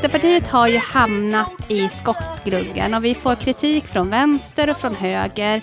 Vänsterpartiet 0.00 0.48
har 0.48 0.68
ju 0.68 0.78
hamnat 0.78 1.52
i 1.68 1.88
skottgluggen 1.88 2.94
och 2.94 3.04
vi 3.04 3.14
får 3.14 3.34
kritik 3.34 3.84
från 3.84 4.10
vänster 4.10 4.70
och 4.70 4.76
från 4.76 4.94
höger. 4.94 5.60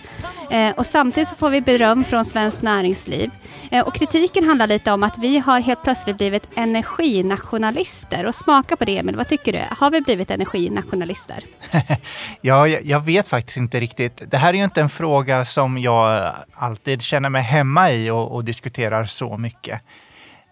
Eh, 0.52 0.76
och 0.76 0.86
samtidigt 0.86 1.30
så 1.30 1.36
får 1.36 1.50
vi 1.50 1.62
beröm 1.62 2.04
från 2.04 2.26
Svenskt 2.26 2.62
Näringsliv. 2.62 3.31
Eh, 3.72 3.88
och 3.88 3.95
kritiken 3.95 4.44
handlar 4.44 4.68
lite 4.68 4.92
om 4.92 5.04
att 5.04 5.18
vi 5.18 5.40
har 5.40 5.59
helt 5.59 5.84
plötsligt 5.84 6.18
blivit 6.18 6.50
energinationalister. 6.55 8.26
Och 8.26 8.36
smaka 8.36 8.76
på 8.76 8.86
det 8.86 8.98
Emil, 8.98 9.16
vad 9.16 9.28
tycker 9.28 9.54
du? 9.54 9.62
Har 9.78 9.92
vi 9.92 10.02
blivit 10.02 10.31
energinationalister? 10.31 11.44
Ja, 12.42 12.67
jag, 12.67 12.86
jag 12.86 13.06
vet 13.06 13.28
faktiskt 13.28 13.58
inte 13.58 13.80
riktigt. 13.80 14.22
Det 14.28 14.38
här 14.38 14.50
är 14.50 14.58
ju 14.58 14.64
inte 14.64 14.81
en 14.81 14.90
fråga 14.90 15.45
som 15.45 15.78
jag 15.78 16.36
alltid 16.54 17.02
känner 17.02 17.30
mig 17.30 17.42
hemma 17.42 17.92
i 17.92 18.09
och, 18.09 18.31
och 18.31 18.44
diskuterar 18.44 19.06
så 19.06 19.38
mycket. 19.38 19.81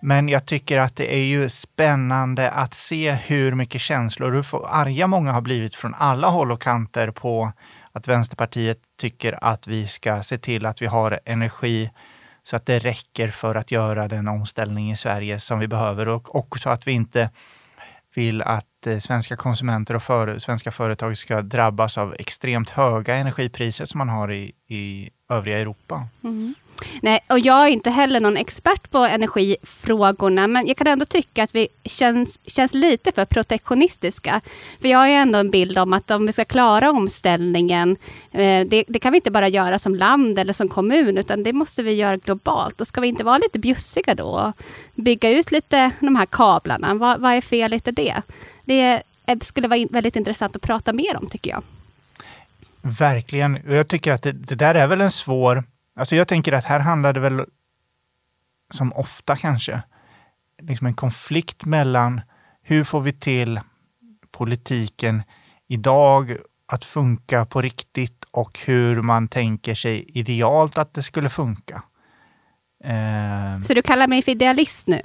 Men 0.06 0.30
jag 0.30 0.46
tycker 0.46 0.78
att 0.78 0.96
det 0.96 1.16
är 1.16 1.24
ju 1.24 1.50
spännande 1.50 2.52
att 2.52 2.74
se 2.74 3.12
hur 3.12 3.54
mycket 3.54 3.82
känslor, 3.82 4.32
hur 4.32 4.66
arga 4.68 5.08
många 5.08 5.32
har 5.32 5.42
blivit 5.42 5.76
från 5.76 5.94
alla 5.94 6.28
håll 6.28 6.52
och 6.52 6.62
kanter 6.62 7.12
på 7.12 7.52
att 7.92 8.08
Vänsterpartiet 8.08 8.78
tycker 9.00 9.44
att 9.44 9.68
vi 9.68 9.88
ska 9.88 10.24
se 10.24 10.38
till 10.38 10.66
att 10.66 10.82
vi 10.82 10.86
har 10.86 11.20
energi 11.26 11.92
så 12.44 12.56
att 12.56 12.66
det 12.66 12.80
räcker 12.80 13.28
för 13.30 13.56
att 13.56 13.72
göra 13.72 14.08
den 14.08 14.28
omställning 14.28 14.92
i 14.92 14.96
Sverige 14.96 15.40
som 15.40 15.60
vi 15.60 15.68
behöver 15.68 16.08
och 16.08 16.36
också 16.36 16.70
att 16.70 16.88
vi 16.88 16.92
inte 16.92 17.30
vill 18.16 18.42
att 18.42 18.88
eh, 18.88 18.98
svenska 18.98 19.36
konsumenter 19.36 19.96
och 19.96 20.04
för, 20.04 20.40
svenska 20.40 20.72
företag 20.72 21.18
ska 21.18 21.42
drabbas 21.42 21.98
av 21.98 22.16
extremt 22.20 22.70
höga 22.70 23.16
energipriser 23.16 23.86
som 23.86 23.98
man 23.98 24.10
har 24.10 24.32
i, 24.32 24.52
i 24.68 25.10
övriga 25.30 25.60
Europa. 25.60 26.08
Mm. 26.24 26.56
Nej, 27.02 27.20
och 27.30 27.40
jag 27.40 27.68
är 27.68 27.68
inte 27.68 27.90
heller 27.90 28.20
någon 28.20 28.38
expert 28.38 28.92
på 28.92 28.98
energifrågorna, 28.98 30.48
men 30.48 30.68
jag 30.68 30.78
kan 30.78 30.88
ändå 30.88 31.06
tycka 31.06 31.44
att 31.44 31.56
vi 31.56 31.68
känns, 31.84 32.40
känns 32.48 32.74
lite 32.74 33.12
för 33.12 33.26
protektionistiska. 33.26 34.42
För 34.82 34.88
jag 34.88 35.00
har 35.00 35.08
ju 35.08 35.14
ändå 35.14 35.40
en 35.40 35.52
bild 35.52 35.78
om 35.78 35.94
att 35.94 36.12
om 36.12 36.26
vi 36.26 36.34
ska 36.34 36.46
klara 36.46 36.92
omställningen, 36.92 37.98
eh, 38.32 38.68
det, 38.68 38.84
det 38.88 39.00
kan 39.00 39.12
vi 39.12 39.18
inte 39.18 39.32
bara 39.32 39.48
göra 39.48 39.80
som 39.80 39.96
land 39.96 40.40
eller 40.40 40.54
som 40.54 40.70
kommun, 40.70 41.18
utan 41.18 41.44
det 41.44 41.54
måste 41.54 41.84
vi 41.84 41.94
göra 41.94 42.18
globalt. 42.18 42.82
Och 42.82 42.88
ska 42.88 43.02
vi 43.02 43.08
inte 43.08 43.24
vara 43.24 43.38
lite 43.38 43.60
bjussiga 43.60 44.16
då 44.16 44.26
och 44.26 44.54
bygga 44.96 45.30
ut 45.30 45.52
lite 45.52 45.92
de 46.00 46.16
här 46.16 46.26
kablarna? 46.26 46.94
Vad, 46.94 47.22
vad 47.22 47.34
är 47.34 47.42
felet 47.42 47.88
i 47.88 47.92
det? 47.92 48.22
Det 48.66 49.04
eh, 49.26 49.38
skulle 49.42 49.68
vara 49.68 49.78
in, 49.78 49.88
väldigt 49.92 50.16
intressant 50.16 50.56
att 50.56 50.62
prata 50.62 50.94
mer 50.94 51.18
om, 51.18 51.30
tycker 51.30 51.52
jag. 51.52 51.64
Verkligen. 52.82 53.56
Och 53.56 53.76
Jag 53.76 53.88
tycker 53.88 54.12
att 54.12 54.24
det, 54.24 54.32
det 54.32 54.56
där 54.56 54.76
är 54.76 54.88
väl 54.88 55.02
en 55.02 55.12
svår... 55.12 55.64
Alltså 55.96 56.16
jag 56.16 56.28
tänker 56.28 56.52
att 56.54 56.66
här 56.66 56.80
handlar 56.80 57.14
det 57.14 57.20
väl, 57.20 57.46
som 58.74 58.94
ofta 58.94 59.36
kanske, 59.36 59.82
liksom 60.62 60.88
en 60.88 60.94
konflikt 60.94 61.66
mellan 61.66 62.22
hur 62.62 62.84
får 62.84 63.02
vi 63.02 63.14
till 63.14 63.60
politiken 64.32 65.24
idag 65.68 66.38
att 66.68 66.86
funka 66.86 67.46
på 67.46 67.62
riktigt 67.62 68.26
och 68.32 68.60
hur 68.66 69.02
man 69.02 69.28
tänker 69.28 69.76
sig 69.76 70.06
idealt 70.08 70.78
att 70.78 70.94
det 70.94 71.04
skulle 71.04 71.30
funka. 71.30 71.84
Eh, 72.84 73.60
Så 73.64 73.74
du 73.74 73.82
kallar 73.82 74.08
mig 74.08 74.22
för 74.22 74.32
idealist 74.32 74.88
nu? 74.88 75.02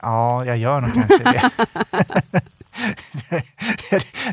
Ja, 0.00 0.44
jag 0.44 0.58
gör 0.58 0.80
nog 0.80 0.92
kanske 0.94 1.24
det. 1.32 1.50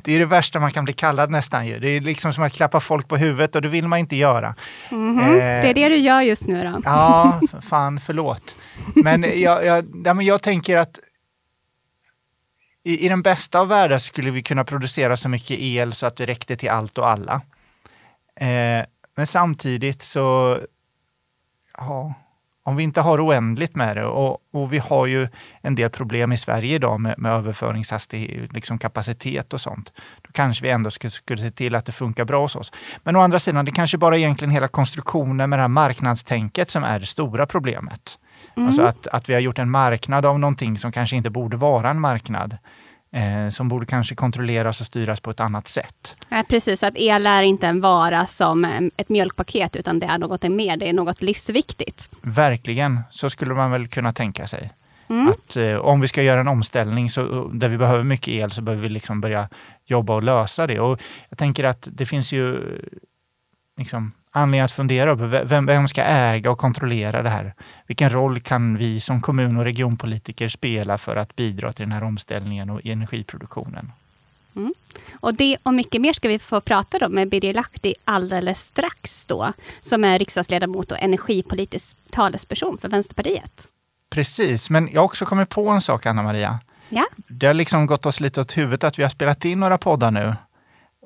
det 0.04 0.16
är 0.16 0.20
det 0.20 0.26
värsta 0.26 0.60
man 0.60 0.72
kan 0.72 0.86
bli 0.86 0.94
kallad 0.94 1.32
nästan 1.32 1.68
ju. 1.68 1.80
Det 1.80 1.90
är 1.90 2.02
liksom 2.02 2.34
som 2.34 2.44
att 2.44 2.54
klappa 2.54 2.80
folk 2.80 3.08
på 3.08 3.18
huvudet 3.18 3.56
och 3.56 3.62
det 3.62 3.68
vill 3.68 3.88
man 3.88 4.00
inte 4.00 4.16
göra. 4.16 4.56
Mhm. 4.92 5.20
Eh, 5.20 5.36
Det 5.36 5.70
är 5.70 5.74
det 5.74 5.90
du 5.90 5.96
gör 5.98 6.22
just 6.22 6.48
nu 6.48 6.64
då? 6.64 6.82
Ja, 6.86 7.40
fan 7.62 8.00
förlåt. 8.00 8.58
Men 8.96 9.22
jag, 9.42 9.66
jag, 9.66 9.86
ja, 10.06 10.14
men 10.14 10.26
jag 10.26 10.44
tänker 10.44 10.78
att 10.78 11.00
i, 12.84 13.06
i 13.06 13.10
den 13.10 13.22
bästa 13.22 13.60
av 13.60 13.68
världar 13.68 13.98
skulle 13.98 14.32
vi 14.32 14.44
kunna 14.44 14.64
producera 14.64 15.18
så 15.18 15.30
mycket 15.30 15.58
el 15.60 15.94
så 15.94 16.06
att 16.06 16.16
det 16.16 16.26
räckte 16.26 16.56
till 16.58 16.70
allt 16.70 16.98
och 16.98 17.10
alla. 17.10 17.42
Eh, 18.40 18.86
men 19.18 19.26
samtidigt 19.28 20.02
så, 20.02 20.60
ja, 21.78 22.14
om 22.68 22.76
vi 22.76 22.84
inte 22.84 23.02
har 23.02 23.26
oändligt 23.28 23.76
med 23.76 23.98
det 23.98 24.06
och, 24.06 24.38
och 24.52 24.74
vi 24.74 24.78
har 24.78 25.06
ju 25.06 25.28
en 25.62 25.76
del 25.76 25.90
problem 25.90 26.32
i 26.32 26.38
Sverige 26.38 26.76
idag 26.76 27.00
med, 27.00 27.16
med 27.18 27.32
överföringshastighet, 27.32 28.54
liksom 28.54 28.78
kapacitet 28.78 29.54
och 29.54 29.62
sånt. 29.62 29.94
Då 30.22 30.30
kanske 30.32 30.64
vi 30.64 30.70
ändå 30.70 30.92
skulle, 30.92 31.12
skulle 31.12 31.42
se 31.42 31.52
till 31.52 31.76
att 31.76 31.86
det 31.86 31.92
funkar 31.92 32.26
bra 32.26 32.42
hos 32.42 32.56
oss. 32.56 32.72
Men 33.04 33.16
å 33.16 33.20
andra 33.20 33.40
sidan, 33.40 33.66
det 33.66 33.72
kanske 33.72 33.98
bara 33.98 34.18
egentligen 34.18 34.52
hela 34.52 34.68
konstruktionen 34.68 35.50
med 35.50 35.60
det 35.60 35.64
här 35.64 35.68
marknadstänket 35.68 36.70
som 36.70 36.84
är 36.84 37.00
det 37.00 37.06
stora 37.06 37.46
problemet. 37.46 38.20
Alltså 38.56 38.82
att, 38.82 39.08
att 39.08 39.30
vi 39.30 39.34
har 39.34 39.42
gjort 39.42 39.60
en 39.60 39.70
marknad 39.70 40.26
av 40.26 40.40
någonting 40.40 40.78
som 40.78 40.92
kanske 40.92 41.16
inte 41.16 41.30
borde 41.30 41.58
vara 41.58 41.90
en 41.90 42.00
marknad. 42.00 42.58
Eh, 43.16 43.50
som 43.50 43.70
borde 43.70 43.86
kanske 43.86 44.16
kontrolleras 44.16 44.82
och 44.82 44.88
styras 44.88 45.20
på 45.20 45.32
ett 45.32 45.40
annat 45.40 45.68
sätt. 45.68 46.18
Nej, 46.30 46.44
precis, 46.44 46.84
att 46.84 46.98
el 46.98 47.28
är 47.28 47.44
inte 47.44 47.68
en 47.68 47.82
vara 47.82 48.26
som 48.26 48.66
eh, 48.66 48.82
ett 48.98 49.10
mjölkpaket 49.10 49.76
utan 49.76 50.00
det 50.00 50.06
är 50.06 50.18
något 50.18 50.44
mer, 50.44 50.78
det 50.78 50.90
är 50.90 50.94
något 50.94 51.22
livsviktigt. 51.22 52.10
Verkligen, 52.22 53.02
så 53.12 53.30
skulle 53.30 53.54
man 53.54 53.72
väl 53.72 53.88
kunna 53.88 54.14
tänka 54.14 54.48
sig. 54.48 54.74
Att 55.08 55.56
eh, 55.56 55.76
om 55.76 56.02
vi 56.02 56.08
ska 56.08 56.24
göra 56.24 56.40
en 56.40 56.48
omställning 56.48 57.10
så, 57.10 57.48
där 57.54 57.70
vi 57.70 57.78
behöver 57.78 58.04
mycket 58.04 58.28
el 58.28 58.52
så 58.52 58.62
behöver 58.62 58.84
vi 58.84 58.90
liksom 58.90 59.22
börja 59.22 59.50
jobba 59.86 60.16
och 60.16 60.24
lösa 60.24 60.68
det. 60.68 60.80
Och 60.80 61.02
jag 61.30 61.38
tänker 61.38 61.64
att 61.64 61.88
det 61.92 62.06
finns 62.06 62.32
ju 62.32 62.56
eh, 62.56 62.80
liksom, 63.78 64.12
anledning 64.36 64.62
att 64.62 64.72
fundera 64.72 65.16
ve- 65.16 65.44
vem, 65.44 65.66
vem 65.66 65.88
ska 65.88 66.04
äga 66.04 66.52
och 66.52 66.58
kontrollera 66.58 67.22
det 67.22 67.30
här? 67.30 67.54
Vilken 67.88 68.10
roll 68.10 68.40
kan 68.40 68.78
vi 68.78 69.00
som 69.02 69.22
kommun 69.22 69.58
och 69.58 69.64
regionpolitiker 69.64 70.50
spela 70.50 70.98
för 70.98 71.16
att 71.16 71.36
bidra 71.36 71.74
till 71.74 71.84
den 71.86 71.92
här 71.92 72.04
omställningen 72.04 72.70
och 72.70 72.86
energiproduktionen? 72.86 73.92
Och 75.20 75.34
det 75.36 75.58
och 75.64 75.74
mycket 75.74 76.02
mer 76.02 76.14
ska 76.14 76.28
vi 76.28 76.40
få 76.40 76.62
prata 76.62 77.06
om 77.06 77.12
med 77.12 77.30
Birger 77.30 77.54
Lahti 77.54 77.94
alldeles 78.06 78.60
strax 78.66 79.26
då, 79.26 79.54
som 79.82 80.04
är 80.04 80.20
riksdagsledamot 80.20 80.92
och 80.92 80.98
energipolitisk 81.02 81.98
talesperson 82.12 82.78
för 82.78 82.90
Vänsterpartiet. 82.90 83.68
Precis, 84.10 84.70
men 84.70 84.90
jag 84.94 85.02
har 85.02 85.06
också 85.06 85.26
kommit 85.26 85.50
på 85.50 85.70
en 85.70 85.82
sak, 85.82 86.06
Anna-Maria. 86.06 86.60
Ja, 86.90 87.06
Det 87.28 87.48
har 87.48 87.54
liksom 87.54 87.86
gått 87.86 88.06
oss 88.06 88.20
lite 88.20 88.42
åt 88.42 88.58
huvudet 88.58 88.84
att 88.84 89.00
vi 89.00 89.04
har 89.04 89.10
spelat 89.10 89.46
in 89.46 89.60
några 89.60 89.78
poddar 89.78 90.12
nu. 90.12 90.36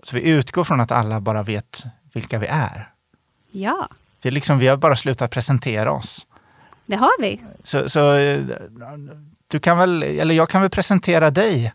Så 0.03 0.15
vi 0.15 0.21
utgår 0.29 0.63
från 0.63 0.79
att 0.81 0.91
alla 0.91 1.19
bara 1.19 1.43
vet 1.43 1.83
vilka 2.13 2.39
vi 2.39 2.47
är. 2.47 2.89
Ja, 3.51 3.87
Vi, 4.21 4.31
liksom, 4.31 4.59
vi 4.59 4.67
har 4.67 4.77
bara 4.77 4.95
slutat 4.95 5.31
presentera 5.31 5.91
oss. 5.91 6.25
det 6.85 6.95
har 6.95 7.21
vi. 7.21 7.41
Så, 7.63 7.89
så 7.89 8.15
du 9.47 9.59
kan 9.59 9.77
väl, 9.77 10.03
eller 10.03 10.35
jag 10.35 10.49
kan 10.49 10.61
väl 10.61 10.69
presentera 10.69 11.31
dig. 11.31 11.73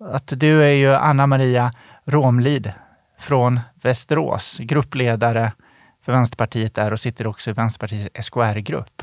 Att 0.00 0.32
du 0.40 0.64
är 0.64 0.70
ju 0.70 0.94
Anna-Maria 0.94 1.70
Romlid 2.04 2.72
från 3.20 3.60
Västerås, 3.82 4.58
gruppledare 4.58 5.52
för 6.04 6.12
Vänsterpartiet 6.12 6.74
där 6.74 6.92
och 6.92 7.00
sitter 7.00 7.26
också 7.26 7.50
i 7.50 7.52
Vänsterpartiets 7.52 8.26
SKR-grupp. 8.26 9.02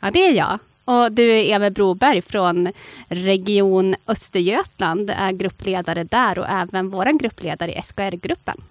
Ja, 0.00 0.10
det 0.10 0.26
är 0.26 0.32
jag. 0.32 0.58
Och 0.84 1.12
du 1.12 1.30
är 1.30 1.56
Emil 1.56 1.72
Broberg 1.72 2.22
från 2.22 2.72
Region 3.08 3.94
Östergötland, 4.06 5.10
är 5.10 5.32
gruppledare 5.32 6.04
där 6.04 6.38
och 6.38 6.48
även 6.48 6.90
vår 6.90 7.18
gruppledare 7.18 7.72
i 7.72 7.82
SKR-gruppen. 7.82 8.62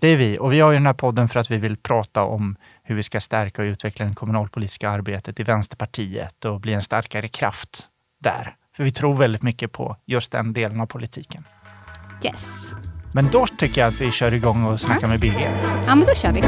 Det 0.00 0.08
är 0.08 0.16
vi 0.16 0.38
och 0.38 0.52
vi 0.52 0.60
har 0.60 0.70
ju 0.70 0.76
den 0.76 0.86
här 0.86 0.92
podden 0.92 1.28
för 1.28 1.40
att 1.40 1.50
vi 1.50 1.56
vill 1.56 1.76
prata 1.76 2.22
om 2.24 2.56
hur 2.82 2.94
vi 2.94 3.02
ska 3.02 3.20
stärka 3.20 3.62
och 3.62 3.66
utveckla 3.66 4.06
det 4.06 4.14
kommunalpolitiska 4.14 4.90
arbetet 4.90 5.40
i 5.40 5.42
Vänsterpartiet 5.42 6.44
och 6.44 6.60
bli 6.60 6.72
en 6.72 6.82
starkare 6.82 7.28
kraft 7.28 7.88
där. 8.20 8.54
För 8.76 8.84
vi 8.84 8.90
tror 8.90 9.14
väldigt 9.14 9.42
mycket 9.42 9.72
på 9.72 9.96
just 10.06 10.32
den 10.32 10.52
delen 10.52 10.80
av 10.80 10.86
politiken. 10.86 11.44
Yes. 12.24 12.70
Men 13.14 13.26
då 13.26 13.46
tycker 13.46 13.80
jag 13.80 13.88
att 13.88 14.00
vi 14.00 14.12
kör 14.12 14.34
igång 14.34 14.64
och 14.64 14.80
snackar 14.80 15.08
med 15.08 15.20
Birger. 15.20 15.82
Ja, 15.86 15.94
men 15.94 16.06
då 16.06 16.14
kör 16.14 16.32
vi. 16.32 16.42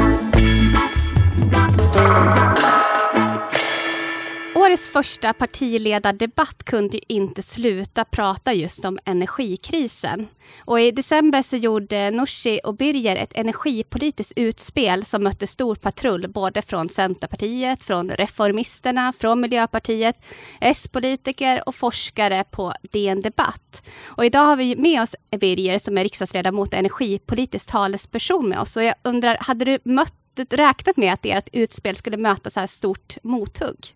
Årets 4.71 4.87
första 4.87 5.33
partiledardebatt 5.33 6.63
kunde 6.63 6.97
ju 6.97 7.03
inte 7.07 7.41
sluta 7.41 8.05
prata 8.05 8.53
just 8.53 8.85
om 8.85 8.99
energikrisen. 9.05 10.27
Och 10.65 10.81
I 10.81 10.91
december 10.91 11.41
så 11.41 11.57
gjorde 11.57 12.11
Nooshi 12.11 12.59
och 12.63 12.75
Birger 12.75 13.15
ett 13.15 13.33
energipolitiskt 13.35 14.33
utspel 14.35 15.05
som 15.05 15.23
mötte 15.23 15.47
stor 15.47 15.75
patrull 15.75 16.27
både 16.29 16.61
från 16.61 16.89
Centerpartiet, 16.89 17.85
från 17.85 18.09
Reformisterna, 18.09 19.13
från 19.13 19.41
Miljöpartiet, 19.41 20.15
S-politiker 20.61 21.63
och 21.65 21.75
forskare 21.75 22.43
på 22.51 22.73
DN 22.81 23.21
Debatt. 23.21 23.83
Och 24.05 24.25
idag 24.25 24.45
har 24.45 24.55
vi 24.55 24.75
med 24.75 25.01
oss 25.01 25.15
Birger 25.39 25.79
som 25.79 25.97
är 25.97 26.03
riksdagsledamot 26.03 26.73
och 26.73 26.79
energipolitisk 26.79 27.71
talesperson 27.71 28.49
med 28.49 28.59
oss. 28.59 28.77
Och 28.77 28.83
jag 28.83 28.95
undrar, 29.03 29.37
hade 29.39 29.65
du 29.65 29.79
mött 29.83 30.13
räknat 30.49 30.97
med 30.97 31.13
att 31.13 31.25
ert 31.25 31.49
utspel 31.53 31.95
skulle 31.95 32.17
möta 32.17 32.49
så 32.49 32.59
här 32.59 32.67
stort 32.67 33.17
mothugg? 33.23 33.95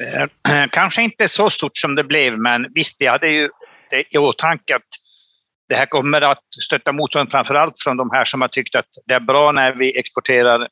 Eh, 0.00 0.66
kanske 0.70 1.02
inte 1.02 1.28
så 1.28 1.50
stort 1.50 1.76
som 1.76 1.94
det 1.94 2.04
blev, 2.04 2.38
men 2.38 2.66
visst, 2.74 3.00
jag 3.00 3.12
hade 3.12 3.28
ju 3.28 3.48
det 3.90 4.04
i 4.10 4.18
åtanke 4.18 4.76
att 4.76 4.82
det 5.68 5.76
här 5.76 5.86
kommer 5.86 6.20
att 6.20 6.44
stötta 6.64 6.92
motstånd 6.92 7.30
framför 7.30 7.54
allt 7.54 7.74
från 7.82 7.96
de 7.96 8.10
här 8.10 8.24
som 8.24 8.40
har 8.40 8.48
tyckt 8.48 8.74
att 8.74 8.88
det 9.06 9.14
är 9.14 9.20
bra 9.20 9.52
när 9.52 9.72
vi 9.72 9.98
exporterar 9.98 10.68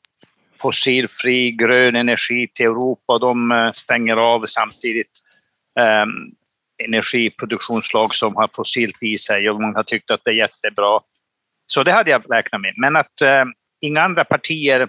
fossilfri 0.61 1.51
grön 1.51 1.95
energi 1.95 2.47
till 2.53 2.65
Europa 2.65 3.13
och 3.13 3.19
de 3.19 3.51
eh, 3.51 3.71
stänger 3.71 4.17
av 4.17 4.45
samtidigt 4.45 5.11
ehm, 5.79 6.09
um, 6.09 6.31
energiproduktionsslag 6.83 8.15
som 8.15 8.35
har 8.35 8.49
fossilt 8.53 9.03
i 9.03 9.17
sig 9.17 9.49
och 9.49 9.61
många 9.61 9.77
har 9.77 9.83
tyckt 9.83 10.11
att 10.11 10.21
det 10.23 10.31
är 10.31 10.35
jättebra. 10.35 10.99
Så 11.65 11.83
det 11.83 11.91
hade 11.91 12.11
jag 12.11 12.23
räknat 12.29 12.61
med. 12.61 12.73
Men 12.77 12.95
att 12.95 13.21
uh, 13.23 13.51
inga 13.81 14.01
andra 14.01 14.25
partier 14.25 14.87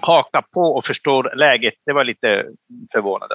hakar 0.00 0.42
på 0.54 0.60
och 0.60 0.84
förstår 0.84 1.32
läget, 1.36 1.74
det 1.86 1.92
var 1.92 2.04
lite 2.04 2.44
förvånande. 2.92 3.34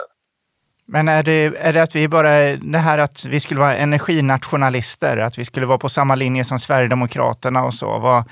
Men 0.92 1.08
är 1.08 1.24
det, 1.24 1.58
är 1.58 1.74
det 1.74 1.84
att 1.84 1.96
vi 1.96 2.08
bara, 2.08 2.56
det 2.56 2.78
här 2.78 2.98
att 2.98 3.26
vi 3.26 3.40
skulle 3.40 3.60
vara 3.60 3.76
energinationalister, 3.76 5.18
att 5.18 5.38
vi 5.38 5.46
skulle 5.46 5.66
vara 5.66 5.78
på 5.78 5.90
samma 5.90 6.16
linje 6.16 6.44
som 6.44 6.60
Sverigedemokraterna 6.60 7.64
och 7.64 7.74
så. 7.74 8.00
Vad, 8.00 8.24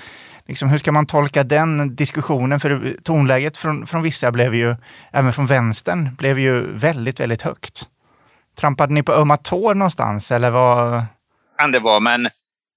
liksom, 0.46 0.68
hur 0.68 0.78
ska 0.78 0.92
man 0.92 1.06
tolka 1.06 1.44
den 1.44 1.96
diskussionen? 1.96 2.60
För 2.60 2.96
tonläget 3.02 3.56
från, 3.56 3.86
från 3.86 4.02
vissa 4.02 4.32
blev 4.32 4.54
ju, 4.54 4.76
även 5.12 5.32
från 5.32 5.46
vänstern, 5.46 6.16
blev 6.16 6.38
ju 6.38 6.72
väldigt, 6.72 7.20
väldigt 7.20 7.42
högt. 7.42 7.88
Trampade 8.56 8.94
ni 8.94 9.02
på 9.02 9.12
ömma 9.12 9.36
tår 9.36 9.74
någonstans 9.74 10.32
eller 10.32 10.50
vad? 10.50 11.04
Kan 11.58 11.72
det 11.72 11.78
vara, 11.78 12.00
men 12.00 12.28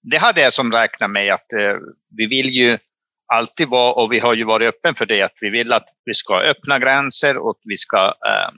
det 0.03 0.17
hade 0.17 0.41
jag 0.41 0.53
som 0.53 0.71
räknat 0.71 1.11
med 1.11 1.33
att 1.33 1.53
eh, 1.53 1.77
vi 2.17 2.25
vill 2.25 2.49
ju 2.49 2.77
alltid 3.31 3.69
vara, 3.69 3.93
och 3.93 4.11
vi 4.11 4.19
har 4.19 4.33
ju 4.33 4.43
varit 4.43 4.67
öppen 4.67 4.95
för 4.95 5.05
det, 5.05 5.21
att 5.21 5.37
vi 5.41 5.49
vill 5.49 5.73
att 5.73 5.85
vi 6.05 6.13
ska 6.13 6.39
öppna 6.39 6.79
gränser 6.79 7.37
och 7.37 7.57
vi 7.63 7.75
ska 7.75 8.05
eh, 8.05 8.51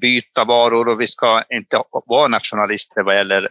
byta 0.00 0.44
varor 0.44 0.88
och 0.88 1.00
vi 1.00 1.06
ska 1.06 1.44
inte 1.50 1.82
vara 2.06 2.28
nationalister 2.28 3.02
vad 3.02 3.16
gäller 3.16 3.42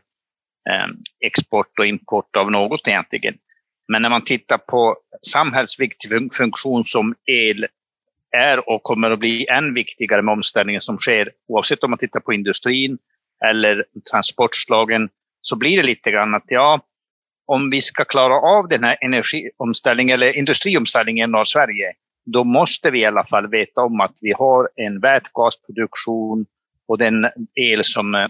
eh, 0.70 0.88
export 1.26 1.80
och 1.80 1.86
import 1.86 2.36
av 2.36 2.52
något 2.52 2.88
egentligen. 2.88 3.36
Men 3.88 4.02
när 4.02 4.10
man 4.10 4.24
tittar 4.24 4.58
på 4.58 4.98
samhällsviktig 5.32 6.34
funktion 6.34 6.86
som 6.86 7.16
el 7.26 7.66
är 8.38 8.70
och 8.70 8.84
kommer 8.84 9.12
att 9.12 9.20
bli 9.20 9.48
än 9.48 9.74
viktigare 9.74 10.22
med 10.22 10.32
omställningen 10.32 10.82
som 10.82 10.98
sker, 10.98 11.32
oavsett 11.48 11.84
om 11.84 11.90
man 11.90 12.00
tittar 12.00 12.20
på 12.20 12.34
industrin 12.34 12.98
eller 13.46 13.86
transportslagen, 14.12 15.10
så 15.42 15.58
blir 15.58 15.78
det 15.78 15.84
lite 15.84 16.12
grann 16.12 16.36
att 16.36 16.44
ja, 16.48 16.82
om 17.46 17.70
vi 17.70 17.82
ska 17.82 18.06
klara 18.06 18.36
av 18.36 18.68
den 18.68 18.84
här 18.84 18.98
energiomställningen 19.02 20.14
eller 20.14 20.38
industriomställningen 20.38 21.30
i 21.30 21.32
norra 21.32 21.46
Sverige, 21.46 21.94
då 22.26 22.44
måste 22.44 22.92
vi 22.92 23.00
i 23.00 23.06
alla 23.06 23.26
fall 23.26 23.48
veta 23.48 23.82
om 23.82 24.02
att 24.02 24.18
vi 24.22 24.34
har 24.34 24.70
en 24.76 25.00
vätgasproduktion 25.00 26.46
och 26.88 26.98
den 26.98 27.26
el 27.56 27.84
som 27.84 28.16
eh, 28.16 28.28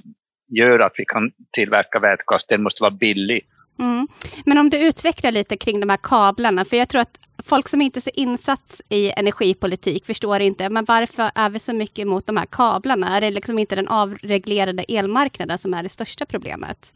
gör 0.48 0.80
att 0.80 0.94
vi 0.98 1.06
kan 1.06 1.32
tillverka 1.52 2.00
vätgas, 2.00 2.46
den 2.46 2.64
måste 2.64 2.84
vara 2.84 2.92
billig. 2.92 3.46
Mm. 3.80 4.08
Men 4.46 4.58
om 4.58 4.70
du 4.70 4.78
utvecklar 4.88 5.32
lite 5.32 5.58
kring 5.58 5.80
de 5.80 5.90
här 5.90 6.00
kablarna, 6.04 6.66
för 6.66 6.78
jag 6.78 6.90
tror 6.90 7.02
att 7.02 7.20
folk 7.46 7.68
som 7.68 7.82
inte 7.82 8.00
är 8.00 8.02
så 8.02 8.10
insatt 8.14 8.82
i 8.90 9.12
energipolitik 9.12 10.06
förstår 10.06 10.40
inte, 10.40 10.70
men 10.70 10.86
varför 10.86 11.32
är 11.36 11.50
vi 11.50 11.60
så 11.60 11.74
mycket 11.74 12.00
emot 12.00 12.28
de 12.28 12.38
här 12.38 12.46
kablarna? 12.46 13.18
Är 13.18 13.22
det 13.22 13.32
liksom 13.32 13.60
inte 13.60 13.76
den 13.76 13.88
avreglerade 13.88 14.84
elmarknaden 14.84 15.58
som 15.58 15.74
är 15.74 15.84
det 15.84 15.90
största 15.90 16.26
problemet? 16.26 16.94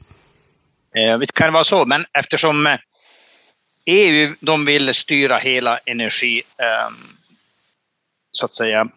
Eh, 0.96 1.18
visst 1.18 1.36
kan 1.36 1.48
det 1.48 1.52
vara 1.52 1.64
så, 1.64 1.86
men 1.86 2.06
eftersom 2.20 2.68
eh, 2.68 2.78
EU 3.86 4.36
de 4.40 4.66
vill 4.66 4.94
styra 4.94 5.38
hela 5.38 5.78
energi, 5.78 6.42
eh, 6.58 6.94
så 8.32 8.46
att 8.46 8.54
säga, 8.54 8.88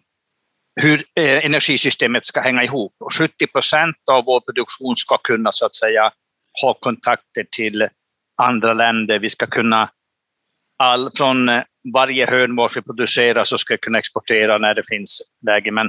hur 0.75 1.05
eh, 1.15 1.45
energisystemet 1.45 2.25
ska 2.25 2.41
hänga 2.41 2.63
ihop. 2.63 2.95
Och 2.99 3.13
70 3.13 3.47
procent 3.47 3.95
av 4.11 4.25
vår 4.25 4.39
produktion 4.39 4.97
ska 4.97 5.17
kunna 5.17 5.51
så 5.51 5.65
att 5.65 5.75
säga 5.75 6.11
ha 6.61 6.73
kontakter 6.73 7.45
till 7.51 7.87
andra 8.35 8.73
länder. 8.73 9.19
Vi 9.19 9.29
ska 9.29 9.47
kunna 9.47 9.89
all, 10.77 11.11
från 11.15 11.49
eh, 11.49 11.63
varje 11.93 12.29
hörn 12.29 12.55
var 12.55 12.71
vi 12.75 12.81
producerar 12.81 13.43
så 13.43 13.57
ska 13.57 13.73
vi 13.73 13.77
kunna 13.77 13.99
exportera 13.99 14.57
när 14.57 14.73
det 14.73 14.83
finns 14.87 15.21
läge. 15.45 15.71
Men 15.71 15.85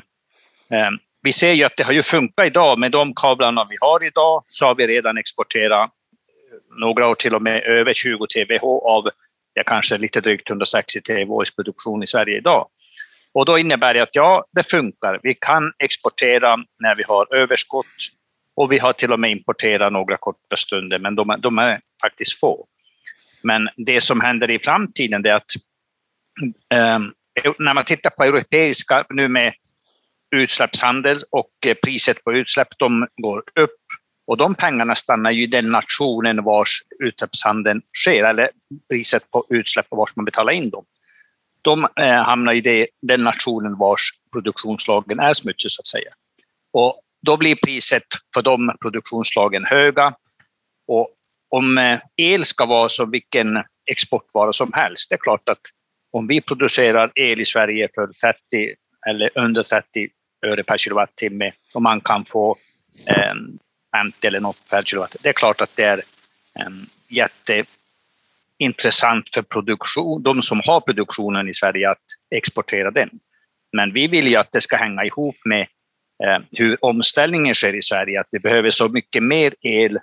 eh, 0.70 0.90
vi 1.24 1.32
ser 1.32 1.52
ju 1.52 1.64
att 1.64 1.76
det 1.76 1.84
har 1.84 1.92
ju 1.92 2.02
funkat 2.02 2.46
idag 2.46 2.78
med 2.78 2.90
de 2.90 3.14
kablarna 3.14 3.66
vi 3.70 3.76
har 3.80 4.04
idag 4.04 4.44
så 4.48 4.66
har 4.66 4.74
vi 4.74 4.86
redan 4.86 5.18
exporterat 5.18 5.90
eh, 5.90 6.78
några 6.80 7.08
år 7.08 7.14
till 7.14 7.34
och 7.34 7.42
med 7.42 7.62
över 7.62 7.92
20 7.92 8.26
TWh 8.26 8.64
av 8.64 9.08
ja, 9.54 9.62
kanske 9.66 9.98
lite 9.98 10.20
drygt 10.20 10.50
160 10.50 11.00
TWh 11.00 11.54
produktion 11.56 12.02
i 12.02 12.06
Sverige 12.06 12.38
idag. 12.38 12.68
Och 13.32 13.46
då 13.46 13.58
innebär 13.58 13.94
det 13.94 14.00
att 14.00 14.16
ja, 14.16 14.44
det 14.52 14.70
funkar. 14.70 15.20
Vi 15.22 15.34
kan 15.34 15.72
exportera 15.78 16.56
när 16.78 16.94
vi 16.94 17.02
har 17.02 17.34
överskott 17.34 17.86
och 18.56 18.72
vi 18.72 18.78
har 18.78 18.92
till 18.92 19.12
och 19.12 19.20
med 19.20 19.30
importerat 19.30 19.92
några 19.92 20.16
korta 20.16 20.56
stunder, 20.56 20.98
men 20.98 21.14
de, 21.14 21.36
de 21.38 21.58
är 21.58 21.80
faktiskt 22.00 22.40
få. 22.40 22.66
Men 23.42 23.68
det 23.76 24.00
som 24.00 24.20
händer 24.20 24.50
i 24.50 24.58
framtiden 24.58 25.26
är 25.26 25.32
att 25.32 25.50
eh, 26.74 26.98
när 27.58 27.74
man 27.74 27.84
tittar 27.84 28.10
på 28.10 28.24
europeiska, 28.24 29.04
nu 29.10 29.28
med 29.28 29.54
utsläppshandel 30.30 31.16
och 31.30 31.50
eh, 31.66 31.74
priset 31.74 32.24
på 32.24 32.32
utsläpp, 32.32 32.68
de 32.78 33.06
går 33.16 33.38
upp. 33.38 33.80
Och 34.26 34.36
de 34.36 34.54
pengarna 34.54 34.94
stannar 34.94 35.30
ju 35.30 35.42
i 35.42 35.46
den 35.46 35.70
nationen 35.70 36.44
vars 36.44 36.82
utsläppshandeln 36.98 37.82
sker, 38.04 38.24
eller 38.24 38.50
priset 38.90 39.30
på 39.30 39.44
utsläpp 39.48 39.86
och 39.88 39.98
vars 39.98 40.16
man 40.16 40.24
betalar 40.24 40.52
in 40.52 40.70
dem. 40.70 40.84
De 41.62 41.88
eh, 42.00 42.22
hamnar 42.22 42.52
i 42.52 42.60
det, 42.60 42.86
den 43.02 43.24
nationen 43.24 43.78
vars 43.78 44.10
produktionslagen 44.32 45.20
är 45.20 45.32
smutsig, 45.32 45.70
så 45.70 45.80
att 45.80 45.86
säga. 45.86 46.10
Och 46.72 47.00
då 47.22 47.36
blir 47.36 47.56
priset 47.56 48.06
för 48.34 48.42
de 48.42 48.76
produktionslagen 48.80 49.64
höga. 49.64 50.14
Och 50.88 51.08
om 51.48 51.78
eh, 51.78 51.98
el 52.16 52.44
ska 52.44 52.66
vara 52.66 52.88
som 52.88 53.10
vilken 53.10 53.62
exportvara 53.90 54.52
som 54.52 54.72
helst, 54.72 55.10
det 55.10 55.14
är 55.14 55.18
klart 55.18 55.48
att 55.48 55.60
om 56.12 56.26
vi 56.26 56.40
producerar 56.40 57.12
el 57.14 57.40
i 57.40 57.44
Sverige 57.44 57.88
för 57.94 58.06
30 58.06 58.74
eller 59.06 59.30
under 59.34 59.62
30 59.62 60.08
öre 60.46 60.62
per 60.62 60.78
kilowattimme 60.78 61.52
och 61.74 61.82
man 61.82 62.00
kan 62.00 62.24
få 62.24 62.56
eh, 63.08 63.34
50 63.96 64.26
eller 64.26 64.40
något 64.40 64.68
per 64.70 64.82
kilowatt. 64.82 65.16
Det 65.22 65.28
är 65.28 65.32
klart 65.32 65.60
att 65.60 65.76
det 65.76 65.84
är 65.84 66.02
um, 66.66 66.86
jätteintressant 67.08 69.30
för 69.34 69.42
produktion, 69.42 70.22
de 70.22 70.42
som 70.42 70.60
har 70.64 70.80
produktionen 70.80 71.48
i 71.48 71.54
Sverige 71.54 71.90
att 71.90 72.02
exportera 72.34 72.90
den. 72.90 73.10
Men 73.72 73.92
vi 73.92 74.06
vill 74.06 74.28
ju 74.28 74.36
att 74.36 74.52
det 74.52 74.60
ska 74.60 74.76
hänga 74.76 75.04
ihop 75.04 75.36
med 75.44 75.66
eh, 76.24 76.38
hur 76.50 76.84
omställningen 76.84 77.54
sker 77.54 77.74
i 77.74 77.82
Sverige, 77.82 78.20
att 78.20 78.28
vi 78.30 78.38
behöver 78.38 78.70
så 78.70 78.88
mycket 78.88 79.22
mer 79.22 79.54
el 79.60 79.98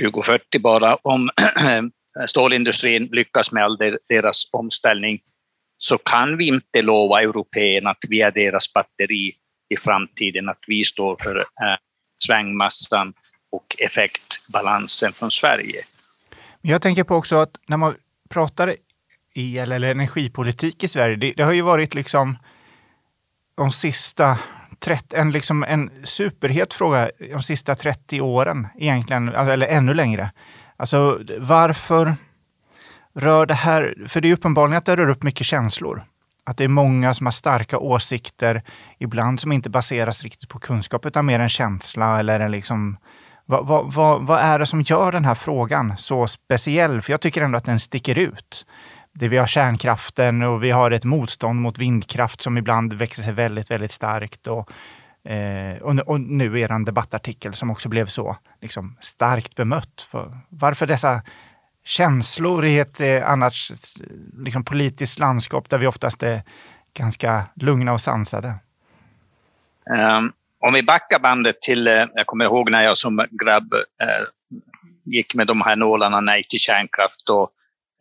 2040 0.00 0.60
bara 0.60 0.96
om 0.96 1.30
stålindustrin 2.26 3.08
lyckas 3.12 3.52
med 3.52 3.64
all 3.64 3.78
deras 4.08 4.48
omställning 4.52 5.20
så 5.84 5.98
kan 5.98 6.36
vi 6.36 6.46
inte 6.46 6.82
lova 6.82 7.22
européerna 7.22 7.90
att 7.90 8.04
vi 8.08 8.20
är 8.20 8.30
deras 8.30 8.72
batteri 8.72 9.32
i 9.68 9.76
framtiden, 9.76 10.48
att 10.48 10.64
vi 10.66 10.84
står 10.84 11.16
för 11.22 11.38
eh, 11.38 11.76
svängmassan 12.26 13.12
och 13.52 13.76
effektbalansen 13.78 15.12
från 15.12 15.30
Sverige. 15.30 15.82
Jag 16.60 16.82
tänker 16.82 17.04
på 17.04 17.16
också 17.16 17.36
att 17.36 17.56
när 17.66 17.76
man 17.76 17.94
pratar 18.30 18.74
el 19.34 19.72
eller 19.72 19.90
energipolitik 19.90 20.84
i 20.84 20.88
Sverige, 20.88 21.16
det, 21.16 21.32
det 21.36 21.42
har 21.42 21.52
ju 21.52 21.62
varit 21.62 21.94
liksom 21.94 22.38
de 23.56 23.72
sista 23.72 24.38
30, 24.78 25.16
en, 25.16 25.32
liksom 25.32 25.64
en 25.64 25.90
superhet 26.04 26.74
fråga 26.74 27.10
de 27.18 27.42
sista 27.42 27.74
30 27.74 28.20
åren 28.20 28.66
egentligen, 28.78 29.28
eller 29.28 29.66
ännu 29.66 29.94
längre. 29.94 30.30
Alltså 30.76 31.20
varför 31.38 32.14
rör 33.14 33.46
det 33.46 33.54
här, 33.54 34.04
för 34.08 34.20
det 34.20 34.28
är 34.28 34.32
uppenbarligen 34.32 34.78
att 34.78 34.86
det 34.86 34.96
rör 34.96 35.08
upp 35.08 35.22
mycket 35.22 35.46
känslor. 35.46 36.04
Att 36.46 36.56
det 36.56 36.64
är 36.64 36.68
många 36.68 37.14
som 37.14 37.26
har 37.26 37.30
starka 37.30 37.78
åsikter, 37.78 38.62
ibland 38.98 39.40
som 39.40 39.52
inte 39.52 39.70
baseras 39.70 40.22
riktigt 40.22 40.48
på 40.48 40.58
kunskap 40.58 41.06
utan 41.06 41.26
mer 41.26 41.40
en 41.40 41.48
känsla 41.48 42.18
eller 42.18 42.40
en 42.40 42.50
liksom 42.50 42.96
vad, 43.46 43.66
vad, 43.66 43.92
vad, 43.92 44.22
vad, 44.26 44.40
är 44.40 44.58
det 44.58 44.66
som 44.66 44.82
gör 44.82 45.12
den 45.12 45.24
här 45.24 45.34
frågan 45.34 45.96
så 45.96 46.26
speciell? 46.26 47.02
För 47.02 47.12
jag 47.12 47.20
tycker 47.20 47.42
ändå 47.42 47.58
att 47.58 47.64
den 47.64 47.80
sticker 47.80 48.18
ut 48.18 48.66
det 49.12 49.28
vi 49.28 49.36
har 49.36 49.46
kärnkraften 49.46 50.42
och 50.42 50.64
vi 50.64 50.70
har 50.70 50.90
ett 50.90 51.04
motstånd 51.04 51.60
mot 51.60 51.78
vindkraft 51.78 52.42
som 52.42 52.58
ibland 52.58 52.92
växer 52.92 53.22
sig 53.22 53.32
väldigt, 53.32 53.70
väldigt 53.70 53.90
starkt. 53.90 54.46
Och, 54.46 54.70
eh, 55.30 55.76
och, 55.76 55.98
och, 55.98 56.20
nu 56.20 56.60
er 56.60 56.84
debattartikel 56.84 57.54
som 57.54 57.70
också 57.70 57.88
blev 57.88 58.06
så 58.06 58.36
liksom, 58.60 58.96
starkt 59.00 59.56
bemött. 59.56 60.08
Varför 60.48 60.86
dessa 60.86 61.22
känslor 61.84 62.64
i 62.64 62.78
ett 62.78 63.00
eh, 63.00 63.30
annars 63.30 63.72
liksom, 64.38 64.64
politiskt 64.64 65.18
landskap 65.18 65.70
där 65.70 65.78
vi 65.78 65.86
oftast 65.86 66.22
är 66.22 66.42
ganska 66.98 67.46
lugna 67.54 67.92
och 67.92 68.00
sansade? 68.00 68.54
Um, 70.18 70.32
om 70.60 70.74
vi 70.74 70.82
backar 70.82 71.18
bandet 71.18 71.60
till, 71.60 71.86
eh, 71.86 72.06
jag 72.14 72.26
kommer 72.26 72.44
ihåg 72.44 72.70
när 72.70 72.82
jag 72.82 72.96
som 72.96 73.26
grabb 73.30 73.74
eh, 73.74 74.26
gick 75.04 75.34
med 75.34 75.46
de 75.46 75.60
här 75.60 75.76
nålarna 75.76 76.20
Nej 76.20 76.44
till 76.44 76.60
kärnkraft 76.60 77.28
och 77.30 77.50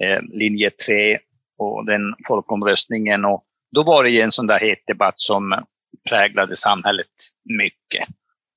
eh, 0.05 0.21
linje 0.21 0.69
3 0.87 1.19
och 1.57 1.85
den 1.85 2.15
folkomröstningen. 2.27 3.25
Och 3.25 3.43
då 3.71 3.83
var 3.83 4.03
det 4.03 4.09
ju 4.09 4.21
en 4.21 4.31
sån 4.31 4.47
där 4.47 4.59
het 4.59 4.83
debatt 4.87 5.19
som 5.19 5.63
präglade 6.09 6.55
samhället 6.55 7.07
mycket. 7.59 8.07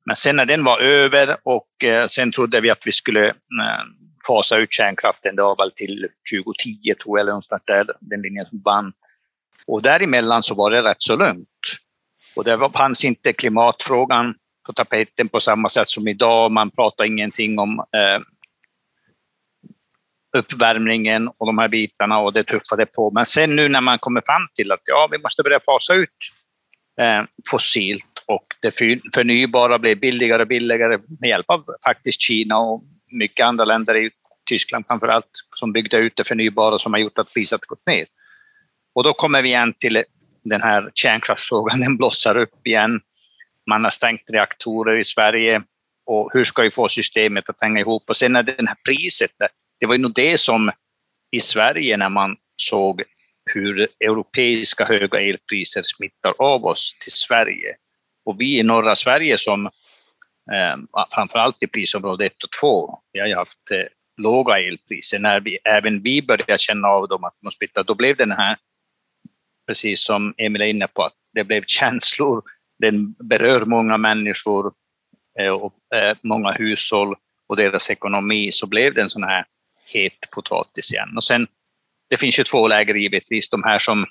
Men 0.06 0.16
sen 0.16 0.36
när 0.36 0.46
den 0.46 0.64
var 0.64 0.80
över 0.80 1.36
och 1.42 1.84
eh, 1.84 2.06
sen 2.06 2.32
trodde 2.32 2.60
vi 2.60 2.70
att 2.70 2.82
vi 2.84 2.92
skulle 2.92 3.28
eh, 3.28 3.84
fasa 4.26 4.58
ut 4.58 4.72
kärnkraften, 4.72 5.36
det 5.36 5.42
var 5.42 5.56
väl 5.56 5.72
till 5.72 6.08
2010 6.34 6.94
tror 6.94 7.18
jag, 7.18 7.20
eller 7.20 7.32
någonstans 7.32 7.62
där, 7.66 7.86
den 8.00 8.22
linjen 8.22 8.46
som 8.46 8.62
vann. 8.64 8.92
Och 9.66 9.82
däremellan 9.82 10.42
så 10.42 10.54
var 10.54 10.70
det 10.70 10.82
rätt 10.82 11.02
så 11.02 11.16
lugnt. 11.16 11.48
Och 12.36 12.44
det 12.44 12.70
fanns 12.74 13.04
inte 13.04 13.32
klimatfrågan 13.32 14.34
på 14.66 14.72
tapeten 14.72 15.28
på 15.28 15.40
samma 15.40 15.68
sätt 15.68 15.88
som 15.88 16.08
idag. 16.08 16.52
Man 16.52 16.70
pratar 16.70 17.04
ingenting 17.04 17.58
om 17.58 17.78
eh, 17.78 18.22
uppvärmningen 20.38 21.28
och 21.28 21.46
de 21.46 21.58
här 21.58 21.68
bitarna 21.68 22.18
och 22.18 22.32
det 22.32 22.44
tuffade 22.44 22.86
på. 22.86 23.10
Men 23.10 23.26
sen 23.26 23.56
nu 23.56 23.68
när 23.68 23.80
man 23.80 23.98
kommer 23.98 24.20
fram 24.26 24.48
till 24.54 24.72
att 24.72 24.80
ja, 24.84 25.08
vi 25.10 25.18
måste 25.18 25.42
börja 25.42 25.60
fasa 25.60 25.94
ut 25.94 26.10
eh, 27.00 27.24
fossilt 27.50 28.24
och 28.26 28.46
det 28.62 28.70
förnybara 29.14 29.78
blir 29.78 29.94
billigare 29.94 30.42
och 30.42 30.48
billigare 30.48 30.98
med 31.20 31.30
hjälp 31.30 31.50
av 31.50 31.64
faktiskt 31.84 32.20
Kina 32.20 32.58
och 32.58 32.82
mycket 33.10 33.46
andra 33.46 33.64
länder, 33.64 33.96
i 33.96 34.10
Tyskland 34.48 34.84
framför 34.88 35.08
allt, 35.08 35.30
som 35.54 35.72
byggde 35.72 35.96
ut 35.96 36.16
det 36.16 36.24
förnybara 36.24 36.78
som 36.78 36.92
har 36.92 37.00
gjort 37.00 37.18
att 37.18 37.34
priset 37.34 37.60
gått 37.60 37.86
ner. 37.86 38.06
Och 38.94 39.04
då 39.04 39.12
kommer 39.12 39.42
vi 39.42 39.48
igen 39.48 39.74
till 39.78 40.04
den 40.44 40.62
här 40.62 40.90
kärnkraftsfrågan, 40.94 41.80
den 41.80 41.96
blossar 41.96 42.36
upp 42.36 42.66
igen. 42.66 43.00
Man 43.66 43.84
har 43.84 43.90
stängt 43.90 44.30
reaktorer 44.32 44.98
i 44.98 45.04
Sverige 45.04 45.62
och 46.06 46.30
hur 46.32 46.44
ska 46.44 46.62
vi 46.62 46.70
få 46.70 46.88
systemet 46.88 47.50
att 47.50 47.60
hänga 47.60 47.80
ihop? 47.80 48.10
Och 48.10 48.16
sen 48.16 48.36
är 48.36 48.42
det 48.42 48.68
här 48.68 48.76
priset, 48.84 49.30
det 49.80 49.86
var 49.86 49.94
ju 49.94 50.00
nog 50.00 50.14
det 50.14 50.38
som 50.40 50.70
i 51.30 51.40
Sverige 51.40 51.96
när 51.96 52.08
man 52.08 52.36
såg 52.56 53.02
hur 53.44 53.88
europeiska 54.00 54.84
höga 54.84 55.20
elpriser 55.20 55.82
smittar 55.84 56.34
av 56.38 56.64
oss 56.64 56.96
till 57.00 57.12
Sverige. 57.12 57.76
Och 58.24 58.40
vi 58.40 58.58
i 58.58 58.62
norra 58.62 58.96
Sverige 58.96 59.38
som 59.38 59.70
Ehm, 60.52 60.88
Framför 60.92 61.14
framförallt 61.14 61.62
i 61.62 61.66
prisområde 61.66 62.26
1 62.26 62.44
och 62.44 62.50
2, 62.60 62.98
vi 63.12 63.20
har 63.20 63.26
ju 63.26 63.34
haft 63.34 63.70
eh, 63.70 63.86
låga 64.16 64.58
elpriser. 64.58 65.18
När 65.18 65.40
vi, 65.40 65.58
även 65.64 66.02
vi 66.02 66.22
började 66.22 66.58
känna 66.58 66.88
av 66.88 67.08
dem 67.08 67.24
att 67.24 67.34
de 67.40 67.52
smittar, 67.52 67.84
då 67.84 67.94
blev 67.94 68.16
den 68.16 68.32
här, 68.32 68.56
precis 69.66 70.04
som 70.04 70.34
Emil 70.36 70.62
är 70.62 70.66
inne 70.66 70.86
på, 70.86 71.02
att 71.02 71.16
det 71.34 71.44
blev 71.44 71.64
känslor. 71.66 72.42
Den 72.78 73.12
berör 73.12 73.64
många 73.64 73.96
människor 73.96 74.72
eh, 75.38 75.50
och 75.50 75.94
eh, 75.94 76.16
många 76.22 76.52
hushåll 76.52 77.14
och 77.46 77.56
deras 77.56 77.90
ekonomi, 77.90 78.52
så 78.52 78.66
blev 78.66 78.94
det 78.94 79.02
en 79.02 79.10
sån 79.10 79.24
här 79.24 79.44
het 79.86 80.28
potatis 80.34 80.92
igen. 80.92 81.12
Och 81.16 81.24
sen, 81.24 81.46
det 82.08 82.16
finns 82.16 82.38
ju 82.38 82.44
två 82.44 82.68
läger 82.68 82.94
givetvis, 82.94 83.50
de 83.50 83.62
här 83.62 83.78
som 83.78 84.06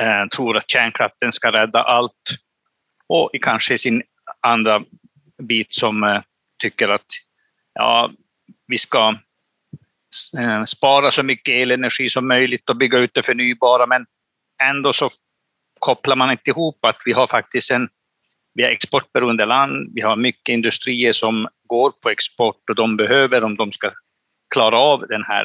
eh, 0.00 0.28
tror 0.36 0.56
att 0.56 0.70
kärnkraften 0.70 1.32
ska 1.32 1.52
rädda 1.52 1.82
allt 1.82 2.36
och 3.06 3.30
kanske 3.42 3.78
sin 3.78 4.02
andra 4.40 4.84
bit 5.46 5.74
som 5.74 6.02
eh, 6.02 6.22
tycker 6.62 6.88
att 6.88 7.06
ja, 7.74 8.12
vi 8.66 8.78
ska 8.78 9.14
eh, 10.38 10.64
spara 10.64 11.10
så 11.10 11.22
mycket 11.22 11.52
elenergi 11.52 12.08
som 12.08 12.28
möjligt 12.28 12.70
och 12.70 12.76
bygga 12.76 12.98
ut 12.98 13.14
det 13.14 13.22
förnybara, 13.22 13.86
men 13.86 14.06
ändå 14.62 14.92
så 14.92 15.10
kopplar 15.78 16.16
man 16.16 16.30
inte 16.30 16.50
ihop 16.50 16.84
att 16.84 16.98
vi 17.04 17.12
har 17.12 17.26
faktiskt 17.26 17.70
en 17.70 17.88
vi 18.54 18.62
är 18.62 18.70
exportberoende 18.70 19.44
land, 19.44 19.90
vi 19.94 20.00
har 20.00 20.16
mycket 20.16 20.52
industrier 20.52 21.12
som 21.12 21.48
går 21.66 21.90
på 21.90 22.10
export 22.10 22.70
och 22.70 22.74
de 22.74 22.96
behöver, 22.96 23.44
om 23.44 23.56
de 23.56 23.72
ska 23.72 23.90
klara 24.54 24.78
av 24.78 25.06
den 25.08 25.22
här 25.24 25.44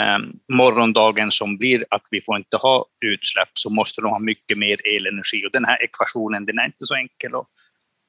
eh, 0.00 0.18
morgondagen 0.52 1.30
som 1.30 1.58
blir 1.58 1.84
att 1.90 2.02
vi 2.10 2.20
får 2.20 2.36
inte 2.36 2.56
ha 2.56 2.86
utsläpp, 3.06 3.48
så 3.54 3.70
måste 3.70 4.00
de 4.00 4.10
ha 4.10 4.18
mycket 4.18 4.58
mer 4.58 4.86
elenergi. 4.96 5.46
Och 5.46 5.52
den 5.52 5.64
här 5.64 5.84
ekvationen, 5.84 6.46
den 6.46 6.58
är 6.58 6.66
inte 6.66 6.84
så 6.84 6.94
enkel. 6.94 7.34
Och 7.34 7.48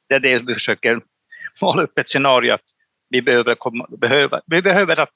det 0.10 0.16
är 0.16 0.20
det 0.20 0.40
vi 0.40 0.54
försöker 0.54 1.02
måla 1.62 1.84
upp 1.84 2.00
ett 2.00 2.10
scenario 2.10 2.54
att 2.54 2.66
vi 3.10 3.22
behöver, 3.22 3.56
komma, 3.56 3.88
behöver, 3.90 4.42
vi 4.46 4.62
behöver 4.62 5.00
att, 5.00 5.10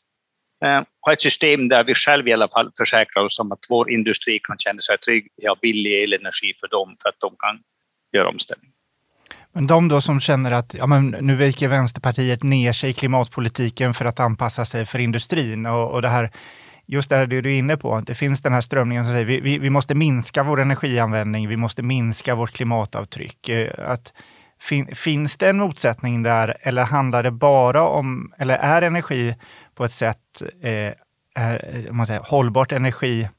eh, 0.66 0.84
ha 1.02 1.14
ett 1.14 1.22
system 1.22 1.68
där 1.68 1.84
vi 1.84 1.96
själva 1.96 2.30
i 2.30 2.34
alla 2.34 2.48
fall 2.48 2.72
försäkrar 2.78 3.24
oss 3.24 3.40
om 3.40 3.52
att 3.52 3.66
vår 3.70 3.92
industri 3.92 4.40
kan 4.44 4.58
känna 4.58 4.82
sig 4.82 4.98
trygg. 4.98 5.28
Vi 5.38 5.48
har 5.48 5.58
billig 5.62 6.04
elenergi 6.04 6.54
för 6.60 6.68
dem 6.68 6.96
för 7.02 7.10
att 7.10 7.20
de 7.20 7.36
kan 7.40 7.60
göra 8.14 8.30
omställning. 8.30 8.72
Men 9.54 9.68
de 9.68 9.88
då 9.88 10.02
som 10.02 10.20
känner 10.20 10.52
att 10.52 10.74
ja, 10.74 10.88
men 10.88 11.16
nu 11.22 11.36
viker 11.36 11.68
Vänsterpartiet 11.68 12.44
ner 12.44 12.74
sig 12.74 12.90
i 12.90 12.94
klimatpolitiken 12.94 13.94
för 13.94 14.06
att 14.06 14.20
anpassa 14.20 14.66
sig 14.66 14.86
för 14.86 15.00
industrin 15.00 15.66
och, 15.66 15.94
och 15.94 16.02
det 16.02 16.08
här 16.08 16.30
just 16.86 17.10
det 17.10 17.16
här 17.16 17.28
du 17.28 17.38
är 17.38 17.48
inne 17.48 17.78
på, 17.78 18.02
det 18.06 18.16
finns 18.16 18.42
den 18.42 18.54
här 18.54 18.62
strömningen 18.62 19.06
som 19.06 19.14
säger 19.14 19.26
vi, 19.26 19.40
vi, 19.42 19.60
vi 19.60 19.70
måste 19.70 19.96
minska 19.96 20.44
vår 20.44 20.62
energianvändning, 20.62 21.50
vi 21.50 21.58
måste 21.58 21.84
minska 21.84 22.36
vårt 22.36 22.52
klimatavtryck. 22.52 23.50
Eh, 23.50 23.90
att, 23.90 24.14
fin, 24.62 24.96
finns 24.96 25.38
det 25.38 25.50
en 25.50 25.58
motsättning 25.58 26.24
där 26.24 26.58
eller 26.62 26.84
handlar 26.84 27.24
det 27.24 27.32
bara 27.32 27.84
om, 27.84 28.34
eller 28.38 28.58
är 28.58 28.82
energi 28.82 29.36
på 29.76 29.86
ett 29.86 29.92
sätt, 29.92 30.42
eh, 30.62 30.94
är, 31.36 31.86
eh, 31.86 31.92
man 31.92 32.08
säger, 32.08 32.22
hållbart 32.22 32.72
energi, 32.72 33.30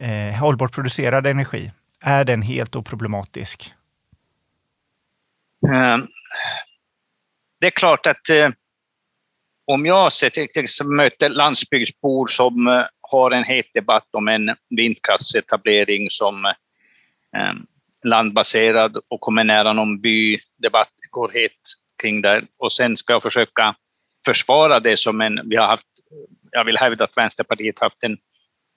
eh, 0.00 0.40
hållbart 0.40 0.72
producerad 0.72 1.26
energi, 1.26 1.72
är 2.00 2.24
den 2.24 2.42
helt 2.42 2.76
oproblematisk? 2.76 3.74
Eh, 5.68 5.98
det 7.60 7.66
är 7.66 7.70
klart 7.70 8.06
att 8.06 8.28
eh, 8.30 8.50
om 9.64 9.86
jag 9.86 10.12
till 10.12 10.66
möter 10.84 11.28
landsbygdsbor 11.28 12.26
som 12.26 12.66
eh, 12.66 12.84
har 13.00 13.30
en 13.30 13.44
het 13.44 13.66
debatt 13.74 14.08
om 14.12 14.28
en 14.28 14.56
vindkraftsetablering 14.70 16.10
som 16.10 16.44
eh, 17.36 17.52
landbaserad 18.04 18.96
och 19.08 19.20
kommer 19.20 19.44
nära 19.44 19.72
någon 19.72 20.00
by, 20.00 20.40
debatt 20.62 20.92
går 21.10 21.30
het 21.34 21.62
kring 22.02 22.22
det 22.22 22.42
och 22.58 22.72
sen 22.72 22.96
ska 22.96 23.12
jag 23.12 23.22
försöka 23.22 23.74
försvara 24.26 24.80
det 24.80 24.96
som 24.96 25.20
en, 25.20 25.40
vi 25.48 25.56
har 25.56 25.66
haft, 25.66 25.86
jag 26.50 26.64
vill 26.64 26.78
hävda 26.78 27.04
att 27.04 27.16
Vänsterpartiet 27.16 27.80
haft 27.80 28.00
den 28.00 28.18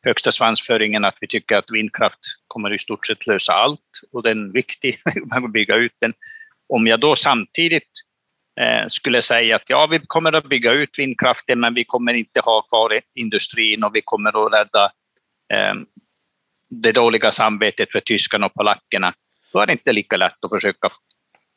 högsta 0.05 0.31
svansföringen 0.31 1.05
att 1.05 1.17
vi 1.21 1.27
tycker 1.27 1.57
att 1.57 1.71
vindkraft 1.71 2.19
kommer 2.47 2.73
i 2.73 2.79
stort 2.79 3.07
sett 3.07 3.27
lösa 3.27 3.53
allt 3.53 3.89
och 4.11 4.23
den 4.23 4.49
är 4.49 4.53
viktig, 4.53 4.97
man 5.25 5.41
vill 5.41 5.51
bygga 5.51 5.75
ut 5.75 5.95
den. 6.01 6.13
Om 6.69 6.87
jag 6.87 6.99
då 6.99 7.15
samtidigt 7.15 7.91
eh, 8.61 8.87
skulle 8.87 9.21
säga 9.21 9.55
att 9.55 9.69
ja, 9.69 9.87
vi 9.87 9.99
kommer 9.99 10.33
att 10.33 10.49
bygga 10.49 10.71
ut 10.71 10.99
vindkraften, 10.99 11.59
men 11.59 11.73
vi 11.73 11.83
kommer 11.83 12.13
inte 12.13 12.39
ha 12.39 12.61
kvar 12.61 13.01
industrin 13.15 13.83
och 13.83 13.95
vi 13.95 14.01
kommer 14.01 14.45
att 14.45 14.53
rädda 14.53 14.85
eh, 15.53 15.73
det 16.81 16.91
dåliga 16.91 17.31
samvetet 17.31 17.91
för 17.91 17.99
tyskarna 17.99 18.45
och 18.45 18.53
polackerna, 18.53 19.13
då 19.53 19.59
är 19.59 19.65
det 19.65 19.71
inte 19.71 19.93
lika 19.93 20.17
lätt 20.17 20.43
att 20.43 20.49
försöka 20.49 20.89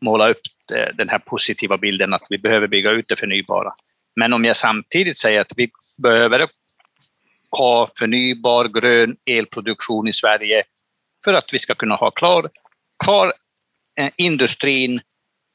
måla 0.01 0.29
upp 0.29 0.41
eh, 0.75 0.95
den 0.95 1.09
här 1.09 1.19
positiva 1.19 1.79
bilden 1.79 2.15
att 2.15 2.27
vi 2.31 2.39
behöver 2.39 2.67
bygga 2.67 2.91
ut 2.91 3.09
det 3.09 3.17
förnybara. 3.17 3.73
Men 4.17 4.33
om 4.33 4.45
jag 4.45 4.57
samtidigt 4.57 5.19
säger 5.19 5.41
att 5.41 5.53
vi 5.57 5.71
behöver 6.03 6.49
ha 7.51 7.91
förnybar 7.99 8.69
grön 8.69 9.17
elproduktion 9.27 10.09
i 10.09 10.13
Sverige 10.13 10.65
för 11.25 11.33
att 11.33 11.49
vi 11.53 11.59
ska 11.59 11.75
kunna 11.75 11.95
ha 11.95 12.11
klar, 12.11 12.49
kvar 13.05 13.33
eh, 14.01 14.11
industrin 14.17 15.01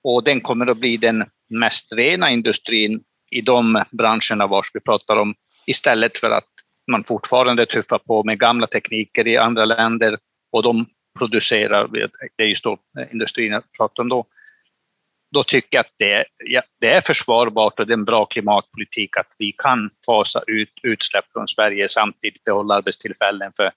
och 0.03 0.24
den 0.24 0.41
kommer 0.41 0.67
att 0.67 0.77
bli 0.77 0.98
den 0.98 1.25
mest 1.50 1.93
rena 1.93 2.29
industrin 2.29 3.03
i 3.32 3.41
de 3.41 3.84
branscherna 3.91 4.48
vars 4.48 4.72
vi 4.74 4.79
pratar 4.79 5.17
om, 5.17 5.36
istället 5.65 6.17
för 6.17 6.29
att 6.29 6.50
man 6.92 7.04
fortfarande 7.04 7.66
tuffar 7.66 7.98
på 7.98 8.24
med 8.24 8.40
gamla 8.40 8.68
tekniker 8.68 9.28
i 9.28 9.38
andra 9.38 9.66
länder 9.66 10.18
och 10.52 10.63
de 10.63 10.86
producerar, 11.20 11.88
det 12.38 12.44
är 12.44 12.48
just 12.48 12.66
industrin 13.12 13.52
jag 13.52 13.63
pratar 13.78 14.04
om 14.04 14.10
då, 14.10 14.25
då 15.32 15.44
tycker 15.44 15.78
jag 15.78 15.80
att 15.80 15.94
det, 15.98 16.25
ja, 16.46 16.62
det 16.82 16.90
är 16.90 17.02
försvarbart 17.02 17.80
och 17.80 17.88
det 17.88 17.94
är 17.94 17.98
en 17.98 18.06
bra 18.06 18.25
klimatpolitik 18.25 19.18
att 19.18 19.36
vi 19.38 19.52
kan 19.52 19.90
fasa 20.06 20.42
ut 20.48 20.70
utsläpp 20.84 21.25
från 21.34 21.48
Sverige 21.48 21.88
samtidigt 21.88 22.44
behålla 22.44 22.75
arbetstillfällen. 22.75 23.52
För 23.56 23.72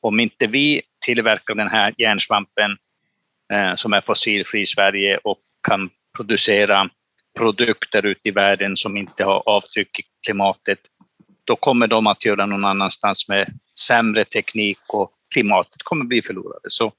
om 0.00 0.20
inte 0.20 0.46
vi 0.46 0.82
tillverkar 1.06 1.54
den 1.54 1.68
här 1.68 1.94
järnsvampen 1.98 2.76
Eh, 3.52 3.74
som 3.74 3.92
är 3.92 4.00
fossilfri 4.00 4.60
i 4.60 4.66
Sverige 4.66 5.18
och 5.24 5.38
kan 5.68 5.90
producera 6.16 6.90
produkter 7.38 8.06
ute 8.06 8.28
i 8.28 8.30
världen 8.30 8.76
som 8.76 8.96
inte 8.96 9.24
har 9.24 9.42
avtryck 9.46 9.98
i 9.98 10.02
klimatet, 10.26 10.78
då 11.50 11.56
kommer 11.56 11.86
de 11.86 12.06
att 12.06 12.24
göra 12.24 12.46
någon 12.46 12.64
annanstans 12.64 13.28
med 13.28 13.58
sämre 13.78 14.24
teknik 14.24 14.78
och 14.88 15.10
klimatet 15.30 15.82
kommer 15.82 16.04
bli 16.04 16.22
förlorade. 16.22 16.64
Så 16.68 16.92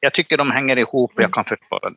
jag 0.00 0.14
tycker 0.14 0.36
de 0.36 0.50
hänger 0.50 0.76
ihop 0.76 1.12
och 1.16 1.22
jag 1.22 1.32
kan 1.32 1.44
försvara 1.44 1.90
det. 1.90 1.96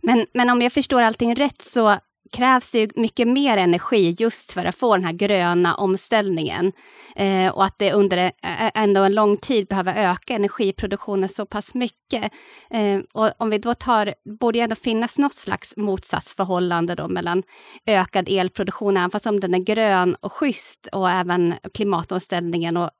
Men, 0.00 0.26
men 0.34 0.50
om 0.50 0.62
jag 0.62 0.72
förstår 0.72 1.02
allting 1.02 1.34
rätt 1.34 1.62
så 1.62 1.98
krävs 2.36 2.70
det 2.70 2.78
ju 2.78 2.88
mycket 2.94 3.28
mer 3.28 3.56
energi 3.56 4.16
just 4.18 4.52
för 4.52 4.64
att 4.64 4.76
få 4.76 4.96
den 4.96 5.04
här 5.04 5.12
gröna 5.12 5.74
omställningen. 5.74 6.72
Eh, 7.16 7.48
och 7.48 7.64
att 7.64 7.78
det 7.78 7.92
under 7.92 8.32
ändå 8.74 9.00
en 9.02 9.14
lång 9.14 9.36
tid 9.36 9.66
behöver 9.66 10.10
öka 10.10 10.34
energiproduktionen 10.34 11.28
så 11.28 11.46
pass 11.46 11.74
mycket. 11.74 12.32
Eh, 12.70 13.00
och 13.12 13.30
om 13.38 13.50
vi 13.50 13.58
då 13.58 13.74
tar, 13.74 14.14
borde 14.40 14.58
ju 14.58 14.62
ändå 14.62 14.76
finnas 14.76 15.18
något 15.18 15.34
slags 15.34 15.76
motsatsförhållande 15.76 16.94
då 16.94 17.08
mellan 17.08 17.42
ökad 17.86 18.28
elproduktion, 18.28 18.96
även 18.96 19.10
fast 19.10 19.26
om 19.26 19.40
den 19.40 19.54
är 19.54 19.58
grön 19.58 20.14
och 20.14 20.32
schysst, 20.32 20.88
och 20.92 21.10
även 21.10 21.54
klimatomställningen 21.74 22.76
och 22.76 22.90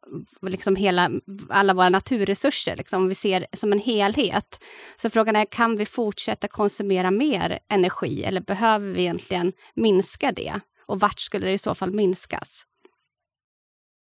liksom 0.42 0.76
hela, 0.76 1.10
alla 1.48 1.74
våra 1.74 1.88
naturresurser, 1.88 2.76
liksom, 2.76 3.08
vi 3.08 3.14
ser 3.14 3.46
som 3.52 3.72
en 3.72 3.78
helhet. 3.78 4.64
Så 4.96 5.10
frågan 5.10 5.36
är, 5.36 5.44
kan 5.44 5.76
vi 5.76 5.86
fortsätta 5.86 6.48
konsumera 6.48 7.10
mer 7.10 7.58
energi 7.68 8.24
eller 8.24 8.40
behöver 8.40 8.92
vi 8.92 9.00
egentligen 9.00 9.25
minska 9.74 10.32
det? 10.32 10.60
Och 10.86 11.00
vart 11.00 11.20
skulle 11.20 11.46
det 11.46 11.52
i 11.52 11.58
så 11.58 11.74
fall 11.74 11.92
minskas? 11.92 12.66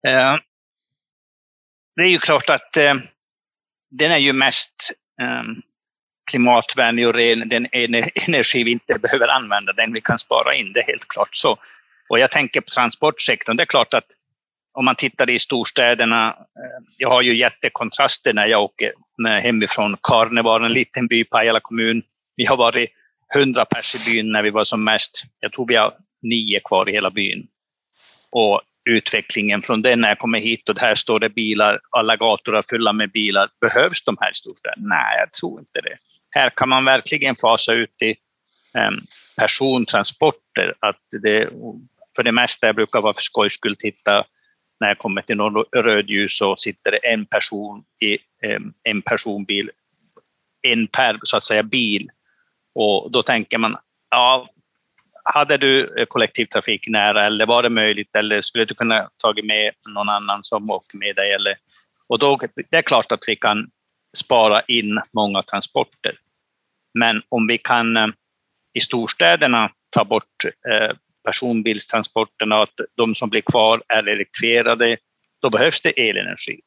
Eh, 0.07 0.35
det 1.95 2.01
är 2.01 2.07
ju 2.07 2.19
klart 2.19 2.49
att 2.49 2.77
eh, 2.77 2.93
den 3.91 4.11
är 4.11 4.17
ju 4.17 4.33
mest 4.33 4.91
eh, 5.21 5.43
klimatvänlig 6.31 7.07
och 7.07 7.13
ren, 7.13 7.49
den 7.49 7.67
energi 8.27 8.63
vi 8.63 8.71
inte 8.71 8.99
behöver 8.99 9.27
använda, 9.27 9.73
den 9.73 9.93
vi 9.93 10.01
kan 10.01 10.19
spara 10.19 10.55
in, 10.55 10.73
det 10.73 10.79
är 10.79 10.87
helt 10.87 11.07
klart 11.07 11.35
så. 11.35 11.57
Och 12.09 12.19
jag 12.19 12.31
tänker 12.31 12.61
på 12.61 12.69
transportsektorn, 12.69 13.57
det 13.57 13.63
är 13.63 13.65
klart 13.65 13.93
att 13.93 14.07
om 14.73 14.85
man 14.85 14.95
tittar 14.95 15.29
i 15.29 15.39
storstäderna, 15.39 16.29
eh, 16.29 16.83
jag 16.97 17.09
har 17.09 17.21
ju 17.21 17.35
jättekontraster 17.35 18.33
när 18.33 18.47
jag 18.47 18.63
åker 18.63 18.93
hemifrån 19.43 19.97
Karneval, 20.01 20.65
en 20.65 20.73
liten 20.73 21.07
by, 21.07 21.23
Pajala 21.23 21.59
kommun. 21.59 22.03
Vi 22.35 22.45
har 22.45 22.57
varit 22.57 22.89
100 23.35 23.65
pers 23.65 23.95
i 23.95 24.11
byn 24.11 24.31
när 24.31 24.43
vi 24.43 24.49
var 24.49 24.63
som 24.63 24.83
mest. 24.83 25.23
Jag 25.39 25.51
tror 25.51 25.67
vi 25.67 25.75
har 25.75 25.93
nio 26.21 26.59
kvar 26.59 26.89
i 26.89 26.91
hela 26.91 27.09
byn. 27.09 27.47
Och 28.29 28.61
utvecklingen 28.85 29.61
från 29.61 29.81
det, 29.81 29.95
när 29.95 30.07
jag 30.07 30.19
kommer 30.19 30.39
hit 30.39 30.69
och 30.69 30.79
här 30.79 30.95
står 30.95 31.19
det 31.19 31.29
bilar, 31.29 31.79
alla 31.89 32.15
gator 32.15 32.55
är 32.55 32.61
fulla 32.69 32.93
med 32.93 33.11
bilar. 33.11 33.49
Behövs 33.61 34.03
de 34.03 34.17
här 34.19 34.31
i 34.31 34.33
storstäderna? 34.33 34.95
Nej, 34.95 35.19
jag 35.19 35.31
tror 35.33 35.59
inte 35.59 35.81
det. 35.81 35.95
Här 36.29 36.49
kan 36.49 36.69
man 36.69 36.85
verkligen 36.85 37.35
fasa 37.35 37.73
ut 37.73 38.01
i 38.01 38.15
um, 38.87 39.01
persontransporter. 39.37 40.73
Att 40.79 41.01
det, 41.21 41.49
för 42.15 42.23
det 42.23 42.31
mesta, 42.31 42.67
jag 42.67 42.75
brukar 42.75 43.01
vara 43.01 43.13
för 43.13 43.21
skojs 43.21 43.53
skull 43.53 43.75
titta 43.75 44.25
när 44.79 44.87
jag 44.87 44.97
kommer 44.97 45.21
till 45.21 45.37
någon 45.37 45.65
rödljus 45.71 46.37
så 46.37 46.55
sitter 46.55 46.91
det 46.91 46.97
en 46.97 47.25
person 47.25 47.83
i 47.99 48.17
um, 48.55 48.73
en 48.83 49.01
personbil, 49.01 49.69
en 50.61 50.87
per 50.87 51.19
så 51.23 51.37
att 51.37 51.43
säga 51.43 51.63
bil. 51.63 52.09
Och 52.75 53.11
då 53.11 53.23
tänker 53.23 53.57
man, 53.57 53.77
ja, 54.09 54.49
hade 55.23 55.57
du 55.57 55.95
eh, 55.97 56.05
kollektivtrafik 56.05 56.87
nära 56.87 57.25
eller 57.25 57.45
var 57.45 57.63
det 57.63 57.69
möjligt 57.69 58.15
eller 58.15 58.41
skulle 58.41 58.65
du 58.65 58.73
kunna 58.73 59.09
tagit 59.23 59.45
med 59.45 59.71
någon 59.89 60.09
annan 60.09 60.43
som 60.43 60.71
åker 60.71 60.97
med 60.97 61.15
dig? 61.15 61.33
Eller, 61.33 61.55
och 62.07 62.19
då, 62.19 62.39
det 62.69 62.77
är 62.77 62.81
klart 62.81 63.11
att 63.11 63.23
vi 63.27 63.35
kan 63.35 63.69
spara 64.17 64.61
in 64.61 65.01
många 65.13 65.41
transporter. 65.43 66.15
Men 66.93 67.21
om 67.29 67.47
vi 67.47 67.57
kan 67.57 67.97
eh, 67.97 68.07
i 68.73 68.79
storstäderna 68.79 69.71
ta 69.89 70.03
bort 70.03 70.45
eh, 70.69 70.95
personbilstransporterna 71.23 72.57
och 72.57 72.63
att 72.63 72.79
de 72.95 73.15
som 73.15 73.29
blir 73.29 73.41
kvar 73.41 73.83
är 73.87 74.07
elektrifierade, 74.07 74.97
då 75.41 75.49
behövs 75.49 75.81
det 75.81 76.09
elenergi. 76.09 76.59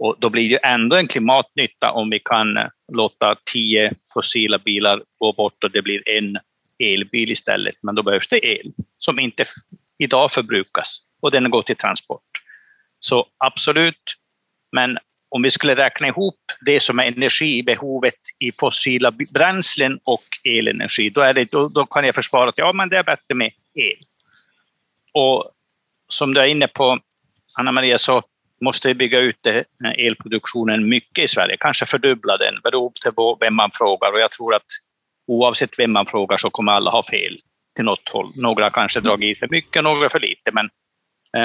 Och 0.00 0.16
då 0.18 0.30
blir 0.30 0.42
det 0.42 0.48
ju 0.48 0.58
ändå 0.62 0.96
en 0.96 1.08
klimatnytta 1.08 1.90
om 1.90 2.10
vi 2.10 2.18
kan 2.18 2.56
eh, 2.56 2.66
låta 2.92 3.36
tio 3.52 3.92
fossila 4.14 4.58
bilar 4.58 5.02
gå 5.18 5.32
bort 5.32 5.64
och 5.64 5.70
det 5.70 5.82
blir 5.82 6.08
en 6.08 6.38
elbil 6.78 7.30
istället, 7.30 7.74
men 7.82 7.94
då 7.94 8.02
behövs 8.02 8.28
det 8.28 8.46
el 8.46 8.72
som 8.98 9.18
inte 9.18 9.44
idag 9.98 10.32
förbrukas 10.32 10.98
och 11.22 11.30
den 11.30 11.50
går 11.50 11.62
till 11.62 11.76
transport. 11.76 12.22
Så 12.98 13.26
absolut, 13.38 14.02
men 14.72 14.98
om 15.28 15.42
vi 15.42 15.50
skulle 15.50 15.76
räkna 15.76 16.06
ihop 16.08 16.40
det 16.66 16.80
som 16.80 16.98
är 16.98 17.04
energibehovet 17.04 18.20
i 18.38 18.52
fossila 18.52 19.10
bränslen 19.10 19.98
och 20.04 20.24
elenergi, 20.44 21.10
då, 21.10 21.20
är 21.20 21.34
det, 21.34 21.50
då, 21.50 21.68
då 21.68 21.86
kan 21.86 22.04
jag 22.04 22.14
försvara 22.14 22.48
att 22.48 22.58
ja, 22.58 22.72
men 22.72 22.88
det 22.88 22.96
är 22.96 23.04
bättre 23.04 23.34
med 23.34 23.52
el. 23.74 23.98
Och 25.12 25.50
som 26.08 26.34
du 26.34 26.40
är 26.40 26.46
inne 26.46 26.68
på, 26.68 26.98
Anna-Maria, 27.58 27.98
så 27.98 28.22
måste 28.64 28.94
bygga 28.94 29.18
ut 29.18 29.46
elproduktionen 29.98 30.88
mycket 30.88 31.24
i 31.24 31.28
Sverige, 31.28 31.56
kanske 31.60 31.86
fördubbla 31.86 32.36
den, 32.36 32.54
beroende 32.62 33.12
på 33.14 33.36
vem 33.40 33.54
man 33.54 33.70
frågar. 33.74 34.12
Och 34.12 34.20
jag 34.20 34.32
tror 34.32 34.54
att 34.54 34.66
oavsett 35.26 35.78
vem 35.78 35.92
man 35.92 36.06
frågar 36.06 36.36
så 36.36 36.50
kommer 36.50 36.72
alla 36.72 36.90
ha 36.90 37.02
fel 37.02 37.38
till 37.76 37.84
något 37.84 38.08
håll. 38.08 38.28
Några 38.36 38.70
kanske 38.70 39.00
dragit 39.00 39.36
i 39.36 39.40
för 39.40 39.48
mycket, 39.50 39.84
några 39.84 40.10
för 40.10 40.20
lite, 40.20 40.50
men 40.52 40.68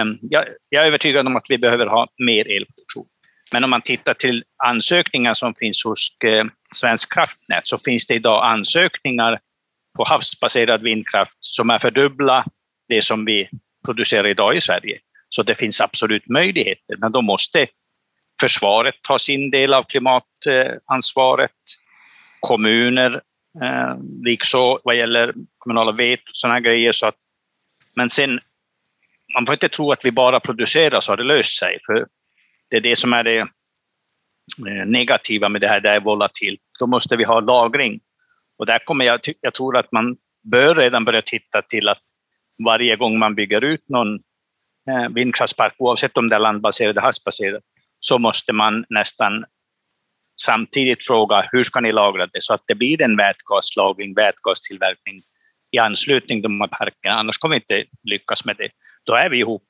um, 0.02 0.18
jag, 0.22 0.46
jag, 0.70 0.84
är 0.84 0.88
övertygad 0.88 1.28
om 1.28 1.36
att 1.36 1.46
vi 1.50 1.58
behöver 1.58 1.86
ha 1.86 2.08
mer 2.18 2.52
elproduktion. 2.52 3.06
Men 3.54 3.64
om 3.64 3.70
man 3.70 3.82
tittar 3.82 4.14
till 4.14 4.44
ansökningar 4.64 5.34
som 5.34 5.56
finns 5.56 5.84
hos 5.86 6.18
eh, 6.24 6.46
Svensk 6.76 7.14
kraftnät 7.14 7.68
så 7.68 7.78
finns 7.78 8.08
det 8.08 8.14
idag 8.14 8.46
ansökningar 8.46 9.40
på 9.98 10.04
havsbaserad 10.08 10.82
vindkraft 10.82 11.38
som 11.40 11.70
är 11.70 11.80
fördubbla 11.80 12.46
det 12.88 13.02
som 13.02 13.26
vi 13.26 13.50
producerar 13.86 14.28
idag 14.28 14.56
i 14.56 14.62
Sverige. 14.62 15.00
Så 15.36 15.44
det 15.44 15.56
finns 15.56 15.82
absolut 15.82 16.28
möjligheter, 16.30 16.96
men 16.98 17.12
då 17.12 17.22
måste 17.22 17.68
försvaret 18.42 18.96
ta 19.02 19.20
sin 19.20 19.52
del 19.52 19.74
av 19.74 19.84
klimatansvaret. 19.84 21.52
Kommuner 22.40 23.22
Eh, 23.62 23.98
Likaså 24.24 24.80
vad 24.84 24.96
gäller 24.96 25.34
kommunala 25.58 25.92
vet 25.92 26.20
och 26.20 26.36
sådana 26.36 26.60
grejer. 26.60 26.92
Så 26.92 27.08
att, 27.08 27.16
men 27.96 28.10
sen, 28.10 28.40
man 29.34 29.46
får 29.46 29.54
inte 29.54 29.70
tro 29.70 29.92
att 29.92 30.06
vi 30.06 30.12
bara 30.12 30.40
producerar 30.40 31.00
så 31.00 31.12
har 31.12 31.18
det 31.18 31.24
löst 31.24 31.60
sig. 31.60 31.80
För 31.86 32.08
det 32.70 32.78
är 32.78 32.82
det 32.82 32.96
som 32.96 33.14
är 33.14 33.24
det 33.24 33.38
eh, 33.40 34.86
negativa 34.86 35.50
med 35.50 35.62
det 35.62 35.68
här, 35.68 35.80
det 35.80 35.90
är 35.90 36.00
volatilt. 36.00 36.62
Då 36.80 36.88
måste 36.88 37.16
vi 37.16 37.24
ha 37.24 37.40
lagring. 37.40 38.00
Och 38.58 38.66
där 38.66 38.80
kommer 38.80 39.06
jag, 39.06 39.20
jag 39.42 39.54
tror 39.54 39.78
att 39.78 39.92
man 39.92 40.18
bör 40.44 40.76
redan 40.76 41.06
börja 41.06 41.22
titta 41.22 41.62
till 41.62 41.90
att 41.90 42.02
varje 42.66 42.96
gång 42.96 43.20
man 43.20 43.36
bygger 43.36 43.64
ut 43.64 43.90
någon 43.90 44.20
Eh, 44.90 45.10
vindkraftspark, 45.10 45.74
oavsett 45.78 46.18
om 46.18 46.30
det 46.30 46.36
är 46.36 46.40
landbaserad 46.40 46.90
eller 46.90 47.02
havsbaserad, 47.02 47.62
så 48.00 48.18
måste 48.18 48.54
man 48.54 48.86
nästan 48.90 49.46
samtidigt 50.42 51.08
fråga 51.08 51.50
hur 51.52 51.64
ska 51.64 51.80
ni 51.80 51.92
lagra 51.92 52.28
det 52.28 52.44
så 52.44 52.54
att 52.54 52.64
det 52.68 52.76
blir 52.76 53.02
en 53.02 53.18
vätgaslagring, 53.18 54.14
vätgastillverkning 54.14 55.22
i 55.72 55.80
anslutning 55.80 56.38
till 56.38 56.44
de 56.44 56.62
här 56.62 56.68
parkerna, 56.68 57.16
annars 57.16 57.38
kommer 57.38 57.56
vi 57.56 57.62
inte 57.62 57.90
lyckas 58.04 58.46
med 58.46 58.56
det. 58.58 58.70
Då 59.04 59.14
är 59.14 59.30
vi 59.30 59.40
ihop. 59.40 59.70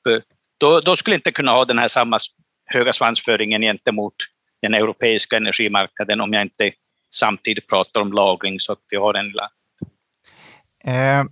Då, 0.58 0.80
då 0.80 0.96
skulle 0.96 1.14
vi 1.14 1.18
inte 1.18 1.32
kunna 1.32 1.52
ha 1.52 1.64
den 1.64 1.78
här 1.78 1.88
samma 1.88 2.18
höga 2.66 2.92
svansföringen 2.92 3.62
gentemot 3.62 4.14
den 4.62 4.74
europeiska 4.74 5.36
energimarknaden 5.36 6.20
om 6.20 6.32
jag 6.32 6.42
inte 6.42 6.72
samtidigt 7.10 7.66
pratar 7.66 8.00
om 8.00 8.12
lagring 8.12 8.60
så 8.60 8.72
att 8.72 8.78
vi 8.90 8.96
har 8.96 9.14
en 9.14 9.26
lilla... 9.26 9.50
Eh, 10.84 11.24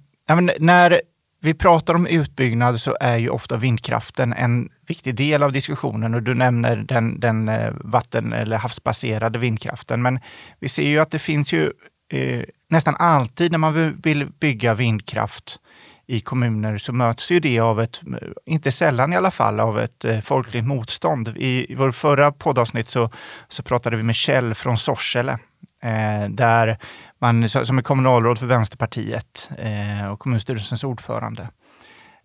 när 0.59 1.01
vi 1.45 1.55
pratar 1.55 1.95
om 1.95 2.07
utbyggnad 2.07 2.81
så 2.81 2.97
är 3.01 3.17
ju 3.17 3.29
ofta 3.29 3.57
vindkraften 3.57 4.33
en 4.33 4.69
viktig 4.87 5.15
del 5.15 5.43
av 5.43 5.53
diskussionen 5.53 6.15
och 6.15 6.23
du 6.23 6.35
nämner 6.35 6.77
den, 6.77 7.21
den 7.21 7.49
eh, 7.49 7.73
vatten 7.81 8.33
eller 8.33 8.57
havsbaserade 8.57 9.39
vindkraften. 9.39 10.03
Men 10.03 10.21
vi 10.61 10.69
ser 10.69 10.89
ju 10.89 10.99
att 10.99 11.11
det 11.11 11.19
finns 11.19 11.53
ju 11.53 11.73
eh, 12.13 12.43
nästan 12.71 12.97
alltid 12.99 13.53
när 13.53 13.59
man 13.59 14.01
vill 14.03 14.27
bygga 14.41 14.75
vindkraft 14.75 15.61
i 16.07 16.21
kommuner 16.21 16.79
så 16.79 16.93
möts 16.93 17.31
ju 17.31 17.41
det 17.41 17.61
av 17.61 17.81
ett, 17.81 18.01
inte 18.47 18.73
sällan 18.73 19.13
i 19.13 19.17
alla 19.17 19.31
fall, 19.31 19.61
av 19.61 19.81
ett 19.81 20.05
eh, 20.05 20.21
folkligt 20.21 20.67
motstånd. 20.67 21.29
I, 21.37 21.73
i 21.73 21.75
vår 21.75 21.93
förra 21.93 22.33
poddavsnitt 22.33 22.89
så, 22.89 23.11
så 23.49 23.63
pratade 23.63 23.97
vi 23.97 24.03
med 24.03 24.15
Kjell 24.15 24.55
från 24.55 24.79
Sorsele 24.79 25.39
Eh, 25.85 26.29
där 26.29 26.79
man, 27.19 27.49
som 27.49 27.79
är 27.79 27.83
kommunalråd 27.83 28.39
för 28.39 28.47
Vänsterpartiet 28.47 29.51
eh, 29.59 30.11
och 30.13 30.19
kommunstyrelsens 30.19 30.85
ordförande. 30.85 31.49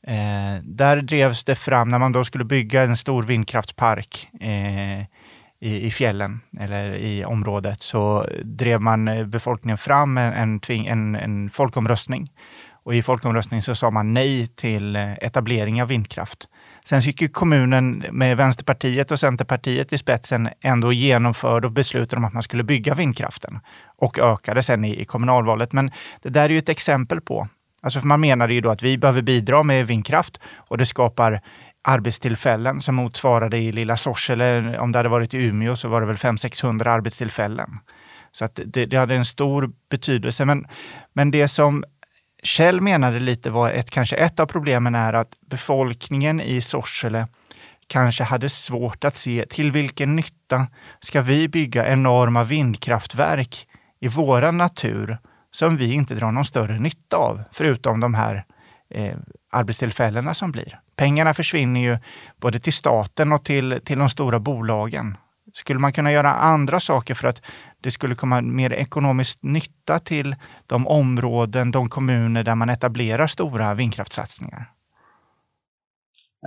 Eh, 0.08 0.64
där 0.64 1.02
drevs 1.02 1.44
det 1.44 1.56
fram, 1.56 1.90
när 1.90 2.00
man 2.00 2.12
då 2.12 2.24
skulle 2.26 2.44
bygga 2.44 2.84
en 2.84 2.98
stor 2.98 3.24
vindkraftspark 3.24 4.30
eh, 4.42 5.00
i, 5.60 5.86
i 5.86 5.92
fjällen 5.92 6.42
eller 6.60 6.94
i 6.94 7.26
området, 7.26 7.84
så 7.84 8.28
drev 8.44 8.82
man 8.82 9.08
eh, 9.08 9.26
befolkningen 9.26 9.78
fram 9.78 10.18
en, 10.18 10.34
en, 10.34 10.60
tving, 10.60 10.88
en, 10.88 11.16
en 11.16 11.50
folkomröstning. 11.50 12.32
Och 12.84 12.96
i 12.96 13.04
folkomröstningen 13.04 13.64
så 13.64 13.76
sa 13.76 13.92
man 13.92 14.14
nej 14.14 14.48
till 14.48 14.96
eh, 14.96 15.14
etablering 15.14 15.82
av 15.82 15.88
vindkraft. 15.88 16.48
Sen 16.90 17.02
gick 17.02 17.22
ju 17.22 17.28
kommunen 17.28 18.06
med 18.12 18.38
Vänsterpartiet 18.38 19.12
och 19.12 19.20
Centerpartiet 19.20 19.94
i 19.94 19.98
spetsen 19.98 20.50
ändå 20.62 20.94
genomförde 20.94 21.68
och 21.68 21.74
beslutade 21.74 22.20
om 22.20 22.26
att 22.26 22.34
man 22.34 22.44
skulle 22.44 22.64
bygga 22.64 22.94
vindkraften 22.94 23.60
och 23.98 24.20
ökade 24.20 24.64
sen 24.64 24.86
i, 24.86 25.02
i 25.02 25.06
kommunalvalet. 25.06 25.74
Men 25.74 25.92
det 26.22 26.30
där 26.30 26.44
är 26.44 26.50
ju 26.50 26.58
ett 26.58 26.70
exempel 26.70 27.22
på 27.22 27.48
Alltså 27.82 28.00
för 28.00 28.08
man 28.08 28.22
menade 28.22 28.54
ju 28.54 28.62
då 28.62 28.70
att 28.70 28.84
vi 28.84 28.98
behöver 28.98 29.22
bidra 29.22 29.64
med 29.64 29.88
vindkraft 29.88 30.40
och 30.56 30.78
det 30.78 30.86
skapar 30.86 31.42
arbetstillfällen 31.84 32.82
som 32.82 32.96
motsvarade 32.96 33.58
i 33.58 33.72
lilla 33.72 33.98
Sorsele, 33.98 34.80
om 34.80 34.92
det 34.92 35.00
hade 35.00 35.10
varit 35.10 35.34
i 35.34 35.38
Umeå 35.38 35.76
så 35.76 35.90
var 35.90 36.02
det 36.02 36.08
väl 36.08 36.16
500-600 36.16 36.88
arbetstillfällen. 36.90 37.70
Så 38.32 38.46
att 38.46 38.60
det, 38.66 38.86
det, 38.86 38.98
hade 38.98 39.16
en 39.16 39.26
stor 39.26 39.72
betydelse. 39.90 40.46
Men, 40.46 40.68
men 41.14 41.32
det 41.32 41.48
som 41.48 41.84
Kjell 42.44 42.82
menade 42.82 43.20
lite 43.20 43.50
var 43.50 43.72
ett, 43.72 43.90
kanske 43.90 44.16
ett 44.16 44.40
av 44.40 44.46
problemen 44.46 44.96
är 44.96 45.14
att 45.14 45.38
befolkningen 45.50 46.42
i 46.42 46.62
Sorsele 46.62 47.28
kanske 47.88 48.24
hade 48.24 48.50
svårt 48.50 49.04
att 49.04 49.16
se 49.16 49.46
till 49.46 49.72
vilken 49.72 50.16
nytta 50.16 50.68
ska 51.00 51.22
vi 51.22 51.48
bygga 51.48 51.88
enorma 51.88 52.44
vindkraftverk 52.44 53.68
i 54.00 54.08
våran 54.08 54.58
natur 54.58 55.18
som 55.52 55.78
vi 55.78 55.94
inte 55.94 56.16
drar 56.16 56.32
någon 56.32 56.46
större 56.46 56.80
nytta 56.80 57.18
av, 57.18 57.44
förutom 57.52 58.00
de 58.00 58.14
här 58.14 58.46
eh, 58.90 59.16
arbetstillfällena 59.52 60.34
som 60.34 60.52
blir. 60.52 60.80
Pengarna 60.96 61.34
försvinner 61.34 61.82
ju 61.82 61.98
både 62.38 62.60
till 62.60 62.74
staten 62.74 63.32
och 63.32 63.46
till, 63.46 63.80
till 63.86 64.00
de 64.00 64.10
stora 64.10 64.40
bolagen. 64.40 65.18
Skulle 65.54 65.80
man 65.80 65.94
kunna 65.94 66.12
göra 66.12 66.34
andra 66.34 66.80
saker 66.80 67.14
för 67.14 67.28
att 67.28 67.42
det 67.82 67.92
skulle 67.92 68.16
komma 68.16 68.42
mer 68.42 68.74
ekonomisk 68.74 69.40
nytta 69.44 70.00
till 70.00 70.36
de 70.68 70.88
områden, 70.88 71.72
de 71.72 71.90
kommuner 71.90 72.44
där 72.44 72.56
man 72.56 72.70
etablerar 72.70 73.28
stora 73.28 73.74
vindkraftssatsningar? 73.74 74.66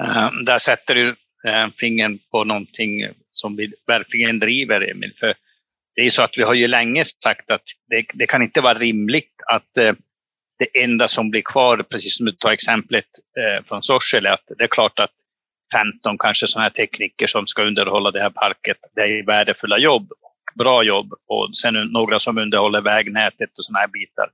Uh, 0.00 0.30
där 0.46 0.58
sätter 0.58 0.94
du 0.94 1.08
eh, 1.46 1.64
uh, 1.64 1.70
fingern 1.78 2.18
på 2.30 2.44
någonting 2.44 3.08
som 3.30 3.56
vi 3.56 3.72
verkligen 3.86 4.38
driver, 4.38 4.90
Emil. 4.90 5.12
För 5.20 5.34
det 5.94 6.02
är 6.02 6.10
så 6.10 6.22
att 6.22 6.34
vi 6.36 6.42
har 6.42 6.54
ju 6.54 6.68
länge 6.68 7.04
sagt 7.04 7.50
att 7.50 7.64
det, 7.88 8.06
det 8.14 8.26
kan 8.26 8.42
inte 8.42 8.60
vara 8.60 8.78
rimligt 8.78 9.34
att 9.46 9.78
uh, 9.78 9.92
det 10.58 10.82
enda 10.82 11.08
som 11.08 11.30
blir 11.30 11.42
kvar, 11.42 11.82
precis 11.90 12.16
som 12.16 12.26
du 12.26 12.32
tar 12.32 12.50
exemplet 12.50 13.04
från 13.68 13.82
Sorsele, 13.82 14.32
att 14.32 14.44
det 14.58 14.64
är 14.64 14.68
klart 14.68 14.98
att 14.98 15.10
15 15.72 16.18
kanske 16.18 16.46
sådana 16.46 16.64
här 16.64 16.70
tekniker 16.70 17.26
som 17.26 17.46
ska 17.46 17.62
underhålla 17.62 18.10
det 18.10 18.20
här 18.20 18.30
parket, 18.30 18.76
det 18.94 19.00
är 19.00 19.26
värdefulla 19.26 19.78
jobb, 19.78 20.12
bra 20.54 20.82
jobb 20.82 21.12
och 21.26 21.50
sen 21.58 21.74
några 21.74 22.18
som 22.18 22.38
underhåller 22.38 22.80
vägnätet 22.80 23.58
och 23.58 23.64
sådana 23.64 23.80
här 23.80 23.88
bitar. 23.88 24.30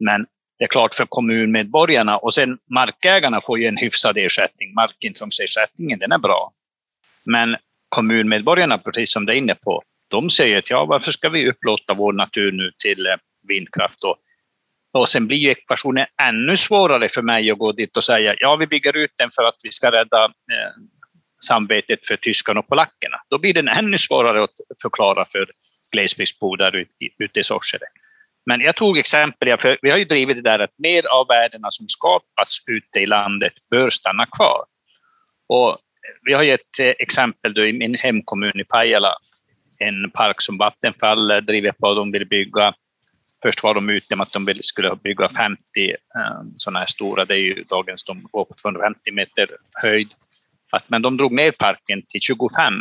Men 0.00 0.26
det 0.58 0.64
är 0.64 0.68
klart 0.68 0.94
för 0.94 1.06
kommunmedborgarna 1.06 2.18
och 2.18 2.34
sen 2.34 2.58
markägarna 2.70 3.40
får 3.40 3.58
ju 3.58 3.66
en 3.66 3.76
hyfsad 3.76 4.18
ersättning. 4.18 4.74
Markintrångsersättningen, 4.74 5.98
den 5.98 6.12
är 6.12 6.18
bra. 6.18 6.52
Men 7.24 7.56
kommunmedborgarna, 7.88 8.78
precis 8.78 9.12
som 9.12 9.26
du 9.26 9.32
är 9.32 9.36
inne 9.36 9.54
på, 9.54 9.82
de 10.08 10.30
säger 10.30 10.58
att 10.58 10.70
ja, 10.70 10.84
varför 10.84 11.12
ska 11.12 11.28
vi 11.28 11.50
upplåta 11.50 11.94
vår 11.94 12.12
natur 12.12 12.52
nu 12.52 12.70
till 12.78 13.06
eh, 13.06 13.14
vindkraft? 13.48 14.04
Och 14.04 14.16
och 14.92 15.08
sen 15.08 15.26
blir 15.26 15.36
ju 15.36 15.50
ekvationen 15.50 16.06
ännu 16.22 16.56
svårare 16.56 17.08
för 17.08 17.22
mig 17.22 17.50
att 17.50 17.58
gå 17.58 17.72
dit 17.72 17.96
och 17.96 18.04
säga 18.04 18.34
ja, 18.38 18.56
vi 18.56 18.66
bygger 18.66 18.96
ut 18.96 19.10
den 19.16 19.30
för 19.30 19.42
att 19.42 19.56
vi 19.62 19.70
ska 19.70 19.92
rädda 19.92 20.24
eh, 20.24 20.72
samvetet 21.44 22.06
för 22.06 22.16
tyskarna 22.16 22.60
och 22.60 22.68
polackerna. 22.68 23.16
Då 23.28 23.38
blir 23.38 23.54
den 23.54 23.68
ännu 23.68 23.98
svårare 23.98 24.44
att 24.44 24.54
förklara 24.82 25.24
för 25.24 25.50
glesbygdsbor 25.92 26.56
där 26.56 26.86
ute 27.18 27.40
i 27.40 27.42
Sorsele. 27.42 27.86
Men 28.46 28.60
jag 28.60 28.76
tog 28.76 28.98
exempel, 28.98 29.58
för 29.58 29.78
vi 29.82 29.90
har 29.90 29.98
ju 29.98 30.04
drivit 30.04 30.36
det 30.36 30.42
där 30.42 30.58
att 30.58 30.78
mer 30.78 31.06
av 31.06 31.26
värdena 31.26 31.70
som 31.70 31.88
skapas 31.88 32.56
ute 32.66 33.00
i 33.00 33.06
landet 33.06 33.52
bör 33.70 33.90
stanna 33.90 34.26
kvar. 34.26 34.64
Och 35.48 35.78
vi 36.22 36.32
har 36.32 36.42
ju 36.42 36.54
ett 36.54 36.80
eh, 36.80 36.94
exempel 36.98 37.54
då 37.54 37.66
i 37.66 37.72
min 37.72 37.94
hemkommun 37.94 38.60
i 38.60 38.64
Pajala, 38.64 39.14
en 39.78 40.10
park 40.10 40.42
som 40.42 40.58
Vattenfall 40.58 41.28
driver 41.46 41.72
på, 41.72 41.94
de 41.94 42.12
vill 42.12 42.26
bygga 42.26 42.74
Först 43.42 43.62
var 43.62 43.74
de 43.74 43.90
ute 43.90 44.16
med 44.16 44.22
att 44.22 44.32
de 44.32 44.54
skulle 44.60 44.96
bygga 44.96 45.28
50 45.28 45.60
eh, 45.90 45.94
sådana 46.56 46.78
här 46.78 46.86
stora, 46.86 47.24
det 47.24 47.34
är 47.34 47.38
ju 47.38 47.54
dagens, 47.70 48.04
de 48.04 48.22
går 48.30 48.44
på 48.44 48.54
250 48.54 49.12
meter 49.12 49.48
höjd. 49.82 50.08
Men 50.86 51.02
de 51.02 51.16
drog 51.16 51.32
ner 51.32 51.52
parken 51.52 52.02
till 52.08 52.20
25 52.20 52.74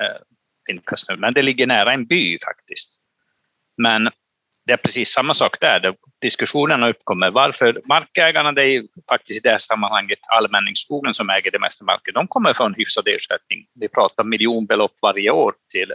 eh, 0.00 1.16
men 1.18 1.34
det 1.34 1.42
ligger 1.42 1.66
nära 1.66 1.92
en 1.92 2.06
by 2.06 2.38
faktiskt. 2.38 2.98
Men 3.76 4.10
det 4.66 4.72
är 4.72 4.76
precis 4.76 5.12
samma 5.12 5.34
sak 5.34 5.60
där. 5.60 5.94
Diskussionerna 6.20 6.88
uppkommer. 6.88 7.30
Varför? 7.30 7.80
Markägarna, 7.84 8.52
det 8.52 8.64
är 8.64 8.82
faktiskt 9.08 9.38
i 9.38 9.40
det 9.42 9.50
här 9.50 9.58
sammanhanget 9.58 10.18
allmänningsskogen 10.28 11.14
som 11.14 11.30
äger 11.30 11.50
det 11.50 11.58
mesta 11.58 11.84
marken. 11.84 12.14
De 12.14 12.28
kommer 12.28 12.54
få 12.54 12.64
en 12.64 12.74
hyfsad 12.74 13.08
ersättning. 13.08 13.66
Vi 13.74 13.88
pratar 13.88 14.24
miljonbelopp 14.24 14.92
varje 15.02 15.30
år 15.30 15.54
till 15.72 15.92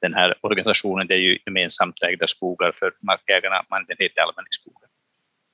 den 0.00 0.14
här 0.14 0.34
organisationen, 0.40 1.06
det 1.06 1.14
är 1.14 1.18
ju 1.18 1.38
gemensamt 1.46 2.02
ägda 2.02 2.26
skogar 2.26 2.72
för 2.72 2.92
markägarna, 3.02 3.64
men 3.70 3.84
den 3.88 3.96
heter 3.98 4.20
allmänningsskogar. 4.20 4.88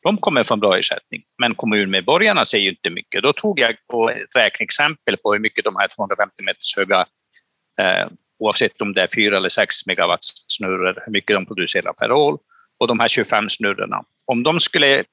De 0.02 0.16
kommer 0.16 0.44
få 0.44 0.54
en 0.54 0.60
bra 0.60 0.78
ersättning, 0.78 1.22
men 1.38 1.54
kommunmedborgarna 1.54 2.44
ser 2.44 2.58
ju 2.58 2.68
inte 2.68 2.90
mycket. 2.90 3.22
Då 3.22 3.32
tog 3.32 3.60
jag 3.60 3.70
ett 3.70 4.36
räkneexempel 4.36 5.16
på 5.16 5.32
hur 5.32 5.40
mycket 5.40 5.64
de 5.64 5.76
här 5.76 5.88
250 5.88 6.42
meters 6.42 6.76
höga, 6.76 7.06
eh, 7.78 8.08
oavsett 8.38 8.80
om 8.80 8.92
det 8.92 9.02
är 9.02 9.08
4 9.14 9.36
eller 9.36 9.48
6 9.48 9.86
megawatt 9.86 10.24
snurror, 10.48 11.02
hur 11.06 11.12
mycket 11.12 11.36
de 11.36 11.46
producerar 11.46 11.92
per 11.92 12.12
år, 12.12 12.38
och 12.78 12.88
de 12.88 13.00
här 13.00 13.08
25 13.08 13.48
snurrorna. 13.48 14.00
Om 14.26 14.42
de 14.42 14.60
skulle 14.60 14.98
eh, 14.98 15.04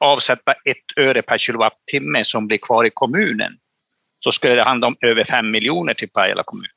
avsätta 0.00 0.52
ett 0.52 0.84
öre 0.96 1.22
per 1.22 1.38
kilowattimme 1.38 2.24
som 2.24 2.46
blir 2.46 2.58
kvar 2.58 2.84
i 2.84 2.90
kommunen, 2.94 3.56
så 4.20 4.32
skulle 4.32 4.54
det 4.54 4.62
handla 4.62 4.86
om 4.86 4.96
över 5.00 5.24
5 5.24 5.50
miljoner 5.50 5.94
till 5.94 6.10
Pajala 6.10 6.42
kommun 6.42 6.70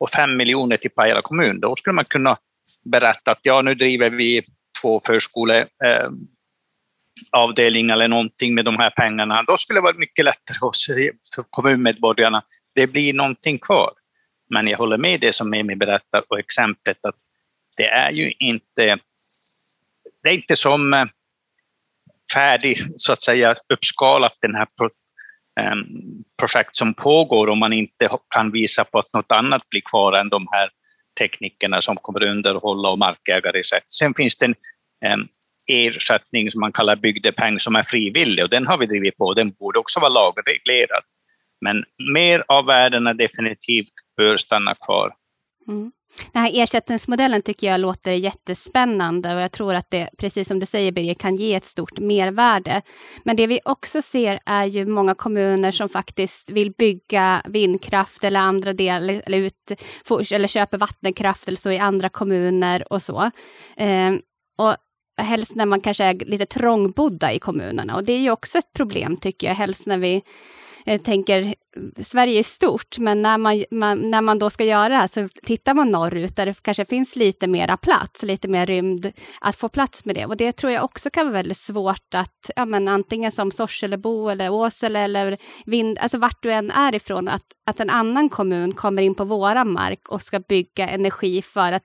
och 0.00 0.10
5 0.10 0.36
miljoner 0.36 0.76
till 0.76 0.90
Pajala 0.90 1.22
kommun, 1.22 1.60
då 1.60 1.76
skulle 1.76 1.94
man 1.94 2.04
kunna 2.04 2.38
berätta 2.84 3.30
att 3.30 3.38
ja, 3.42 3.62
nu 3.62 3.74
driver 3.74 4.10
vi 4.10 4.42
två 4.80 5.00
förskoleavdelningar 5.06 7.88
eh, 7.88 7.94
eller 7.94 8.08
någonting 8.08 8.54
med 8.54 8.64
de 8.64 8.76
här 8.76 8.90
pengarna. 8.90 9.42
Då 9.42 9.56
skulle 9.56 9.76
det 9.76 9.82
vara 9.82 9.96
mycket 9.96 10.24
lättare 10.24 10.56
för 11.34 11.44
kommunmedborgarna. 11.50 12.42
Det 12.74 12.86
blir 12.86 13.12
någonting 13.12 13.58
kvar. 13.58 13.92
Men 14.54 14.66
jag 14.66 14.78
håller 14.78 14.98
med 14.98 15.20
det 15.20 15.34
som 15.34 15.54
Emil 15.54 15.78
berättar 15.78 16.24
och 16.28 16.38
exemplet 16.38 17.06
att 17.06 17.16
det 17.76 17.86
är 17.86 18.10
ju 18.10 18.32
inte, 18.38 18.98
det 20.22 20.28
är 20.28 20.34
inte 20.34 20.56
som 20.56 20.94
eh, 20.94 21.04
färdig, 22.34 22.78
så 22.96 23.12
att 23.12 23.22
säga, 23.22 23.56
uppskalat 23.68 24.36
den 24.40 24.54
här 24.54 24.66
Ehm, 25.60 25.84
projekt 26.38 26.76
som 26.76 26.94
pågår 26.94 27.48
om 27.48 27.58
man 27.58 27.72
inte 27.72 28.08
kan 28.34 28.50
visa 28.50 28.84
på 28.84 28.98
att 28.98 29.12
något 29.12 29.32
annat 29.32 29.68
blir 29.68 29.80
kvar 29.80 30.12
än 30.12 30.28
de 30.28 30.46
här 30.50 30.70
teknikerna 31.20 31.80
som 31.80 31.96
kommer 31.96 32.22
underhålla 32.22 32.88
och 32.88 32.98
markägare 32.98 33.64
sätt. 33.64 33.84
Sen 33.86 34.14
finns 34.14 34.36
det 34.38 34.54
en 35.00 35.28
ersättning 35.66 36.50
som 36.50 36.60
man 36.60 36.72
kallar 36.72 36.96
bygdepeng 36.96 37.58
som 37.58 37.76
är 37.76 37.82
frivillig 37.82 38.44
och 38.44 38.50
den 38.50 38.66
har 38.66 38.78
vi 38.78 38.86
drivit 38.86 39.16
på. 39.16 39.34
Den 39.34 39.50
borde 39.50 39.78
också 39.78 40.00
vara 40.00 40.12
lagreglerad. 40.12 41.02
Men 41.60 41.84
mer 42.12 42.44
av 42.48 42.66
värdena 42.66 43.14
definitivt 43.14 43.92
bör 44.16 44.36
stanna 44.36 44.74
kvar. 44.74 45.12
Mm. 45.70 45.92
Den 46.32 46.42
här 46.42 46.50
ersättningsmodellen 46.54 47.42
tycker 47.42 47.66
jag 47.66 47.80
låter 47.80 48.12
jättespännande 48.12 49.34
och 49.34 49.40
jag 49.40 49.52
tror 49.52 49.74
att 49.74 49.90
det, 49.90 50.08
precis 50.18 50.48
som 50.48 50.58
du 50.58 50.66
säger 50.66 50.92
Birger, 50.92 51.14
kan 51.14 51.36
ge 51.36 51.54
ett 51.54 51.64
stort 51.64 51.98
mervärde. 51.98 52.82
Men 53.24 53.36
det 53.36 53.46
vi 53.46 53.60
också 53.64 54.02
ser 54.02 54.38
är 54.46 54.64
ju 54.64 54.86
många 54.86 55.14
kommuner 55.14 55.72
som 55.72 55.88
faktiskt 55.88 56.50
vill 56.50 56.72
bygga 56.72 57.42
vindkraft 57.48 58.24
eller 58.24 58.40
andra 58.40 58.72
delar, 58.72 59.22
eller, 59.26 59.38
ut, 59.38 59.72
eller 60.32 60.48
köper 60.48 60.78
vattenkraft 60.78 61.48
eller 61.48 61.58
så 61.58 61.70
i 61.70 61.78
andra 61.78 62.08
kommuner 62.08 62.92
och 62.92 63.02
så. 63.02 63.30
Eh, 63.76 64.12
och 64.58 64.76
helst 65.22 65.54
när 65.54 65.66
man 65.66 65.80
kanske 65.80 66.04
är 66.04 66.14
lite 66.14 66.46
trångbodda 66.46 67.32
i 67.32 67.38
kommunerna 67.38 67.96
och 67.96 68.04
det 68.04 68.12
är 68.12 68.20
ju 68.20 68.30
också 68.30 68.58
ett 68.58 68.72
problem 68.72 69.16
tycker 69.16 69.46
jag, 69.46 69.54
helst 69.54 69.86
när 69.86 69.98
vi 69.98 70.22
jag 70.84 71.04
tänker, 71.04 71.54
Sverige 71.96 72.38
är 72.38 72.42
stort, 72.42 72.98
men 72.98 73.22
när 73.22 73.38
man, 73.38 73.64
man, 73.70 74.10
när 74.10 74.20
man 74.20 74.38
då 74.38 74.50
ska 74.50 74.64
göra 74.64 74.88
det 74.88 74.94
här 74.94 75.06
så 75.06 75.28
tittar 75.42 75.74
man 75.74 75.90
norrut 75.90 76.36
där 76.36 76.46
det 76.46 76.62
kanske 76.62 76.84
finns 76.84 77.16
lite 77.16 77.46
mera 77.46 77.76
plats, 77.76 78.22
lite 78.22 78.48
mer 78.48 78.66
rymd, 78.66 79.12
att 79.40 79.56
få 79.56 79.68
plats 79.68 80.04
med 80.04 80.14
det. 80.14 80.26
Och 80.26 80.36
det 80.36 80.52
tror 80.52 80.72
jag 80.72 80.84
också 80.84 81.10
kan 81.10 81.26
vara 81.26 81.32
väldigt 81.32 81.56
svårt 81.56 82.14
att, 82.14 82.50
ja 82.56 82.64
men 82.64 82.88
antingen 82.88 83.32
som 83.32 83.50
Sorselebo 83.50 84.28
eller 84.28 84.50
Åsele 84.50 85.00
eller 85.00 85.38
Vind, 85.66 85.98
alltså 85.98 86.18
vart 86.18 86.42
du 86.42 86.52
än 86.52 86.70
är 86.70 86.94
ifrån, 86.94 87.28
att, 87.28 87.44
att 87.66 87.80
en 87.80 87.90
annan 87.90 88.28
kommun 88.28 88.72
kommer 88.72 89.02
in 89.02 89.14
på 89.14 89.24
våra 89.24 89.64
mark 89.64 90.08
och 90.08 90.22
ska 90.22 90.40
bygga 90.40 90.88
energi 90.88 91.42
för 91.42 91.72
att 91.72 91.82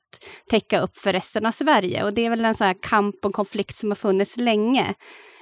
täcka 0.50 0.80
upp 0.80 0.98
för 0.98 1.14
resten 1.14 1.46
av 1.46 1.52
Sverige. 1.52 2.04
Och 2.04 2.14
det 2.14 2.26
är 2.26 2.30
väl 2.30 2.46
en 2.46 2.56
sån 2.56 2.68
här 2.68 2.76
kamp 2.82 3.26
och 3.26 3.34
konflikt 3.34 3.76
som 3.76 3.90
har 3.90 3.96
funnits 3.96 4.38
länge. 4.38 4.94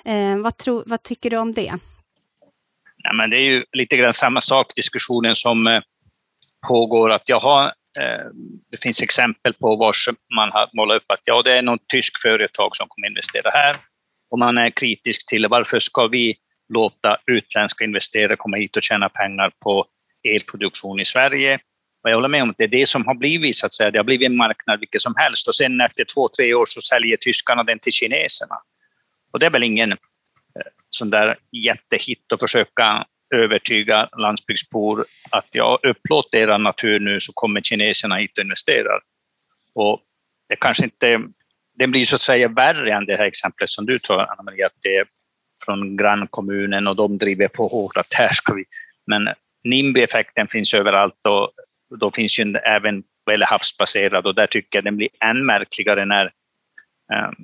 Eh, 0.06 0.38
vad, 0.38 0.58
tro, 0.58 0.84
vad 0.86 1.04
tycker 1.04 1.30
du 1.30 1.38
om 1.38 1.54
det? 1.54 1.74
Ja, 3.04 3.14
men 3.14 3.30
det 3.30 3.38
är 3.38 3.44
ju 3.44 3.66
lite 3.72 3.98
grann 3.98 4.14
samma 4.14 4.42
sak, 4.42 4.76
diskussionen 4.76 5.36
som 5.36 5.68
eh, 5.68 5.82
pågår. 6.68 7.12
Att 7.12 7.30
jag 7.30 7.40
har, 7.40 7.66
eh, 8.00 8.26
det 8.72 8.78
finns 8.82 9.02
exempel 9.02 9.54
på 9.54 9.76
var 9.76 9.96
man 10.36 10.52
har 10.52 10.70
målat 10.74 10.98
upp 10.98 11.12
att 11.12 11.20
ja, 11.24 11.42
det 11.42 11.58
är 11.58 11.62
något 11.62 11.88
tysk 11.88 12.22
företag 12.22 12.76
som 12.76 12.88
kommer 12.88 13.08
investera 13.08 13.50
här. 13.50 13.76
Och 14.32 14.40
man 14.40 14.58
är 14.58 14.70
kritisk 14.70 15.30
till 15.30 15.48
varför 15.48 15.80
ska 15.80 16.08
vi 16.08 16.36
låta 16.74 17.18
utländska 17.26 17.84
investerare 17.84 18.36
komma 18.36 18.58
hit 18.58 18.78
och 18.78 18.84
tjäna 18.84 19.10
pengar 19.10 19.52
på 19.60 19.86
elproduktion 20.24 21.00
i 21.00 21.06
Sverige. 21.06 21.60
Och 22.04 22.10
jag 22.10 22.16
håller 22.16 22.30
med 22.30 22.44
om 22.44 22.50
att 22.50 22.58
det 22.58 22.64
är 22.64 22.68
det 22.68 22.86
som 22.86 23.06
har 23.06 23.16
blivit, 23.16 23.56
så 23.56 23.66
att 23.66 23.74
säga. 23.74 23.92
Det 23.92 24.00
har 24.00 24.04
blivit 24.04 24.26
en 24.26 24.36
marknad 24.36 24.80
vilket 24.80 25.02
som 25.02 25.14
helst 25.18 25.48
och 25.48 25.56
sen 25.56 25.82
efter 25.82 26.06
två, 26.14 26.30
tre 26.38 26.54
år 26.54 26.66
så 26.66 26.82
säljer 26.82 27.18
tyskarna 27.18 27.64
den 27.64 27.80
till 27.80 27.94
kineserna. 27.94 28.56
Och 29.34 29.40
det 29.40 29.46
är 29.46 29.50
väl 29.50 29.64
ingen 29.64 29.98
sån 30.90 31.10
där 31.10 31.38
jättehit 31.52 32.32
att 32.34 32.40
försöka 32.40 33.06
övertyga 33.36 34.10
landsbygdsbor 34.18 35.06
att 35.32 35.56
jag 35.56 35.80
upplåter 35.84 36.38
era 36.38 36.58
natur 36.58 37.00
nu 37.00 37.20
så 37.20 37.34
kommer 37.34 37.62
kineserna 37.62 38.16
hit 38.16 38.38
och 38.38 38.44
investerar. 38.44 39.00
Och 39.76 40.02
det 40.50 40.56
kanske 40.56 40.84
inte, 40.84 41.22
det 41.74 41.88
blir 41.88 42.04
så 42.04 42.16
att 42.16 42.22
säga 42.22 42.48
värre 42.48 42.94
än 42.94 43.06
det 43.06 43.16
här 43.16 43.26
exemplet 43.26 43.70
som 43.70 43.86
du 43.86 44.00
tar 44.00 44.20
Anna-Maria, 44.20 44.66
att 44.66 44.82
det 44.82 44.96
är 44.96 45.06
från 45.66 45.98
grannkommunen 45.98 46.88
och 46.88 46.96
de 46.96 47.18
driver 47.18 47.48
på 47.48 47.68
hårt 47.68 47.98
att 47.98 48.14
här 48.14 48.34
ska 48.34 48.54
vi, 48.54 48.66
men 49.08 49.30
NIMBY-effekten 49.64 50.48
finns 50.48 50.74
överallt 50.74 51.28
och 51.28 51.52
då 52.00 52.12
finns 52.12 52.40
ju 52.40 52.56
även 52.56 53.04
vad 53.24 53.34
gäller 53.34 53.46
havsbaserad 53.46 54.26
och 54.26 54.36
där 54.36 54.48
tycker 54.48 54.78
jag 54.78 54.84
den 54.84 54.98
blir 54.98 55.10
än 55.20 55.46
märkligare 55.46 56.06
när 56.06 56.32
ehm, 57.14 57.36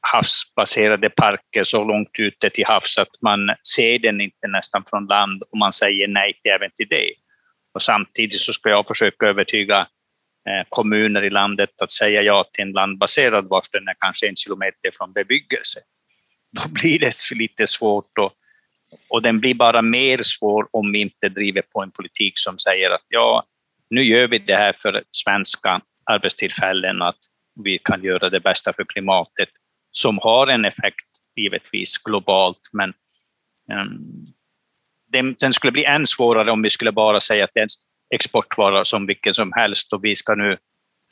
havsbaserade 0.00 1.10
parker 1.10 1.64
så 1.64 1.84
långt 1.84 2.18
ute 2.18 2.50
till 2.50 2.66
havs 2.66 2.98
att 2.98 3.22
man 3.22 3.38
ser 3.74 3.98
den 3.98 4.20
inte 4.20 4.46
nästan 4.48 4.84
från 4.90 5.06
land 5.06 5.42
och 5.42 5.58
man 5.58 5.72
säger 5.72 6.08
nej 6.08 6.40
till 6.42 6.52
även 6.52 6.70
till 6.76 6.86
det. 6.90 7.10
Och 7.74 7.82
samtidigt 7.82 8.40
så 8.40 8.52
ska 8.52 8.70
jag 8.70 8.88
försöka 8.88 9.26
övertyga 9.26 9.78
eh, 10.48 10.66
kommuner 10.68 11.22
i 11.22 11.30
landet 11.30 11.70
att 11.82 11.90
säga 11.90 12.22
ja 12.22 12.44
till 12.52 12.62
en 12.62 12.72
landbaserad 12.72 13.48
vars 13.48 13.70
den 13.70 13.88
är 13.88 13.94
kanske 13.98 14.28
en 14.28 14.36
kilometer 14.36 14.90
från 14.96 15.12
bebyggelse. 15.12 15.80
Då 16.52 16.68
blir 16.68 16.98
det 16.98 17.12
lite 17.34 17.66
svårt 17.66 18.18
och, 18.18 18.32
och 19.08 19.22
den 19.22 19.40
blir 19.40 19.54
bara 19.54 19.82
mer 19.82 20.20
svår 20.22 20.68
om 20.70 20.92
vi 20.92 21.00
inte 21.00 21.28
driver 21.28 21.62
på 21.62 21.82
en 21.82 21.90
politik 21.90 22.32
som 22.36 22.58
säger 22.58 22.90
att 22.90 23.04
ja, 23.08 23.44
nu 23.90 24.04
gör 24.04 24.28
vi 24.28 24.38
det 24.38 24.56
här 24.56 24.72
för 24.72 25.02
svenska 25.10 25.80
arbetstillfällen, 26.04 27.02
att 27.02 27.18
vi 27.64 27.78
kan 27.78 28.04
göra 28.04 28.30
det 28.30 28.40
bästa 28.40 28.72
för 28.72 28.84
klimatet 28.84 29.48
som 29.92 30.18
har 30.22 30.46
en 30.46 30.64
effekt 30.64 31.06
givetvis 31.36 31.98
globalt, 31.98 32.60
men 32.72 32.92
um, 33.72 34.26
den 35.38 35.52
skulle 35.52 35.72
bli 35.72 35.84
än 35.84 36.06
svårare 36.06 36.50
om 36.50 36.62
vi 36.62 36.70
skulle 36.70 36.92
bara 36.92 37.20
säga 37.20 37.44
att 37.44 37.50
det 37.54 37.60
är 37.60 37.62
en 37.62 37.68
exportvara 38.14 38.84
som 38.84 39.06
vilken 39.06 39.34
som 39.34 39.52
helst 39.52 39.92
och 39.92 40.04
vi 40.04 40.14
ska 40.14 40.34
nu 40.34 40.52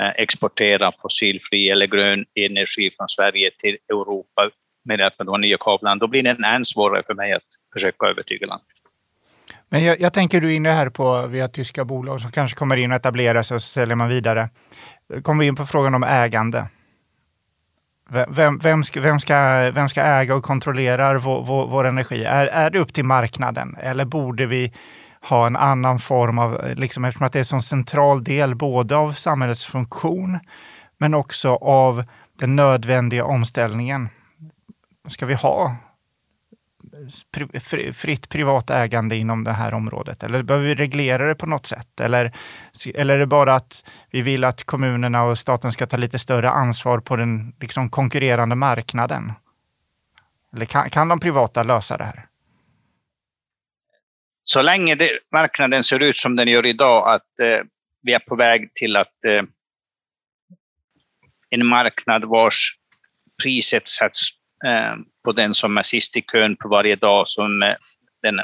eh, 0.03 0.13
exportera 0.17 0.93
fossilfri 1.03 1.71
eller 1.71 1.87
grön 1.87 2.25
energi 2.35 2.91
från 2.97 3.09
Sverige 3.09 3.51
till 3.59 3.77
Europa 3.89 4.51
med 4.85 4.99
hjälp 4.99 5.15
av 5.19 5.27
de 5.27 5.41
nya 5.41 5.57
kablarna. 5.61 5.97
Då 5.97 6.07
blir 6.07 6.23
det 6.23 6.31
än 6.31 6.65
svårare 6.65 7.03
för 7.07 7.15
mig 7.15 7.33
att 7.33 7.43
försöka 7.73 8.07
övertyga 8.07 8.47
landet. 8.47 8.67
Men 9.69 9.85
jag, 9.85 10.01
jag 10.01 10.13
tänker 10.13 10.41
du 10.41 10.53
är 10.53 10.57
inne 10.57 10.71
här 10.71 10.91
på 10.91 11.27
via 11.27 11.49
tyska 11.49 11.85
bolag 11.85 12.21
som 12.21 12.31
kanske 12.31 12.59
kommer 12.59 12.77
in 12.77 12.93
och 12.93 12.97
etablerar 12.97 13.43
sig 13.43 13.55
och 13.55 13.63
så 13.63 13.69
säljer 13.69 13.97
man 13.97 14.09
vidare. 14.09 14.49
Kommer 15.23 15.41
vi 15.41 15.49
in 15.49 15.57
på 15.57 15.67
frågan 15.67 15.95
om 15.95 16.05
ägande. 16.05 16.67
Vem, 18.11 18.59
vem, 18.59 18.85
ska, 18.85 19.01
vem, 19.01 19.21
ska, 19.21 19.35
vem 19.75 19.89
ska 19.89 20.03
äga 20.03 20.35
och 20.35 20.45
kontrollera 20.45 21.19
vår, 21.19 21.43
vår, 21.43 21.67
vår, 21.67 21.85
energi? 21.85 22.25
Är, 22.25 22.47
är 22.47 22.71
det 22.71 22.79
upp 22.79 22.93
till 22.93 23.05
marknaden 23.05 23.77
eller 23.81 24.05
borde 24.05 24.47
vi 24.47 24.73
ha 25.21 25.47
en 25.47 25.57
annan 25.57 25.99
form 25.99 26.39
av, 26.39 26.61
liksom, 26.77 27.05
eftersom 27.05 27.27
att 27.27 27.33
det 27.33 27.39
är 27.39 27.41
en 27.41 27.45
sån 27.45 27.63
central 27.63 28.25
del 28.25 28.55
både 28.55 28.97
av 28.97 29.13
samhällets 29.13 29.67
funktion 29.67 30.39
men 30.99 31.15
också 31.15 31.55
av 31.55 32.05
den 32.39 32.57
nödvändiga 32.57 33.25
omställningen. 33.25 34.09
Ska 35.09 35.27
vi 35.27 35.35
ha 35.35 35.77
fritt 37.95 38.29
privat 38.29 38.71
ägande 38.71 39.17
inom 39.17 39.45
det 39.45 39.53
här 39.53 39.75
området? 39.75 40.23
Eller 40.23 40.43
behöver 40.43 40.67
vi 40.67 40.75
reglera 40.75 41.27
det 41.27 41.35
på 41.35 41.47
något 41.47 41.67
sätt? 41.67 42.01
Eller, 42.01 42.33
eller 42.95 43.15
är 43.15 43.19
det 43.19 43.27
bara 43.27 43.55
att 43.55 43.91
vi 44.11 44.23
vill 44.23 44.45
att 44.45 44.65
kommunerna 44.65 45.25
och 45.25 45.39
staten 45.39 45.73
ska 45.73 45.87
ta 45.87 45.97
lite 45.97 46.19
större 46.19 46.51
ansvar 46.51 47.01
på 47.01 47.17
den 47.17 47.53
liksom, 47.61 47.91
konkurrerande 47.91 48.55
marknaden? 48.55 49.33
Eller 50.55 50.65
kan, 50.65 50.91
kan 50.91 51.09
de 51.09 51.21
privata 51.21 51.63
lösa 51.63 51.97
det 51.97 52.05
här? 52.05 52.27
Så 54.45 54.63
länge 54.63 54.95
det, 54.95 55.19
marknaden 55.33 55.83
ser 55.83 56.01
ut 56.01 56.17
som 56.17 56.37
den 56.37 56.49
gör 56.49 56.67
idag, 56.67 57.15
att 57.15 57.41
eh, 57.41 57.67
vi 58.03 58.13
är 58.13 58.19
på 58.19 58.37
väg 58.37 58.75
till 58.75 58.97
att 58.97 59.25
eh, 59.29 59.43
en 61.51 61.67
marknad 61.67 62.25
vars 62.25 62.75
priset 63.43 63.89
sätts 63.89 64.39
Eh, 64.65 64.97
på 65.29 65.33
den 65.33 65.55
som 65.55 65.79
är 65.79 65.83
sist 65.83 66.17
i 66.17 66.23
kön 66.23 66.57
på 66.57 66.69
varje 66.69 66.97
dag, 66.97 67.29
som 67.29 67.63
eh, 67.63 67.75
den 68.23 68.41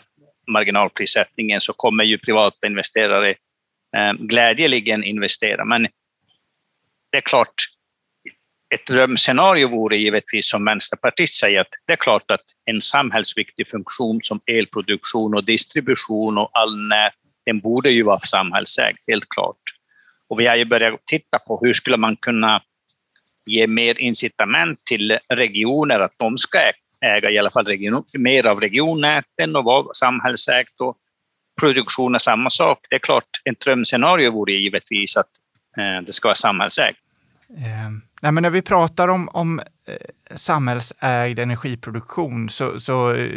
marginalprissättningen, 0.53 1.61
så 1.61 1.73
kommer 1.73 2.05
ju 2.05 2.18
privata 2.18 2.66
investerare 2.66 3.31
eh, 3.97 4.12
glädjeligen 4.18 5.05
investera. 5.05 5.64
Men 5.64 5.83
det 7.12 7.16
är 7.16 7.20
klart, 7.20 7.55
ett 8.75 8.87
drömscenario 8.87 9.68
vore 9.68 9.97
givetvis 9.97 10.51
som 10.51 10.64
Vänsterpartiet 10.64 11.31
säger 11.31 11.61
att 11.61 11.73
det 11.87 11.92
är 11.92 11.97
klart 11.97 12.31
att 12.31 12.44
en 12.64 12.81
samhällsviktig 12.81 13.68
funktion 13.68 14.20
som 14.23 14.40
elproduktion 14.47 15.35
och 15.35 15.44
distribution 15.44 16.38
och 16.38 16.51
all 16.53 16.88
nät, 16.88 17.14
den 17.47 17.61
borde 17.61 17.90
ju 17.90 18.03
vara 18.03 18.20
samhällsägd, 18.20 18.99
helt 19.07 19.29
klart. 19.29 19.62
Och 20.29 20.40
vi 20.40 20.47
har 20.47 20.57
ju 20.57 20.64
börjat 20.64 21.01
titta 21.07 21.38
på 21.38 21.61
hur 21.62 21.73
skulle 21.73 21.97
man 21.97 22.16
kunna 22.16 22.62
ge 23.47 23.67
mer 23.67 23.99
incitament 23.99 24.85
till 24.85 25.19
regioner 25.29 26.01
att 26.01 26.15
de 26.17 26.39
ska 26.39 26.59
äga 27.01 27.31
i 27.31 27.39
alla 27.39 27.51
fall 27.51 27.67
region, 27.67 28.05
mer 28.13 28.47
av 28.47 28.61
regionnäten 28.61 29.57
och 29.57 29.65
vara 29.65 29.87
samhällsägt 29.95 30.81
och 30.81 30.97
produktion 31.61 32.15
är 32.15 32.19
samma 32.19 32.51
sak. 32.51 32.79
Det 32.91 32.95
är 32.95 33.01
klart, 33.01 33.29
ett 33.45 33.61
drömscenario 33.61 34.31
vore 34.31 34.53
givetvis 34.53 35.17
att 35.17 35.31
eh, 35.77 36.07
det 36.07 36.13
ska 36.13 36.29
vara 36.29 36.35
samhällsägt. 36.35 36.99
Eh, 37.57 37.91
nej, 38.23 38.33
men 38.33 38.43
när 38.43 38.51
vi 38.51 38.63
pratar 38.63 39.09
om, 39.09 39.29
om 39.29 39.61
eh, 39.89 39.95
samhällsägd 40.35 41.39
energiproduktion 41.39 42.51
så, 42.51 42.81
så 42.81 43.15
eh, 43.15 43.31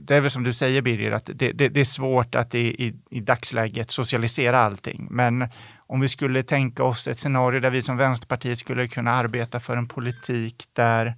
det 0.00 0.14
är 0.14 0.20
väl 0.20 0.30
som 0.30 0.44
du 0.44 0.52
säger 0.52 0.82
Birger, 0.82 1.12
att 1.12 1.30
det, 1.34 1.52
det, 1.52 1.68
det 1.68 1.80
är 1.80 1.84
svårt 1.84 2.34
att 2.34 2.54
i, 2.54 2.86
i, 2.86 2.94
i 3.10 3.20
dagsläget 3.20 3.90
socialisera 3.90 4.58
allting. 4.58 5.08
Men 5.10 5.48
om 5.86 6.00
vi 6.00 6.08
skulle 6.08 6.42
tänka 6.42 6.84
oss 6.84 7.08
ett 7.08 7.18
scenario 7.18 7.60
där 7.60 7.70
vi 7.70 7.82
som 7.82 7.96
Vänsterpartiet 7.96 8.58
skulle 8.58 8.88
kunna 8.88 9.12
arbeta 9.12 9.60
för 9.60 9.76
en 9.76 9.88
politik 9.88 10.64
där 10.72 11.14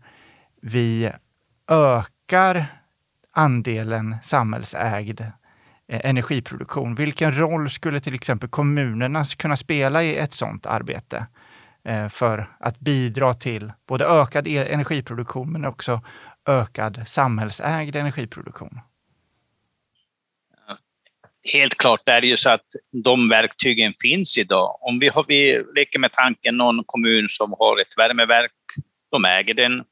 vi 0.62 1.12
ökar 1.68 2.66
andelen 3.33 4.16
samhällsägd 4.22 5.20
eh, 5.20 6.00
energiproduktion. 6.04 6.94
Vilken 6.94 7.38
roll 7.38 7.70
skulle 7.70 8.00
till 8.00 8.14
exempel 8.14 8.48
kommunerna 8.48 9.24
kunna 9.24 9.57
spela 9.57 10.02
i 10.02 10.16
ett 10.16 10.33
sådant 10.33 10.66
arbete 10.66 11.26
eh, 11.85 12.09
för 12.09 12.50
att 12.61 12.81
bidra 12.81 13.35
till 13.35 13.72
både 13.87 14.07
ökad 14.07 14.48
e- 14.48 14.72
energiproduktion 14.72 15.52
men 15.52 15.64
också 15.64 16.00
ökad 16.46 17.02
samhällsägd 17.07 17.96
energiproduktion? 17.96 18.81
Helt 21.52 21.74
klart 21.74 22.08
är 22.08 22.20
det 22.20 22.26
ju 22.26 22.37
så 22.37 22.50
att 22.50 22.66
de 23.04 23.28
verktygen 23.28 23.94
finns 24.00 24.38
idag. 24.38 24.78
Om 24.80 24.98
vi, 24.98 25.08
har, 25.08 25.24
vi 25.28 25.64
leker 25.74 25.98
med 25.98 26.12
tanken 26.12 26.56
någon 26.56 26.84
kommun 26.87 27.26
som 27.28 27.54
har 27.58 27.80
ett 27.80 27.98
värmeverk, 27.98 28.52
de 29.11 29.24
äger 29.24 29.54
den. 29.54 29.84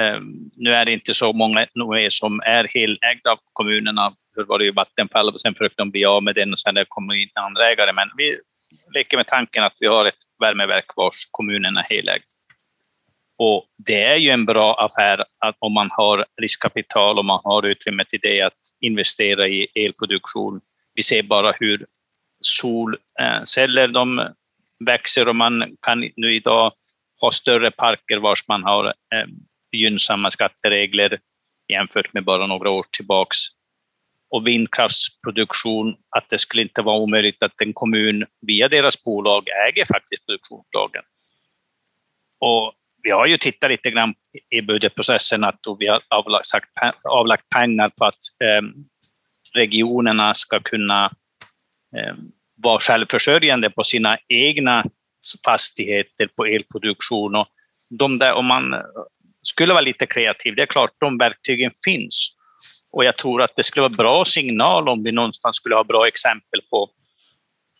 Ehm, 0.00 0.50
nu 0.56 0.74
är 0.74 0.84
det 0.84 0.92
inte 0.92 1.14
så 1.14 1.32
många 1.32 1.66
som 2.10 2.40
är 2.40 2.68
helägda 2.74 3.30
av 3.30 3.38
kommunerna. 3.52 4.12
Förr 4.34 4.44
var 4.44 4.58
det 4.58 4.64
ju 4.64 4.72
Vattenfall 4.72 5.28
och 5.28 5.40
sen 5.40 5.54
försökte 5.54 5.82
de 5.82 5.90
bli 5.90 6.04
av 6.04 6.22
med 6.22 6.34
den 6.34 6.52
och 6.52 6.58
sen 6.58 6.84
kommer 6.88 7.14
in 7.14 7.28
andra 7.34 7.70
ägare. 7.70 7.92
Men 7.92 8.08
vi 8.16 8.36
leker 8.94 9.16
med 9.16 9.26
tanken 9.26 9.64
att 9.64 9.76
vi 9.80 9.86
har 9.86 10.04
ett 10.04 10.22
värmeverk 10.40 10.86
vars 10.96 11.28
kommunen 11.30 11.76
är 11.76 11.86
helägd. 11.90 12.24
Och 13.42 13.66
det 13.86 14.02
är 14.02 14.16
ju 14.16 14.30
en 14.30 14.44
bra 14.44 14.74
affär 14.74 15.24
att 15.38 15.56
om 15.58 15.72
man 15.72 15.88
har 15.92 16.26
riskkapital 16.42 17.18
och 17.18 17.24
man 17.24 17.40
har 17.44 17.66
utrymme 17.66 18.04
till 18.04 18.20
det 18.22 18.42
att 18.42 18.58
investera 18.80 19.48
i 19.48 19.66
elproduktion. 19.74 20.60
Vi 20.94 21.02
ser 21.02 21.22
bara 21.22 21.52
hur 21.52 21.86
solceller 22.40 23.88
eh, 23.88 23.92
de 23.92 24.28
växer 24.84 25.28
och 25.28 25.36
man 25.36 25.76
kan 25.82 26.10
nu 26.16 26.34
idag 26.34 26.72
ha 27.20 27.32
större 27.32 27.70
parker 27.70 28.16
vars 28.16 28.48
man 28.48 28.64
har 28.64 28.86
eh, 28.86 29.28
gynnsamma 29.72 30.30
skatteregler 30.30 31.18
jämfört 31.72 32.12
med 32.12 32.24
bara 32.24 32.46
några 32.46 32.70
år 32.70 32.86
tillbaks. 32.90 33.38
Och 34.30 34.46
vindkraftsproduktion, 34.46 35.96
att 36.16 36.30
det 36.30 36.38
skulle 36.38 36.62
inte 36.62 36.82
vara 36.82 36.96
omöjligt 36.96 37.42
att 37.42 37.60
en 37.60 37.72
kommun 37.72 38.26
via 38.46 38.68
deras 38.68 39.04
bolag 39.04 39.48
äger 39.68 39.86
faktiskt 39.86 40.26
produktionsbolagen. 40.26 41.02
Och 42.40 42.74
vi 43.02 43.10
har 43.10 43.26
ju 43.26 43.38
tittat 43.38 43.70
lite 43.70 43.90
grann 43.90 44.14
i 44.50 44.62
budgetprocessen 44.62 45.44
att 45.44 45.60
vi 45.78 45.86
har 45.86 46.00
avlagt, 46.08 46.48
avlagt 47.04 47.48
pengar 47.48 47.88
på 47.88 48.04
att 48.04 48.18
ehm, 48.44 48.72
regionerna 49.54 50.34
ska 50.34 50.60
kunna 50.60 51.04
ehm, 51.96 52.30
vara 52.56 52.80
självförsörjande 52.80 53.70
på 53.70 53.84
sina 53.84 54.18
egna 54.28 54.84
fastigheter 55.44 56.26
på 56.36 56.44
elproduktion. 56.44 57.36
Och 57.36 57.48
de 57.98 58.18
där, 58.18 58.32
om 58.32 58.46
man 58.46 58.74
eh, 58.74 58.80
skulle 59.42 59.72
vara 59.72 59.82
lite 59.82 60.06
kreativ, 60.06 60.54
det 60.54 60.62
är 60.62 60.66
klart 60.66 60.90
de 60.98 61.18
verktygen 61.18 61.72
finns. 61.84 62.36
Och 62.92 63.04
jag 63.04 63.16
tror 63.16 63.42
att 63.42 63.56
det 63.56 63.62
skulle 63.62 63.82
vara 63.82 63.96
bra 63.96 64.24
signal 64.24 64.88
om 64.88 65.02
vi 65.02 65.12
någonstans 65.12 65.56
skulle 65.56 65.74
ha 65.74 65.84
bra 65.84 66.06
exempel 66.06 66.60
på 66.70 66.90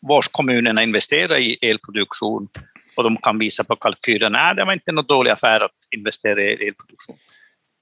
var 0.03 0.23
kommunerna 0.31 0.83
investerar 0.83 1.39
i 1.39 1.59
elproduktion 1.63 2.49
och 2.96 3.05
de 3.05 3.16
kan 3.16 3.38
visa 3.38 3.64
på 3.64 3.76
kalkylen, 3.76 4.35
att 4.35 4.57
det 4.57 4.64
var 4.64 4.72
inte 4.72 4.92
någon 4.92 5.07
dålig 5.07 5.31
affär 5.31 5.61
att 5.61 5.76
investera 5.96 6.42
i 6.42 6.53
elproduktion. 6.53 7.16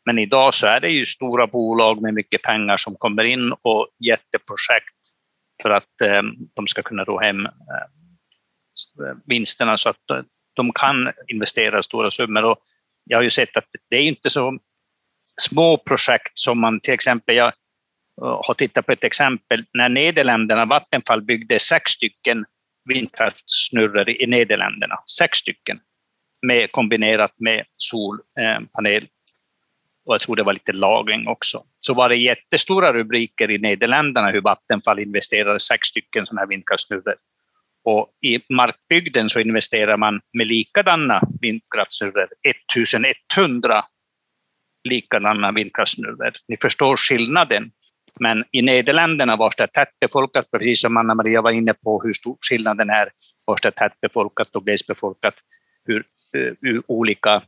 Men 0.06 0.18
idag 0.18 0.54
så 0.54 0.66
är 0.66 0.80
det 0.80 0.88
ju 0.88 1.06
stora 1.06 1.46
bolag 1.46 2.02
med 2.02 2.14
mycket 2.14 2.42
pengar 2.42 2.76
som 2.76 2.94
kommer 2.94 3.24
in 3.24 3.52
och 3.62 3.88
jätteprojekt 3.98 4.94
för 5.62 5.70
att 5.70 6.00
eh, 6.02 6.22
de 6.54 6.66
ska 6.66 6.82
kunna 6.82 7.04
ro 7.04 7.18
hem 7.20 7.46
eh, 7.46 7.52
vinsterna 9.26 9.76
så 9.76 9.90
att 9.90 10.10
eh, 10.10 10.20
de 10.54 10.72
kan 10.72 11.12
investera 11.26 11.82
stora 11.82 12.10
summor. 12.10 12.44
Och 12.44 12.58
jag 13.04 13.18
har 13.18 13.22
ju 13.22 13.30
sett 13.30 13.56
att 13.56 13.66
det 13.90 13.96
är 13.96 14.02
inte 14.02 14.30
så 14.30 14.58
små 15.40 15.76
projekt 15.76 16.32
som 16.34 16.60
man 16.60 16.80
till 16.80 16.94
exempel, 16.94 17.36
jag 17.36 17.52
eh, 18.22 18.40
har 18.44 18.54
tittat 18.54 18.86
på 18.86 18.92
ett 18.92 19.04
exempel, 19.04 19.64
när 19.72 19.88
Nederländerna, 19.88 20.64
Vattenfall 20.64 21.22
byggde 21.22 21.58
sex 21.58 21.92
stycken 21.92 22.44
vindkraftsnurror 22.88 24.11
i 24.11 24.27
Nederländerna, 24.27 24.94
sex 25.18 25.38
stycken, 25.38 25.81
med, 26.42 26.72
kombinerat 26.72 27.35
med 27.37 27.64
solpanel. 27.77 29.07
Och 30.07 30.14
jag 30.14 30.20
tror 30.20 30.37
det 30.37 30.42
var 30.42 30.53
lite 30.53 30.72
lagring 30.72 31.29
också. 31.29 31.62
Så 31.81 31.94
var 31.94 32.09
det 32.09 32.16
jättestora 32.16 32.92
rubriker 32.92 33.51
i 33.51 33.59
Nederländerna 33.59 34.31
hur 34.31 34.40
Vattenfall 34.40 34.98
investerade 34.98 35.61
sex 35.61 35.88
stycken 35.88 36.27
sådana 36.27 36.40
här 36.40 36.48
vindkraftsnurror. 36.48 37.16
Och 37.85 38.09
i 38.27 38.53
markbygden 38.53 39.31
så 39.31 39.40
investerar 39.40 39.96
man 39.96 40.20
med 40.33 40.46
likadana 40.46 41.22
vindkraftsnurror, 41.40 42.29
1100 42.42 43.85
likadana 44.88 45.53
vindkraftsnurror. 45.53 46.31
Ni 46.48 46.57
förstår 46.57 46.96
skillnaden. 46.96 47.70
Men 48.20 48.44
i 48.52 48.62
Nederländerna 48.62 49.37
var 49.37 49.52
det 49.57 49.66
tätt 49.66 50.00
befolkat, 50.00 50.50
precis 50.50 50.81
som 50.81 50.96
Anna-Maria 50.96 51.42
var 51.42 51.50
inne 51.50 51.74
på 51.74 52.02
hur 52.02 52.12
stor 52.12 52.37
skillnaden 52.40 52.90
är, 52.90 53.09
var 53.44 53.59
det 53.62 53.70
tätt 53.70 54.00
befolkat 54.00 54.57
och 54.57 54.64
glesbefolkat, 54.64 55.35
hur, 55.85 56.04
eh, 56.37 56.52
hur 56.61 56.83
olika 56.87 57.42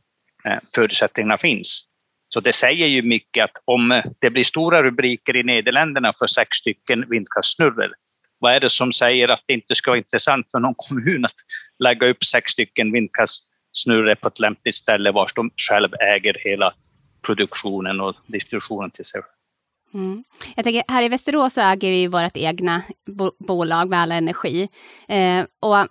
eh, 0.45 0.59
förutsättningarna 0.75 1.37
finns. 1.37 1.87
Så 2.33 2.39
det 2.39 2.53
säger 2.53 2.87
ju 2.87 3.01
mycket 3.01 3.43
att 3.43 3.63
om 3.65 4.01
det 4.19 4.29
blir 4.29 4.43
stora 4.43 4.83
rubriker 4.83 5.35
i 5.35 5.43
Nederländerna 5.43 6.13
för 6.19 6.27
sex 6.27 6.57
stycken 6.57 7.09
vindkraftsnurror, 7.09 7.93
vad 8.39 8.53
är 8.53 8.59
det 8.59 8.69
som 8.69 8.91
säger 8.91 9.27
att 9.27 9.43
det 9.45 9.53
inte 9.53 9.75
ska 9.75 9.91
vara 9.91 9.97
intressant 9.97 10.51
för 10.51 10.59
någon 10.59 10.75
kommun 10.77 11.25
att 11.25 11.35
lägga 11.83 12.07
upp 12.07 12.23
sex 12.23 12.51
stycken 12.51 12.91
vindkraftsnurror 12.91 14.15
på 14.15 14.27
ett 14.27 14.39
lämpligt 14.39 14.75
ställe 14.75 15.11
vars 15.11 15.33
de 15.33 15.51
själv 15.69 15.89
äger 15.93 16.37
hela 16.39 16.73
produktionen 17.25 18.01
och 18.01 18.15
distributionen 18.27 18.91
till 18.91 19.05
sig 19.05 19.21
Mm. 19.93 20.23
Jag 20.55 20.65
tänker, 20.65 20.83
här 20.87 21.03
i 21.03 21.09
Västerås 21.09 21.53
så 21.53 21.61
äger 21.61 21.91
vi 21.91 22.07
vårt 22.07 22.37
egna 22.37 22.81
bo 23.07 23.31
bolag 23.39 23.89
med 23.89 24.11
energi. 24.11 24.69
Eh, 25.07 25.45
och 25.59 25.87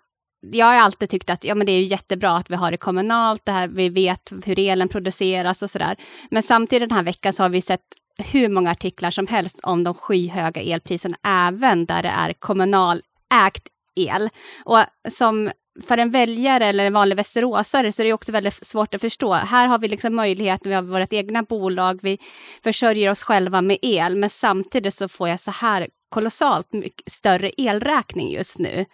jag 0.53 0.67
har 0.67 0.75
alltid 0.75 1.11
tyckt 1.11 1.31
att 1.31 1.45
ja, 1.45 1.55
men 1.55 1.67
det 1.67 1.73
är 1.73 1.83
jättebra 1.83 2.37
att 2.37 2.51
vi 2.51 2.55
har 2.55 2.71
det 2.71 2.77
kommunalt, 2.77 3.45
det 3.45 3.53
här, 3.53 3.69
vi 3.69 3.89
vet 3.89 4.33
hur 4.45 4.59
elen 4.59 4.89
produceras 4.89 5.63
och 5.63 5.71
sådär. 5.71 5.97
Men 6.31 6.43
samtidigt 6.43 6.89
den 6.89 6.97
här 6.97 7.05
veckan 7.05 7.33
så 7.33 7.43
har 7.43 7.51
vi 7.51 7.63
sett 7.63 7.81
hur 8.19 8.49
många 8.49 8.71
artiklar 8.71 9.11
som 9.11 9.27
helst 9.27 9.61
om 9.63 9.85
de 9.85 9.95
skyhöga 9.95 10.61
elpriserna, 10.61 11.17
även 11.23 11.87
där 11.87 12.03
det 12.03 12.09
är 12.09 12.33
kommunalägt 12.33 13.69
el. 13.97 14.31
Och 14.65 14.79
som 15.09 15.51
för 15.83 15.99
en 15.99 16.11
väljare 16.11 16.65
eller 16.65 16.87
en 16.87 16.93
vanlig 16.93 17.17
västeråsare 17.17 17.93
så 17.93 18.03
är 18.03 18.07
det 18.07 18.13
också 18.13 18.33
väldigt 18.33 18.67
svårt 18.67 18.95
att 18.95 19.01
förstå. 19.01 19.33
Här 19.33 19.67
har 19.67 19.79
vi 19.79 19.89
liksom 19.89 20.15
möjlighet, 20.15 20.61
vi 20.65 20.75
har 20.75 20.83
vårt 20.83 21.13
egna 21.13 21.43
bolag, 21.43 21.99
vi 22.03 22.19
försörjer 22.65 23.11
oss 23.11 23.23
själva 23.23 23.63
med 23.63 23.79
el, 23.83 24.17
men 24.17 24.31
samtidigt 24.31 24.95
så 24.95 25.09
får 25.09 25.29
jag 25.29 25.41
så 25.41 25.51
här 25.51 25.89
kolossalt 26.09 26.73
mycket 26.73 27.13
större 27.13 27.51
elräkning 27.57 28.31
just 28.31 28.59
nu. 28.59 28.87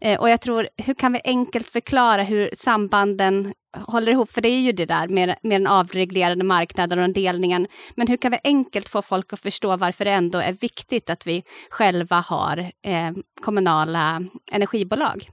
Eh, 0.00 0.20
och 0.20 0.30
jag 0.30 0.40
tror, 0.40 0.68
hur 0.76 0.94
kan 0.94 1.12
vi 1.12 1.20
enkelt 1.24 1.68
förklara 1.68 2.22
hur 2.22 2.50
sambanden 2.56 3.54
håller 3.76 4.12
ihop? 4.12 4.30
För 4.30 4.40
det 4.40 4.48
är 4.48 4.60
ju 4.60 4.72
det 4.72 4.86
där 4.86 5.08
med, 5.08 5.36
med 5.42 5.60
den 5.60 5.66
avreglerade 5.66 6.44
marknaden 6.44 6.98
och 6.98 7.02
den 7.02 7.12
delningen. 7.12 7.66
Men 7.94 8.06
hur 8.06 8.16
kan 8.16 8.30
vi 8.30 8.38
enkelt 8.44 8.88
få 8.88 9.02
folk 9.02 9.32
att 9.32 9.40
förstå 9.40 9.76
varför 9.76 10.04
det 10.04 10.10
ändå 10.10 10.38
är 10.38 10.52
viktigt 10.52 11.10
att 11.10 11.26
vi 11.26 11.44
själva 11.70 12.16
har 12.16 12.58
eh, 12.58 13.12
kommunala 13.40 14.24
energibolag? 14.52 15.30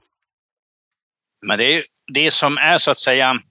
Men 1.46 1.58
det 1.58 1.84
det 2.14 2.32
som 2.32 2.58
är 2.58 2.78
så 2.78 2.92
att 2.92 2.98
säga 2.98 3.42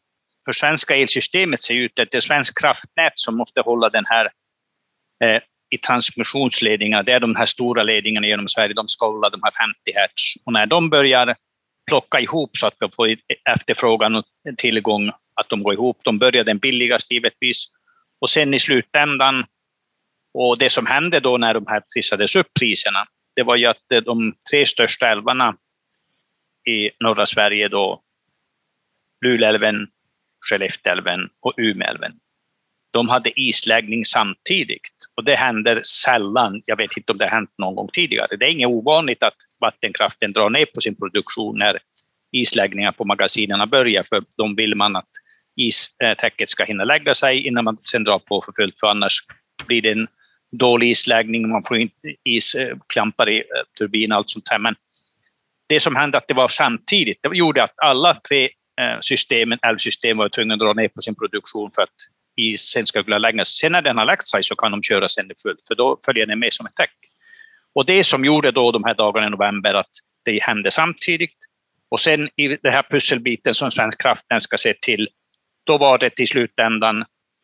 för 0.45 0.53
svenska 0.53 0.97
elsystemet 0.97 1.61
ser 1.61 1.75
ut 1.75 1.99
att 1.99 2.11
det 2.11 2.17
är 2.17 2.21
Svensk 2.21 2.61
kraftnät 2.61 3.13
som 3.15 3.37
måste 3.37 3.61
hålla 3.61 3.89
den 3.89 4.05
här 4.07 4.25
eh, 5.25 5.43
i 5.71 5.79
transmissionsledningar, 5.79 7.03
det 7.03 7.13
är 7.13 7.21
de 7.21 7.37
här 7.37 7.47
stora 7.47 7.83
ledningarna 7.83 8.27
genom 8.27 8.49
Sverige, 8.49 8.75
de 8.75 8.89
ska 8.89 9.07
hålla 9.07 9.31
de 9.31 9.41
här 9.43 9.51
50 9.51 9.77
hertz. 9.95 10.35
Och 10.45 10.53
när 10.53 10.67
de 10.67 10.91
börjar 10.91 11.37
plocka 11.91 12.21
ihop 12.21 12.51
så 12.57 12.67
att 12.67 12.75
vi 12.81 12.89
får 12.97 13.17
efterfrågan 13.55 14.15
och 14.15 14.25
tillgång, 14.57 15.09
att 15.35 15.49
de 15.49 15.63
går 15.63 15.75
ihop, 15.75 15.99
de 16.03 16.19
börjar 16.19 16.45
den 16.45 16.59
billigaste 16.59 17.15
givetvis. 17.15 17.65
Och 18.21 18.31
sen 18.31 18.55
i 18.55 18.59
slutändan, 18.59 19.45
och 20.35 20.59
det 20.59 20.71
som 20.71 20.87
hände 20.87 21.21
då 21.21 21.37
när 21.39 21.55
de 21.55 21.67
här 21.67 21.81
trissades 21.95 22.37
upp 22.37 22.49
priserna, 22.61 23.07
det 23.37 23.43
var 23.43 23.57
ju 23.57 23.67
att 23.67 23.93
eh, 23.93 24.01
de 24.01 24.35
tre 24.51 24.67
största 24.67 25.09
älvarna 25.09 25.57
i 26.67 26.91
norra 27.01 27.27
Sverige 27.27 27.69
då, 27.69 28.03
Luleälven, 29.25 29.87
Skellefteälven 30.41 31.29
och 31.41 31.55
Umeälven, 31.57 32.13
de 32.91 33.09
hade 33.09 33.41
isläggning 33.41 34.05
samtidigt. 34.05 34.93
Och 35.15 35.25
det 35.25 35.37
händer 35.37 35.81
sällan. 35.83 36.63
Jag 36.67 36.77
vet 36.77 36.97
inte 36.97 37.13
om 37.13 37.19
det 37.19 37.25
har 37.25 37.31
hänt 37.31 37.55
någon 37.59 37.75
gång 37.75 37.89
tidigare. 37.93 38.37
Det 38.37 38.45
är 38.45 38.51
inget 38.51 38.69
ovanligt 38.69 39.23
att 39.23 39.37
vattenkraften 39.61 40.33
drar 40.33 40.51
ner 40.51 40.67
på 40.67 40.81
sin 40.81 40.95
produktion 40.95 41.59
när 41.59 41.79
isläggningar 42.33 42.93
på 42.93 43.05
magasinen 43.05 43.69
börjar, 43.69 44.03
för 44.03 44.23
de 44.37 44.57
vill 44.57 44.75
man 44.75 44.97
att 44.97 45.09
istäcket 45.57 46.49
ska 46.49 46.65
hinna 46.65 46.85
lägga 46.85 47.15
sig 47.15 47.47
innan 47.47 47.65
man 47.65 47.77
sen 47.77 48.05
drar 48.05 48.19
på 48.19 48.43
för 48.43 48.53
fullt, 48.53 48.81
för 48.81 48.87
annars 48.87 49.19
blir 49.67 49.83
det 49.83 49.93
en 49.93 50.09
dålig 50.53 50.91
isläggning, 50.91 51.49
man 51.49 51.63
får 51.65 51.79
inte 51.79 52.15
isklampar 52.25 53.27
eh, 53.27 53.35
i 53.35 53.39
eh, 53.39 53.45
turbin 53.79 54.13
och 54.13 54.19
allt 54.19 54.31
sånt 54.31 54.49
här. 54.49 54.59
Men 54.59 54.75
det 55.69 55.81
som 55.81 55.97
hände 55.97 56.19
att 56.19 56.29
det 56.29 56.35
var 56.35 56.49
samtidigt, 56.49 57.19
det 57.23 57.37
gjorde 57.37 57.63
att 57.63 57.75
alla 57.77 58.21
tre 58.29 58.45
eh, 58.81 59.01
systemen, 59.01 59.59
älvsystemen 59.67 60.17
var 60.17 60.29
tvungna 60.29 60.55
att 60.55 60.61
dra 60.61 60.73
ner 60.73 60.89
på 60.89 61.01
sin 61.01 61.15
produktion 61.15 61.71
för 61.75 61.83
att 61.83 61.95
isen 62.37 62.87
ska 62.87 63.03
kunna 63.03 63.19
läggas. 63.19 63.49
Sen 63.49 63.73
när 63.73 63.83
den 63.83 63.99
har 63.99 64.05
lagt 64.05 64.27
sig 64.27 64.43
så 64.43 64.57
kan 64.57 64.71
de 64.71 64.83
köra 64.83 65.09
sen 65.09 65.31
fullt, 65.43 65.61
för 65.69 65.75
då 65.75 66.01
följer 66.05 66.27
den 66.27 66.39
med 66.39 66.53
som 66.53 66.67
ett 66.67 66.75
täck. 66.75 66.97
Och 67.75 67.87
det 67.87 68.05
som 68.05 68.25
gjorde 68.25 68.51
då 68.51 68.73
de 68.73 68.85
här 68.85 68.95
dagarna 68.95 69.27
i 69.27 69.31
november 69.31 69.75
att 69.75 69.91
det 70.25 70.43
hände 70.43 70.71
samtidigt. 70.71 71.37
Och 71.89 72.01
sen 72.01 72.29
i 72.37 72.49
den 72.63 72.73
här 72.73 72.83
pusselbiten 72.91 73.55
som 73.55 73.71
Svensk 73.71 74.03
Kraftnät 74.03 74.43
ska 74.43 74.57
se 74.59 74.75
till, 74.81 75.09
då 75.67 75.79
var 75.79 75.99
det 75.99 76.11
till 76.11 76.29
slutändan 76.29 77.01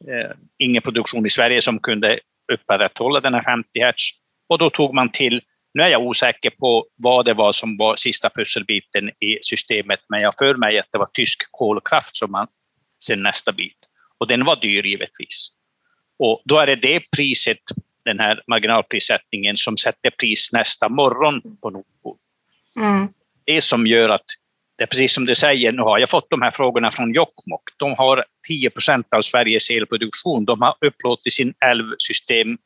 eh, 0.09 0.31
ingen 0.59 0.83
produktion 0.83 1.27
i 1.27 1.31
Sverige 1.31 1.61
som 1.61 1.79
kunde 1.79 2.21
upprätthålla 2.53 3.21
den 3.21 3.35
här 3.35 3.43
50 3.43 3.81
Hz. 3.81 4.11
Och 4.49 4.59
då 4.59 4.71
tog 4.71 4.95
man 4.95 5.13
till, 5.13 5.43
nu 5.75 5.83
är 5.83 5.89
jag 5.89 6.03
osäker 6.03 6.51
på 6.51 6.87
vad 6.97 7.25
det 7.25 7.35
var 7.35 7.53
som 7.53 7.77
var 7.77 7.97
sista 7.97 8.31
pusselbiten 8.31 9.09
i 9.09 9.39
systemet, 9.43 10.01
men 10.09 10.21
jag 10.21 10.35
för 10.39 10.55
mig 10.55 10.79
att 10.79 10.87
det 10.93 10.99
var 10.99 11.09
tysk 11.13 11.43
kolkraft 11.51 12.17
som 12.17 12.31
man 12.31 12.47
sen 13.05 13.23
nästa 13.23 13.53
bit. 13.53 13.79
Och 14.19 14.27
den 14.27 14.45
var 14.45 14.57
dyr 14.57 14.87
givetvis. 14.87 15.49
Och 16.19 16.43
då 16.45 16.59
är 16.59 16.67
det 16.67 16.77
det 16.77 17.01
priset, 17.17 17.59
den 18.05 18.19
här 18.19 18.43
marginalprissättningen, 18.47 19.57
som 19.57 19.77
sätter 19.77 20.11
pris 20.11 20.53
nästa 20.53 20.89
morgon 20.89 21.43
på 21.61 21.71
Nordpol. 21.71 22.17
Mm. 22.77 23.09
Det 23.45 23.61
som 23.61 23.87
gör 23.87 24.09
att, 24.09 24.25
det 24.79 24.85
är 24.85 24.87
precis 24.87 25.15
som 25.15 25.25
du 25.25 25.35
säger, 25.35 25.73
nu 25.73 25.83
har 25.83 25.99
jag 25.99 26.11
fått 26.11 26.31
de 26.31 26.43
här 26.43 26.51
frågorna 26.51 26.93
från 26.93 27.15
Jokkmokk. 27.15 27.63
De 27.77 27.95
har 27.95 28.25
10 28.49 28.71
procent 28.71 29.07
av 29.11 29.23
Sveriges 29.23 29.71
elproduktion. 29.71 30.45
De 30.45 30.63
har 30.63 30.75
upplåtit 30.81 31.33
sin 31.33 31.55
älvsystem. 31.65 32.59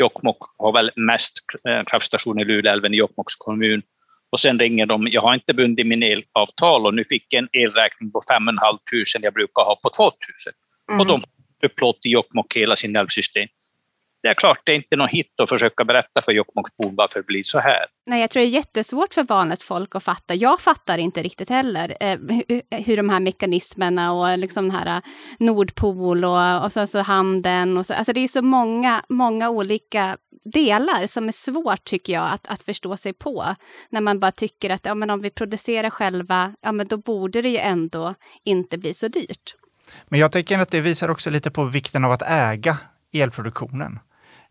Jokkmokk 0.00 0.42
har 0.58 0.72
väl 0.72 0.90
mest 0.96 1.38
eh, 1.68 1.84
kraftstationer 1.84 2.42
i 2.42 2.44
Luleälven 2.44 2.94
i 2.94 2.96
Jokkmokks 2.96 3.36
kommun. 3.36 3.82
Och 4.30 4.40
sen 4.40 4.58
ringer 4.58 4.86
de, 4.86 5.08
jag 5.10 5.22
har 5.22 5.34
inte 5.34 5.54
bundit 5.54 5.86
min 5.86 6.02
elavtal 6.02 6.86
och 6.86 6.94
nu 6.94 7.04
fick 7.04 7.26
jag 7.28 7.38
en 7.38 7.48
elräkning 7.52 8.12
på 8.12 8.22
5 8.28 8.44
500, 8.44 8.78
jag 9.22 9.34
brukar 9.34 9.62
ha 9.62 9.80
på 9.82 9.90
2 9.96 10.04
000. 10.04 10.12
Mm. 10.90 11.00
Och 11.00 11.06
de 11.06 11.24
upplåter 11.66 12.08
Jokkmokk 12.08 12.56
hela 12.56 12.76
sin 12.76 12.96
älvsystem. 12.96 13.48
Det 14.22 14.28
är 14.28 14.34
klart, 14.34 14.58
det 14.64 14.72
är 14.72 14.76
inte 14.76 14.96
någon 14.96 15.08
hit 15.08 15.34
att 15.42 15.48
försöka 15.48 15.84
berätta 15.84 16.22
för 16.22 16.32
Jokkmokksbor 16.32 16.90
varför 16.92 17.20
det 17.20 17.26
blir 17.26 17.42
så 17.42 17.58
här. 17.58 17.86
Nej, 18.06 18.20
jag 18.20 18.30
tror 18.30 18.40
det 18.40 18.46
är 18.46 18.50
jättesvårt 18.50 19.14
för 19.14 19.22
vanligt 19.22 19.62
folk 19.62 19.96
att 19.96 20.04
fatta. 20.04 20.34
Jag 20.34 20.60
fattar 20.60 20.98
inte 20.98 21.22
riktigt 21.22 21.48
heller 21.48 21.96
eh, 22.00 22.18
hur, 22.80 22.96
de 22.96 23.08
här 23.08 23.20
mekanismerna 23.20 24.12
och 24.12 24.38
liksom 24.38 24.68
den 24.68 24.76
här 24.76 24.96
eh, 24.96 25.02
Nordpol 25.38 26.24
och, 26.24 26.64
och 26.64 26.72
så, 26.72 26.86
så 26.86 26.98
handeln 26.98 27.78
och 27.78 27.86
så. 27.86 27.94
Alltså 27.94 28.12
det 28.12 28.20
är 28.20 28.28
så 28.28 28.42
många, 28.42 29.02
många 29.08 29.50
olika 29.50 30.16
delar 30.44 31.06
som 31.06 31.28
är 31.28 31.32
svårt 31.32 31.84
tycker 31.84 32.12
jag 32.12 32.32
att, 32.32 32.46
att 32.46 32.62
förstå 32.62 32.96
sig 32.96 33.12
på. 33.12 33.54
När 33.90 34.00
man 34.00 34.20
bara 34.20 34.32
tycker 34.32 34.70
att 34.70 34.84
ja, 34.84 34.94
men 34.94 35.10
om 35.10 35.20
vi 35.20 35.30
producerar 35.30 35.90
själva, 35.90 36.54
ja 36.60 36.72
men 36.72 36.86
då 36.86 36.96
borde 36.96 37.42
det 37.42 37.48
ju 37.48 37.58
ändå 37.58 38.14
inte 38.44 38.78
bli 38.78 38.94
så 38.94 39.08
dyrt. 39.08 39.54
Men 40.08 40.20
jag 40.20 40.32
tänker 40.32 40.58
att 40.58 40.70
det 40.70 40.80
visar 40.80 41.08
också 41.08 41.30
lite 41.30 41.50
på 41.50 41.64
vikten 41.64 42.04
av 42.04 42.12
att 42.12 42.22
äga 42.22 42.78
elproduktionen. 43.12 43.98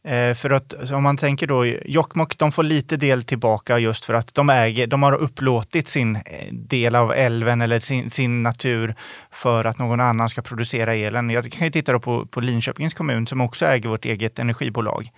Eh, 0.03 0.33
för 0.33 0.49
att 0.49 0.91
om 0.91 1.03
man 1.03 1.17
tänker 1.17 1.47
då, 1.47 1.65
Jokkmokk 1.65 2.37
de 2.37 2.51
får 2.51 2.63
lite 2.63 2.97
del 2.97 3.23
tillbaka 3.23 3.79
just 3.79 4.05
för 4.05 4.13
att 4.13 4.33
de 4.35 4.49
äger, 4.49 4.87
de 4.87 5.03
har 5.03 5.13
upplåtit 5.13 5.87
sin 5.87 6.15
eh, 6.15 6.21
del 6.51 6.95
av 6.95 7.13
älven 7.13 7.61
eller 7.61 7.79
sin, 7.79 8.09
sin 8.09 8.43
natur 8.43 8.95
för 9.31 9.65
att 9.65 9.79
någon 9.79 9.99
annan 9.99 10.29
ska 10.29 10.41
producera 10.41 10.95
elen. 10.95 11.29
Jag 11.29 11.51
kan 11.51 11.67
ju 11.67 11.71
titta 11.71 11.99
på, 11.99 12.25
på 12.25 12.41
Linköpings 12.41 12.93
kommun 12.93 13.27
som 13.27 13.41
också 13.41 13.65
äger 13.65 13.89
vårt 13.89 14.05
eget 14.05 14.39
energibolag. 14.39 15.09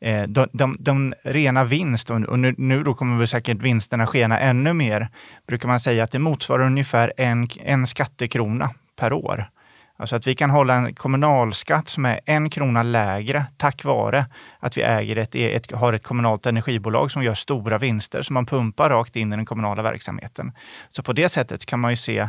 Eh, 0.00 0.22
de, 0.22 0.48
de, 0.52 0.76
de 0.80 1.14
rena 1.22 1.64
vinst, 1.64 2.10
och 2.10 2.38
nu, 2.38 2.54
nu 2.58 2.82
då 2.82 2.94
kommer 2.94 3.18
väl 3.18 3.28
säkert 3.28 3.62
vinsterna 3.62 4.06
skena 4.06 4.40
ännu 4.40 4.72
mer, 4.72 5.08
brukar 5.46 5.68
man 5.68 5.80
säga 5.80 6.04
att 6.04 6.12
det 6.12 6.18
motsvarar 6.18 6.66
ungefär 6.66 7.12
en, 7.16 7.48
en 7.60 7.86
skattekrona 7.86 8.70
per 8.96 9.12
år. 9.12 9.50
Alltså 10.00 10.16
att 10.16 10.26
vi 10.26 10.34
kan 10.34 10.50
hålla 10.50 10.74
en 10.74 10.94
kommunalskatt 10.94 11.88
som 11.88 12.04
är 12.04 12.20
en 12.24 12.50
krona 12.50 12.82
lägre 12.82 13.46
tack 13.56 13.84
vare 13.84 14.26
att 14.60 14.76
vi 14.76 14.82
äger 14.82 15.16
ett, 15.16 15.34
ett, 15.34 15.72
har 15.72 15.92
ett 15.92 16.02
kommunalt 16.02 16.46
energibolag 16.46 17.10
som 17.10 17.22
gör 17.22 17.34
stora 17.34 17.78
vinster 17.78 18.22
som 18.22 18.34
man 18.34 18.46
pumpar 18.46 18.90
rakt 18.90 19.16
in 19.16 19.32
i 19.32 19.36
den 19.36 19.46
kommunala 19.46 19.82
verksamheten. 19.82 20.52
Så 20.90 21.02
på 21.02 21.12
det 21.12 21.28
sättet 21.28 21.66
kan 21.66 21.80
man 21.80 21.92
ju 21.92 21.96
se 21.96 22.28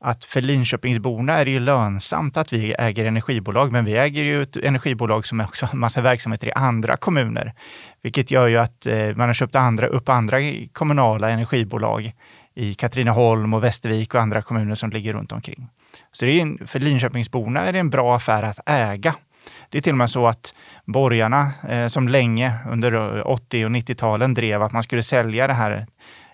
att 0.00 0.24
för 0.24 0.40
Linköpingsborna 0.40 1.32
är 1.32 1.44
det 1.44 1.50
ju 1.50 1.60
lönsamt 1.60 2.36
att 2.36 2.52
vi 2.52 2.74
äger 2.78 3.04
energibolag, 3.04 3.72
men 3.72 3.84
vi 3.84 3.96
äger 3.96 4.24
ju 4.24 4.42
ett 4.42 4.56
energibolag 4.56 5.26
som 5.26 5.40
också 5.40 5.66
har 5.66 5.78
massa 5.78 6.02
verksamheter 6.02 6.46
i 6.46 6.52
andra 6.52 6.96
kommuner, 6.96 7.54
vilket 8.02 8.30
gör 8.30 8.46
ju 8.46 8.56
att 8.56 8.86
eh, 8.86 9.16
man 9.16 9.28
har 9.28 9.34
köpt 9.34 9.56
andra, 9.56 9.86
upp 9.86 10.08
andra 10.08 10.38
kommunala 10.72 11.30
energibolag 11.30 12.12
i 12.54 12.74
Katrineholm 12.74 13.54
och 13.54 13.64
Västervik 13.64 14.14
och 14.14 14.20
andra 14.20 14.42
kommuner 14.42 14.74
som 14.74 14.90
ligger 14.90 15.12
runt 15.12 15.32
omkring. 15.32 15.68
Så 16.12 16.24
det 16.24 16.32
är 16.32 16.42
en, 16.42 16.66
för 16.66 16.80
Linköpingsborna 16.80 17.60
är 17.60 17.72
det 17.72 17.78
en 17.78 17.90
bra 17.90 18.16
affär 18.16 18.42
att 18.42 18.60
äga. 18.66 19.14
Det 19.68 19.78
är 19.78 19.82
till 19.82 19.92
och 19.92 19.98
med 19.98 20.10
så 20.10 20.26
att 20.26 20.54
borgarna 20.84 21.52
eh, 21.68 21.88
som 21.88 22.08
länge 22.08 22.54
under 22.70 23.16
eh, 23.18 23.26
80 23.26 23.64
och 23.64 23.70
90-talen 23.70 24.34
drev 24.34 24.62
att 24.62 24.72
man 24.72 24.82
skulle 24.82 25.02
sälja 25.02 25.46
det 25.46 25.52
här 25.52 25.86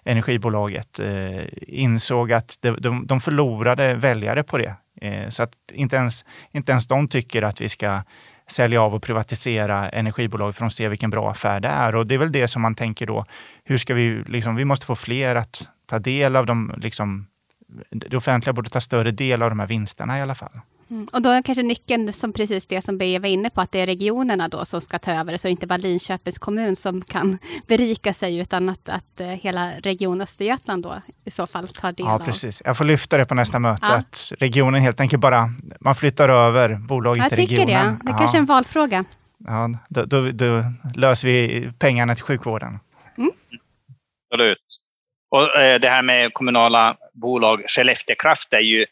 energibolaget 0.05 0.99
eh, 0.99 1.45
insåg 1.63 2.33
att 2.33 2.59
de, 2.61 2.77
de, 2.81 3.07
de 3.07 3.21
förlorade 3.21 3.95
väljare 3.95 4.43
på 4.43 4.59
det. 4.59 4.75
Eh, 5.01 5.29
så 5.29 5.43
att 5.43 5.53
inte 5.73 5.97
ens, 5.97 6.25
inte 6.53 6.73
ens 6.73 6.87
de 6.87 7.09
tycker 7.09 7.43
att 7.43 7.61
vi 7.61 7.69
ska 7.69 8.03
sälja 8.47 8.83
av 8.83 8.95
och 8.95 9.03
privatisera 9.03 9.89
energibolag 9.89 10.55
för 10.55 10.65
de 10.65 10.71
ser 10.71 10.89
vilken 10.89 11.11
bra 11.11 11.31
affär 11.31 11.61
det 11.61 11.69
är. 11.69 11.95
Och 11.95 12.07
det 12.07 12.15
är 12.15 12.19
väl 12.19 12.33
det 12.33 12.49
som 12.49 12.63
man 12.63 12.75
tänker 12.75 13.07
då, 13.07 13.27
hur 13.65 13.79
ska 13.79 13.95
vi, 13.95 14.23
liksom, 14.27 14.57
vi 14.57 14.65
måste 14.65 14.87
få 14.87 14.97
fler 14.97 15.37
att 15.37 15.69
ta 15.87 15.99
del 15.99 16.37
av 16.37 16.47
de, 16.47 16.75
liksom, 16.77 17.27
det 17.91 18.17
offentliga 18.17 18.53
borde 18.53 18.71
ta 18.71 18.81
större 18.81 19.11
del 19.11 19.43
av 19.43 19.51
de 19.51 19.61
här 19.61 19.67
vinsterna 19.67 20.19
i 20.19 20.23
alla 20.23 20.35
fall. 20.35 20.61
Mm. 20.91 21.09
Och 21.13 21.23
då 21.23 21.31
är 21.31 21.43
kanske 21.43 21.63
nyckeln 21.63 22.13
som 22.13 22.33
precis 22.33 22.67
det 22.67 22.83
som 22.83 22.99
Beijer 22.99 23.21
var 23.21 23.29
inne 23.29 23.51
på, 23.51 23.61
att 23.61 23.73
det 23.73 23.79
är 23.79 23.87
regionerna 23.87 24.49
då 24.49 24.65
som 24.65 24.81
ska 24.81 24.99
ta 24.99 25.13
över 25.13 25.33
det, 25.33 25.39
så 25.39 25.49
inte 25.49 25.67
bara 25.67 25.77
Linköpings 25.77 26.39
kommun 26.39 26.77
som 26.77 27.03
kan 27.03 27.39
berika 27.67 28.15
sig, 28.15 28.39
utan 28.39 28.69
att, 28.69 28.89
att 28.89 29.21
uh, 29.21 29.27
hela 29.27 29.73
Region 29.73 30.21
Östergötland 30.21 30.83
då 30.83 31.03
i 31.25 31.31
så 31.31 31.47
fall 31.47 31.69
tar 31.69 31.93
del 31.93 32.07
ja, 32.07 32.13
av. 32.13 32.19
Precis. 32.19 32.63
Jag 32.65 32.77
får 32.77 32.85
lyfta 32.85 33.19
det 33.19 33.25
på 33.25 33.35
nästa 33.35 33.59
möte, 33.59 33.87
ja. 33.87 33.95
att 33.95 34.33
regionen 34.39 34.83
helt 34.83 35.01
enkelt 35.01 35.23
bara, 35.23 35.49
man 35.81 35.95
flyttar 35.95 36.29
över 36.29 36.75
bolaget 36.75 37.29
till 37.29 37.37
regionen. 37.37 37.59
Jag 37.59 37.67
tycker 37.67 37.81
det. 37.81 37.99
Det 38.03 38.11
är 38.11 38.13
ja. 38.13 38.19
kanske 38.19 38.37
är 38.37 38.41
en 38.41 38.47
valfråga. 38.47 39.05
Ja, 39.39 39.71
då, 39.89 40.05
då, 40.05 40.31
då, 40.31 40.65
löser 40.95 41.29
vi 41.29 41.71
pengarna 41.79 42.15
till 42.15 42.25
sjukvården. 42.25 42.79
Mm. 43.19 43.31
Absolut. 44.31 44.59
Och 45.35 45.57
eh, 45.57 45.81
det 45.81 45.89
här 45.89 46.03
med 46.03 46.35
kommunala 46.35 46.97
bolag, 47.13 47.65
Skellefteå 47.67 48.17
Kraft 48.19 48.53
är 48.53 48.61
ju 48.61 48.83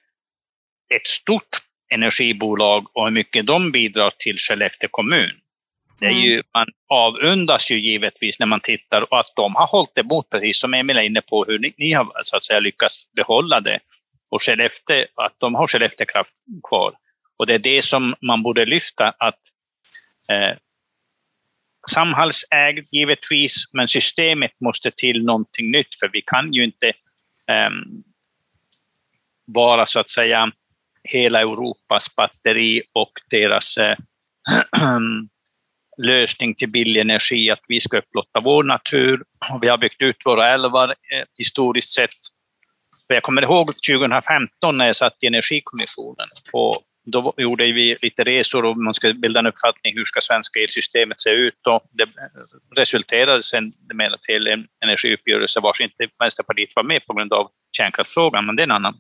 ett 0.95 1.07
stort 1.07 1.49
energibolag 1.95 2.87
och 2.97 3.05
hur 3.05 3.11
mycket 3.11 3.47
de 3.47 3.73
bidrar 3.73 4.13
till 4.19 4.37
Skellefteå 4.39 4.89
kommun. 4.91 5.31
Det 6.01 6.07
är 6.07 6.11
ju, 6.11 6.33
mm. 6.33 6.45
man 6.55 6.67
avundas 6.89 7.71
ju 7.71 7.81
givetvis 7.81 8.41
när 8.41 8.47
man 8.47 8.61
tittar 8.61 9.13
och 9.13 9.19
att 9.19 9.33
de 9.37 9.55
har 9.55 9.67
hållit 9.67 9.99
emot, 9.99 10.31
precis 10.31 10.61
som 10.61 10.75
Emil 10.75 10.97
är 10.97 11.03
inne 11.03 11.21
på, 11.21 11.45
hur 11.45 11.59
ni, 11.59 11.75
ni 11.77 11.93
har 11.93 12.13
så 12.23 12.37
att 12.37 12.45
säga 12.45 12.61
lyckats 12.61 13.13
behålla 13.13 13.61
det. 13.61 13.79
Och 14.31 14.43
Skellefteå, 14.43 15.07
att 15.15 15.35
de 15.39 15.55
har 15.55 15.67
Skellefteå 15.67 16.07
kraft 16.07 16.35
kvar. 16.69 16.93
Och 17.39 17.47
det 17.47 17.55
är 17.55 17.59
det 17.59 17.85
som 17.85 18.15
man 18.21 18.43
borde 18.43 18.65
lyfta, 18.65 19.15
att 19.19 19.39
eh, 20.31 20.57
samhällsägd 21.91 22.87
givetvis, 22.93 23.65
men 23.73 23.89
systemet 23.89 24.53
måste 24.61 24.91
till 24.91 25.25
någonting 25.25 25.71
nytt, 25.71 25.99
för 26.01 26.11
vi 26.13 26.23
kan 26.23 26.53
ju 26.53 26.65
inte 26.65 26.93
um, 27.67 28.03
vara 29.47 29.87
så 29.87 30.01
att 30.01 30.09
säga 30.09 30.53
hela 31.05 31.41
Europas 31.41 32.17
batteri 32.17 32.83
och 32.93 33.13
deras 33.31 33.77
äh, 33.77 33.97
lösning 35.97 36.55
till 36.55 36.71
billig 36.71 37.01
energi, 37.01 37.51
att 37.51 37.65
vi 37.69 37.81
ska 37.81 37.99
upplåta 37.99 38.41
vår 38.41 38.65
natur. 38.65 39.23
Vi 39.61 39.69
har 39.69 39.79
byggt 39.79 40.03
ut 40.03 40.17
våra 40.25 40.55
älvar 40.55 40.89
eh, 40.89 41.25
historiskt 41.39 41.95
sett. 41.95 42.11
Jag 43.09 43.23
kommer 43.23 43.43
ihåg 43.43 43.67
2015 43.89 44.79
när 44.79 44.87
jag 44.87 44.97
satt 44.97 45.17
i 45.23 45.27
Energikommissionen 45.27 46.29
på, 46.53 46.83
då 47.05 47.35
gjorde 47.37 47.65
vi 47.65 47.97
lite 48.03 48.25
resor 48.25 48.65
och 48.65 48.77
man 48.77 48.95
skulle 48.95 49.15
bilda 49.15 49.41
en 49.41 49.47
uppfattning 49.47 49.95
hur 49.95 50.05
ska 50.05 50.21
svenska 50.21 50.61
elsystemet 50.61 51.21
se 51.21 51.31
ut 51.31 51.67
och 51.67 51.83
det 51.91 52.09
resulterade 52.77 53.43
sen 53.43 53.73
med 53.95 54.23
till 54.23 54.47
en 54.47 54.67
energiuppgörelse 54.85 55.61
vars 55.61 55.81
inte 55.81 56.09
Vänsterpartiet 56.19 56.71
var 56.77 56.83
med 56.83 57.07
på 57.07 57.15
grund 57.15 57.33
av 57.33 57.49
kärnkraftsfrågan, 57.77 58.47
men 58.47 58.57
det 58.57 58.63
är 58.63 58.65
en 58.65 58.71
annan 58.71 58.95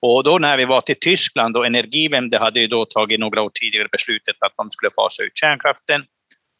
och 0.00 0.24
då 0.24 0.38
när 0.38 0.56
vi 0.56 0.64
var 0.64 0.80
till 0.80 1.00
Tyskland 1.00 1.56
och 1.56 1.66
Energiewende 1.66 2.38
hade 2.38 2.60
ju 2.60 2.66
då 2.66 2.84
tagit 2.84 3.20
några 3.20 3.42
år 3.42 3.50
tidigare 3.54 3.88
beslutet 3.92 4.36
att 4.40 4.52
de 4.56 4.70
skulle 4.70 4.90
fasa 4.90 5.22
ut 5.22 5.36
kärnkraften 5.36 6.04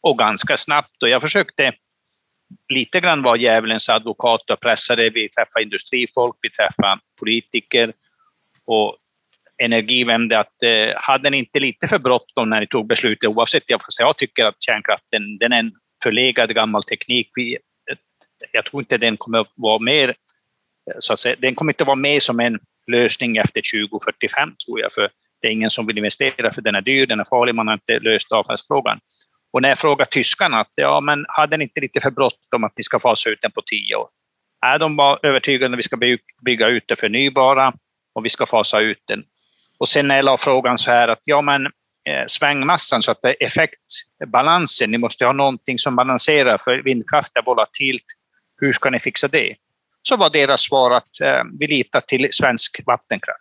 och 0.02 0.18
ganska 0.18 0.57
snabbt. 0.57 1.02
Och 1.02 1.09
jag 1.09 1.22
försökte 1.22 1.72
lite 2.74 3.00
grann 3.00 3.22
vara 3.22 3.36
djävulens 3.36 3.88
advokat 3.88 4.50
och 4.50 4.61
pressade. 4.61 5.11
Vi 5.11 5.28
träffade 5.28 5.62
industrifolk, 5.62 6.36
vi 6.42 6.50
träffade 6.50 7.00
politiker 7.20 7.92
och 8.66 8.96
Energiewende 9.62 10.38
att 10.38 10.62
eh, 10.62 10.94
hade 10.96 11.30
ni 11.30 11.36
inte 11.36 11.61
lite 11.61 11.88
för 11.88 11.98
bråttom 11.98 12.50
när 12.50 12.61
ni 12.61 12.66
tog 12.66 12.86
beslutet, 12.86 13.28
oavsett, 13.28 13.62
jag, 13.66 13.80
jag 14.00 14.16
tycker 14.16 14.44
att 14.44 14.62
kärnkraften 14.62 15.38
den 15.38 15.52
är 15.52 15.59
en 15.59 15.72
förlegad 16.02 16.54
gammal 16.54 16.82
teknik. 16.82 17.30
Vi, 17.34 17.54
eh, 17.90 17.96
jag 18.52 18.64
tror 18.64 18.82
inte 18.82 18.98
den 18.98 19.16
kommer 19.16 19.38
att 19.38 19.52
vara 19.54 19.78
mer, 19.78 20.09
eh, 20.09 20.14
så 20.98 21.12
att 21.12 21.18
säga, 21.18 21.36
den 21.38 21.54
kommer 21.54 21.72
inte 21.72 21.84
vara 21.84 21.96
med 21.96 22.22
som 22.22 22.40
en 22.40 22.59
lösning 22.86 23.36
efter 23.36 23.88
2045 23.88 24.54
tror 24.66 24.80
jag, 24.80 24.92
för 24.92 25.11
det 25.42 25.48
är 25.48 25.52
ingen 25.52 25.70
som 25.70 25.86
vill 25.86 25.98
investera 25.98 26.52
för 26.52 26.62
den 26.62 26.74
är 26.74 26.80
dyr, 26.80 27.07
den 27.07 27.20
är 27.20 27.24
farlig, 27.24 27.54
man 27.54 27.66
har 27.66 27.74
inte 27.74 27.98
löst 27.98 28.32
avfallsfrågan. 28.32 29.00
Och 29.52 29.62
när 29.62 29.68
jag 29.68 29.78
frågar 29.78 30.04
tyskarna 30.04 30.61
att 30.61 30.72
ja, 30.74 31.00
men 31.00 31.24
hade 31.28 31.57
ni 31.57 31.64
inte 31.64 31.80
lite 31.80 32.00
för 32.00 32.11
bråttom 32.11 32.64
att 32.64 32.72
ni 32.76 32.82
ska 32.82 33.00
fasa 33.00 33.30
ut 33.30 33.38
den 33.42 33.50
på 33.50 33.62
tio 33.62 33.96
år? 33.96 34.09
Nej, 34.62 34.78
de 34.78 34.96
var 34.96 35.18
övertygade 35.22 35.74
att 35.74 35.78
vi 35.78 35.82
ska 35.82 35.96
bygga 36.44 36.68
ut 36.68 36.84
det 36.86 36.96
förnybara 36.96 37.72
och 38.14 38.24
vi 38.24 38.28
ska 38.28 38.46
fasa 38.46 38.80
ut 38.80 39.02
den. 39.09 39.24
Och 39.79 39.89
sen 39.89 40.09
när 40.09 40.16
jag 40.16 40.24
la 40.24 40.39
frågan 40.39 40.79
så 40.79 40.91
här 40.91 41.09
att 41.09 41.20
ja, 41.24 41.43
men 41.43 41.66
eh, 41.66 42.24
svängmassan, 42.27 43.03
så 43.03 43.11
att 43.11 43.22
det 43.22 43.29
är 43.29 43.47
effektbalansen, 43.47 44.91
ni 44.91 44.99
måste 44.99 45.24
ha 45.24 45.33
någonting 45.33 45.79
som 45.79 45.97
balanserar, 45.97 46.59
för 46.64 46.83
vindkraft 46.83 47.37
är 47.37 47.43
volatilt. 47.43 48.05
Hur 48.61 48.72
ska 48.72 48.91
ni 48.91 49.01
fixa 49.01 49.29
det? 49.29 49.57
så 50.09 50.16
var 50.16 50.31
deras 50.31 50.61
svar 50.61 50.91
att 50.91 51.20
eh, 51.20 51.45
vi 51.59 51.66
litar 51.66 52.01
till 52.01 52.29
svensk 52.31 52.81
vattenkraft. 52.87 53.41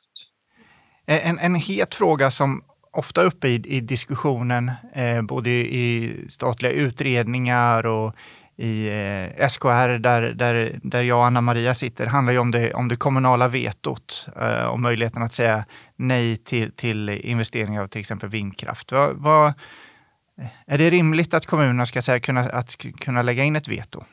Eh, 1.08 1.30
en, 1.30 1.40
en 1.40 1.56
het 1.56 1.96
fråga 1.96 2.32
som 2.32 2.64
ofta 2.92 3.22
är 3.22 3.26
uppe 3.26 3.48
i, 3.48 3.54
i 3.54 3.80
diskussionen, 3.80 4.72
eh, 4.96 5.22
både 5.22 5.50
i 5.50 6.16
statliga 6.30 6.72
utredningar 6.72 7.86
och 7.86 8.16
i 8.58 8.88
eh, 8.88 9.48
SKR 9.48 9.98
där, 9.98 10.22
där, 10.22 10.80
där 10.84 11.04
jag 11.04 11.18
och 11.18 11.26
Anna-Maria 11.26 11.74
sitter, 11.74 12.06
handlar 12.06 12.34
ju 12.34 12.40
om 12.40 12.52
det, 12.52 12.74
om 12.74 12.88
det 12.88 12.96
kommunala 12.96 13.48
vetot 13.48 14.28
eh, 14.42 14.66
och 14.66 14.80
möjligheten 14.80 15.24
att 15.24 15.34
säga 15.34 15.66
nej 15.96 16.38
till, 16.38 16.72
till 16.72 17.10
investeringar 17.10 17.84
av 17.84 17.88
till 17.88 18.02
exempel 18.02 18.30
vindkraft. 18.30 18.92
Va, 18.92 19.14
va, 19.14 19.54
är 20.68 20.78
det 20.78 20.90
rimligt 20.90 21.34
att 21.34 21.46
kommunerna 21.46 21.86
ska 21.86 22.02
säga, 22.02 22.20
kunna, 22.20 22.42
att 22.42 22.78
kunna 22.78 23.22
lägga 23.22 23.44
in 23.44 23.56
ett 23.56 23.68
veto? 23.68 24.04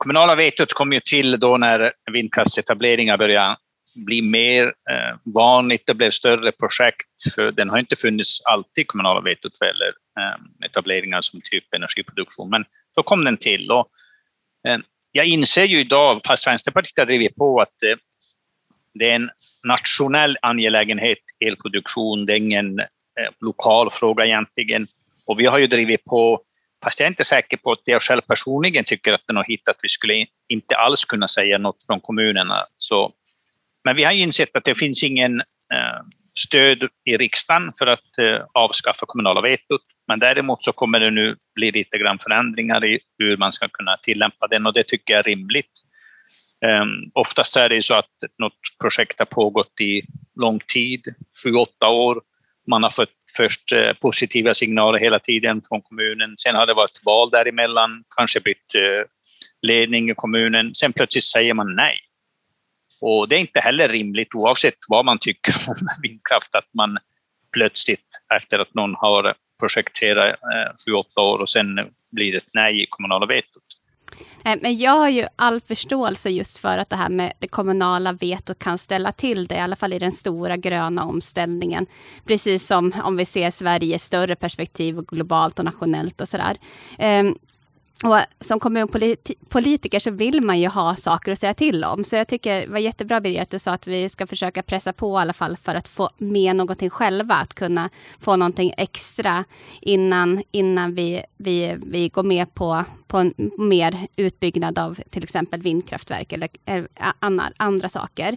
kommunala 0.00 0.34
vetot 0.34 0.72
kom 0.72 0.92
ju 0.92 1.00
till 1.00 1.40
då 1.40 1.56
när 1.56 1.92
vindkraftsetableringar 2.12 3.16
började 3.16 3.56
bli 3.94 4.22
mer 4.22 4.64
eh, 4.66 5.18
vanligt, 5.34 5.82
det 5.86 5.94
blev 5.94 6.10
större 6.10 6.52
projekt, 6.52 7.34
för 7.34 7.52
den 7.52 7.70
har 7.70 7.78
inte 7.78 7.96
funnits 7.96 8.42
alltid, 8.44 8.86
kommunala 8.86 9.20
vetot, 9.20 9.58
för 9.58 9.66
eh, 9.66 10.66
etableringar 10.66 11.20
som 11.20 11.40
typ 11.40 11.74
energiproduktion, 11.74 12.50
men 12.50 12.64
då 12.96 13.02
kom 13.02 13.24
den 13.24 13.36
till. 13.36 13.70
Och, 13.70 13.88
eh, 14.68 14.78
jag 15.12 15.26
inser 15.26 15.64
ju 15.64 15.80
idag, 15.80 16.20
fast 16.26 16.46
Vänsterpartiet 16.46 16.98
har 16.98 17.06
drivit 17.06 17.36
på, 17.36 17.60
att 17.60 17.82
eh, 17.82 17.96
det 18.94 19.10
är 19.10 19.14
en 19.14 19.30
nationell 19.64 20.38
angelägenhet, 20.42 21.18
elproduktion, 21.40 22.26
det 22.26 22.32
är 22.32 22.36
ingen 22.36 22.78
eh, 22.78 22.86
lokal 23.40 23.90
fråga 23.90 24.24
egentligen. 24.24 24.86
Och 25.26 25.40
vi 25.40 25.46
har 25.46 25.58
ju 25.58 25.66
drivit 25.66 26.04
på 26.04 26.44
Fast 26.84 27.00
jag 27.00 27.06
är 27.06 27.10
inte 27.10 27.24
säker 27.24 27.56
på 27.56 27.72
att 27.72 27.82
jag 27.84 28.02
själv 28.02 28.20
personligen 28.20 28.84
tycker 28.84 29.12
att 29.12 29.26
den 29.26 29.36
har 29.36 29.44
hittat 29.44 29.76
vi 29.82 29.88
skulle 29.88 30.26
inte 30.48 30.76
alls 30.76 31.04
kunna 31.04 31.28
säga 31.28 31.58
något 31.58 31.86
från 31.86 32.00
kommunerna. 32.00 32.66
Så, 32.78 33.12
men 33.84 33.96
vi 33.96 34.04
har 34.04 34.12
insett 34.12 34.56
att 34.56 34.64
det 34.64 34.74
finns 34.74 35.04
ingen 35.04 35.40
eh, 35.40 36.00
stöd 36.40 36.88
i 37.04 37.16
riksdagen 37.16 37.72
för 37.78 37.86
att 37.86 38.18
eh, 38.20 38.38
avskaffa 38.54 39.06
kommunala 39.06 39.40
vetot. 39.40 39.80
Men 40.08 40.18
däremot 40.18 40.64
så 40.64 40.72
kommer 40.72 41.00
det 41.00 41.10
nu 41.10 41.36
bli 41.54 41.72
lite 41.72 41.98
grann 41.98 42.18
förändringar 42.18 42.84
i 42.84 42.98
hur 43.18 43.36
man 43.36 43.52
ska 43.52 43.68
kunna 43.68 43.96
tillämpa 43.96 44.46
den 44.46 44.66
och 44.66 44.72
det 44.72 44.84
tycker 44.84 45.14
jag 45.14 45.18
är 45.18 45.22
rimligt. 45.22 45.70
Um, 46.66 47.10
oftast 47.14 47.56
är 47.56 47.68
det 47.68 47.82
så 47.82 47.94
att 47.94 48.14
något 48.38 48.58
projekt 48.80 49.18
har 49.18 49.26
pågått 49.26 49.80
i 49.80 50.02
lång 50.40 50.60
tid, 50.72 51.14
sju, 51.42 51.54
åtta 51.54 51.88
år. 51.88 52.22
Man 52.70 52.82
har 52.82 52.90
fått 52.90 53.08
först 53.36 53.72
eh, 53.72 53.92
positiva 53.92 54.54
signaler 54.54 54.98
hela 54.98 55.18
tiden 55.18 55.62
från 55.68 55.82
kommunen. 55.82 56.34
Sen 56.36 56.54
har 56.54 56.66
det 56.66 56.74
varit 56.74 57.00
val 57.04 57.30
däremellan, 57.30 58.04
kanske 58.16 58.40
bytt 58.40 58.74
eh, 58.74 59.06
ledning 59.62 60.10
i 60.10 60.14
kommunen. 60.14 60.74
Sen 60.74 60.92
plötsligt 60.92 61.24
säger 61.24 61.54
man 61.54 61.74
nej. 61.74 61.96
Och 63.00 63.28
det 63.28 63.36
är 63.36 63.40
inte 63.40 63.60
heller 63.60 63.88
rimligt, 63.88 64.34
oavsett 64.34 64.78
vad 64.88 65.04
man 65.04 65.18
tycker 65.18 65.54
om 65.68 65.88
vindkraft, 66.02 66.54
att 66.54 66.68
man 66.74 66.98
plötsligt 67.52 68.06
efter 68.36 68.58
att 68.58 68.74
någon 68.74 68.94
har 68.94 69.34
projekterat 69.58 70.28
eh, 70.28 70.76
sju, 70.86 70.92
åtta 70.92 71.20
år 71.20 71.38
och 71.38 71.48
sen 71.48 71.66
blir 72.10 72.32
det 72.32 72.38
ett 72.38 72.54
nej 72.54 72.82
i 72.82 72.86
kommunala 72.86 73.26
vetot. 73.26 73.62
Eh, 74.44 74.58
men 74.62 74.78
jag 74.78 74.92
har 74.92 75.08
ju 75.08 75.26
all 75.36 75.60
förståelse 75.60 76.30
just 76.30 76.58
för 76.58 76.78
att 76.78 76.90
det 76.90 76.96
här 76.96 77.08
med 77.08 77.32
det 77.38 77.48
kommunala 77.48 78.12
vetot 78.12 78.58
kan 78.58 78.78
ställa 78.78 79.12
till 79.12 79.46
det, 79.46 79.54
i 79.54 79.58
alla 79.58 79.76
fall 79.76 79.92
i 79.92 79.98
den 79.98 80.12
stora 80.12 80.56
gröna 80.56 81.04
omställningen. 81.04 81.86
Precis 82.26 82.66
som 82.66 82.92
om 83.04 83.16
vi 83.16 83.24
ser 83.24 83.50
Sverige 83.50 83.96
i 83.96 83.98
större 83.98 84.36
perspektiv, 84.36 85.00
globalt 85.00 85.58
och 85.58 85.64
nationellt 85.64 86.20
och 86.20 86.28
sådär. 86.28 86.56
Ehm, 86.98 87.34
och 88.04 88.16
som 88.40 88.60
kommunpolitiker 88.60 89.98
så 89.98 90.10
vill 90.10 90.40
man 90.40 90.60
ju 90.60 90.68
ha 90.68 90.96
saker 90.96 91.32
att 91.32 91.38
säga 91.38 91.54
till 91.54 91.84
om. 91.84 92.04
Så 92.04 92.16
jag 92.16 92.28
tycker 92.28 92.60
det 92.60 92.66
var 92.66 92.78
jättebra 92.78 93.20
Birger 93.20 93.42
att 93.42 93.50
du 93.50 93.58
sa 93.58 93.72
att 93.72 93.86
vi 93.86 94.08
ska 94.08 94.26
försöka 94.26 94.62
pressa 94.62 94.92
på 94.92 95.18
i 95.18 95.20
alla 95.20 95.32
fall 95.32 95.56
för 95.56 95.74
att 95.74 95.88
få 95.88 96.10
med 96.18 96.56
någonting 96.56 96.90
själva. 96.90 97.34
Att 97.34 97.54
kunna 97.54 97.90
få 98.20 98.36
någonting 98.36 98.74
extra 98.76 99.44
innan, 99.80 100.42
innan 100.50 100.94
vi, 100.94 101.22
vi, 101.36 101.76
vi 101.86 102.08
går 102.08 102.22
med 102.22 102.54
på, 102.54 102.84
på 103.06 103.18
en 103.18 103.34
mer 103.58 104.06
utbyggnad 104.16 104.78
av 104.78 105.00
till 105.10 105.24
exempel 105.24 105.62
vindkraftverk 105.62 106.32
eller 106.32 106.48
andra, 107.18 107.52
andra 107.56 107.88
saker. 107.88 108.36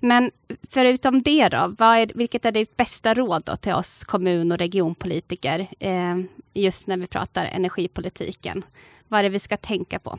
Men 0.00 0.30
förutom 0.70 1.22
det 1.22 1.48
då, 1.48 1.74
vad 1.78 1.96
är, 1.96 2.10
vilket 2.14 2.44
är 2.44 2.52
ditt 2.52 2.76
bästa 2.76 3.14
råd 3.14 3.42
då 3.46 3.56
till 3.56 3.72
oss 3.72 4.04
kommun 4.04 4.52
och 4.52 4.58
regionpolitiker 4.58 5.66
eh, 5.78 6.18
just 6.54 6.86
när 6.86 6.96
vi 6.96 7.06
pratar 7.06 7.44
energipolitiken? 7.44 8.62
Vad 9.10 9.18
är 9.18 9.22
det 9.22 9.28
vi 9.28 9.38
ska 9.38 9.56
tänka 9.56 9.98
på? 9.98 10.18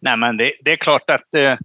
Nej, 0.00 0.16
men 0.16 0.36
det, 0.36 0.52
det 0.64 0.72
är 0.72 0.76
klart 0.76 1.10
att 1.10 1.34
eh, 1.34 1.56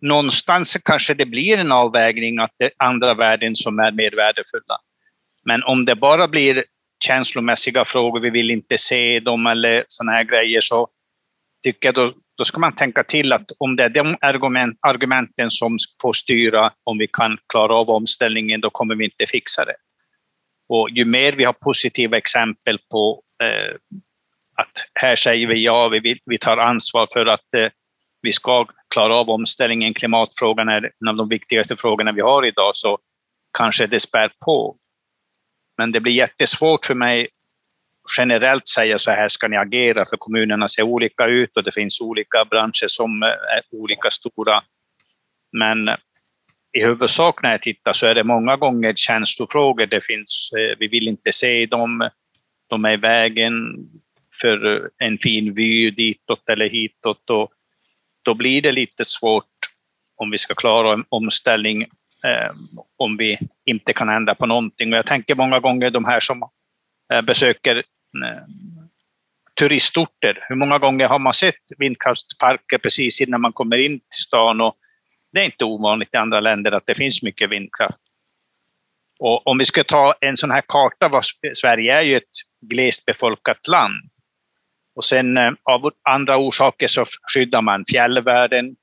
någonstans 0.00 0.76
kanske 0.84 1.14
det 1.14 1.26
blir 1.26 1.58
en 1.58 1.72
avvägning 1.72 2.38
att 2.38 2.54
det 2.58 2.64
är 2.64 2.72
andra 2.76 3.14
värden 3.14 3.56
som 3.56 3.78
är 3.78 3.92
mer 3.92 4.16
värdefulla. 4.16 4.78
Men 5.44 5.62
om 5.62 5.84
det 5.84 5.94
bara 5.94 6.28
blir 6.28 6.64
känslomässiga 7.04 7.84
frågor, 7.84 8.20
vi 8.20 8.30
vill 8.30 8.50
inte 8.50 8.78
se 8.78 9.20
dem 9.20 9.46
eller 9.46 9.84
sådana 9.88 10.12
här 10.12 10.24
grejer, 10.24 10.60
så 10.60 10.88
tycker 11.64 11.88
jag 11.88 11.94
då, 11.94 12.14
då 12.38 12.44
ska 12.44 12.60
man 12.60 12.74
tänka 12.74 13.04
till 13.04 13.32
att 13.32 13.50
om 13.58 13.76
det 13.76 13.84
är 13.84 13.88
de 13.88 14.16
argument, 14.20 14.78
argumenten 14.80 15.50
som 15.50 15.76
får 16.02 16.12
styra 16.12 16.72
om 16.84 16.98
vi 16.98 17.06
kan 17.06 17.38
klara 17.48 17.74
av 17.74 17.90
omställningen, 17.90 18.60
då 18.60 18.70
kommer 18.70 18.94
vi 18.94 19.04
inte 19.04 19.26
fixa 19.26 19.64
det. 19.64 19.76
Och 20.68 20.90
ju 20.90 21.04
mer 21.04 21.32
vi 21.32 21.44
har 21.44 21.52
positiva 21.52 22.16
exempel 22.16 22.78
på 22.90 23.22
eh, 23.42 23.98
att 24.62 24.72
här 24.94 25.16
säger 25.16 25.46
vi 25.46 25.64
ja, 25.64 25.88
vi, 25.88 26.18
vi 26.26 26.38
tar 26.38 26.56
ansvar 26.56 27.08
för 27.12 27.26
att 27.26 27.54
eh, 27.54 27.68
vi 28.22 28.32
ska 28.32 28.66
klara 28.94 29.14
av 29.14 29.30
omställningen. 29.30 29.94
Klimatfrågan 29.94 30.68
är 30.68 30.90
en 31.00 31.08
av 31.08 31.16
de 31.16 31.28
viktigaste 31.28 31.76
frågorna 31.76 32.12
vi 32.12 32.20
har 32.20 32.46
idag, 32.46 32.70
så 32.74 32.98
kanske 33.58 33.86
det 33.86 34.00
spär 34.00 34.32
på. 34.44 34.76
Men 35.78 35.92
det 35.92 36.00
blir 36.00 36.12
jättesvårt 36.12 36.86
för 36.86 36.94
mig 36.94 37.28
generellt 38.18 38.68
säga 38.68 38.98
så 38.98 39.10
här 39.10 39.28
ska 39.28 39.48
ni 39.48 39.56
agera, 39.56 40.06
för 40.06 40.16
kommunerna 40.16 40.68
ser 40.68 40.82
olika 40.82 41.26
ut 41.26 41.56
och 41.56 41.64
det 41.64 41.72
finns 41.72 42.00
olika 42.00 42.44
branscher 42.44 42.86
som 42.86 43.22
eh, 43.22 43.28
är 43.28 43.62
olika 43.70 44.10
stora. 44.10 44.62
Men 45.52 45.88
eh, 45.88 45.96
i 46.72 46.84
huvudsak 46.84 47.42
när 47.42 47.50
jag 47.50 47.62
tittar 47.62 47.92
så 47.92 48.06
är 48.06 48.14
det 48.14 48.24
många 48.24 48.56
gånger 48.56 48.92
känslofrågor. 48.96 49.86
Det 49.86 50.04
finns, 50.04 50.50
eh, 50.58 50.76
vi 50.78 50.88
vill 50.88 51.08
inte 51.08 51.32
se 51.32 51.66
dem, 51.66 52.10
de 52.68 52.84
är 52.84 52.92
i 52.92 52.96
vägen, 52.96 53.52
för 54.40 54.76
eh, 54.76 54.82
en 54.98 55.18
fin 55.18 55.54
vy 55.54 55.90
ditåt 55.90 56.48
eller 56.48 56.68
hitåt. 56.70 57.30
Och 57.30 57.52
då 58.22 58.34
blir 58.34 58.62
det 58.62 58.72
lite 58.72 59.04
svårt 59.04 59.44
om 60.16 60.30
vi 60.30 60.38
ska 60.38 60.54
klara 60.54 60.92
en 60.92 61.04
omställning 61.08 61.82
eh, 62.24 62.50
om 62.96 63.16
vi 63.16 63.38
inte 63.64 63.92
kan 63.92 64.08
ändra 64.08 64.34
på 64.34 64.46
någonting. 64.46 64.92
Och 64.92 64.98
jag 64.98 65.06
tänker 65.06 65.34
många 65.34 65.60
gånger 65.60 65.90
de 65.90 66.04
här 66.04 66.20
som 66.20 66.42
eh, 67.12 67.22
besöker 67.22 67.76
eh, 67.76 68.42
turistorter. 69.58 70.44
Hur 70.48 70.56
många 70.56 70.78
gånger 70.78 71.08
har 71.08 71.18
man 71.18 71.34
sett 71.34 71.54
vindkraftsparker 71.78 72.78
precis 72.78 73.20
innan 73.20 73.40
man 73.40 73.52
kommer 73.52 73.78
in 73.78 74.00
till 74.00 74.22
stan? 74.22 74.60
Och 74.60 74.76
det 75.32 75.40
är 75.40 75.44
inte 75.44 75.64
ovanligt 75.64 76.14
i 76.14 76.16
andra 76.16 76.40
länder 76.40 76.72
att 76.72 76.86
det 76.86 76.94
finns 76.94 77.22
mycket 77.22 77.50
vindkraft. 77.50 77.98
Och 79.18 79.46
om 79.46 79.58
vi 79.58 79.64
ska 79.64 79.84
ta 79.84 80.14
en 80.20 80.36
sån 80.36 80.50
här 80.50 80.62
karta, 80.68 81.22
Sverige 81.54 81.98
är 81.98 82.02
ju 82.02 82.16
ett 82.16 82.24
glest 82.60 83.04
befolkat 83.06 83.68
land. 83.68 84.10
Och 84.98 85.04
sen 85.04 85.36
eh, 85.36 85.52
av 85.62 85.90
andra 86.02 86.36
orsaker 86.36 86.86
så 86.86 87.04
skyddar 87.34 87.62
man 87.62 87.84
fjällvärlden 87.84 88.76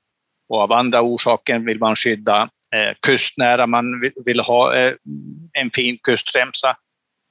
och 0.48 0.60
av 0.60 0.72
andra 0.72 1.02
orsaker 1.02 1.58
vill 1.58 1.78
man 1.78 1.96
skydda 1.96 2.42
eh, 2.74 2.96
kustnära, 3.00 3.66
man 3.66 4.00
vill, 4.00 4.12
vill 4.24 4.40
ha 4.40 4.74
eh, 4.76 4.94
en 5.52 5.70
fin 5.70 5.98
kustremsa. 6.02 6.76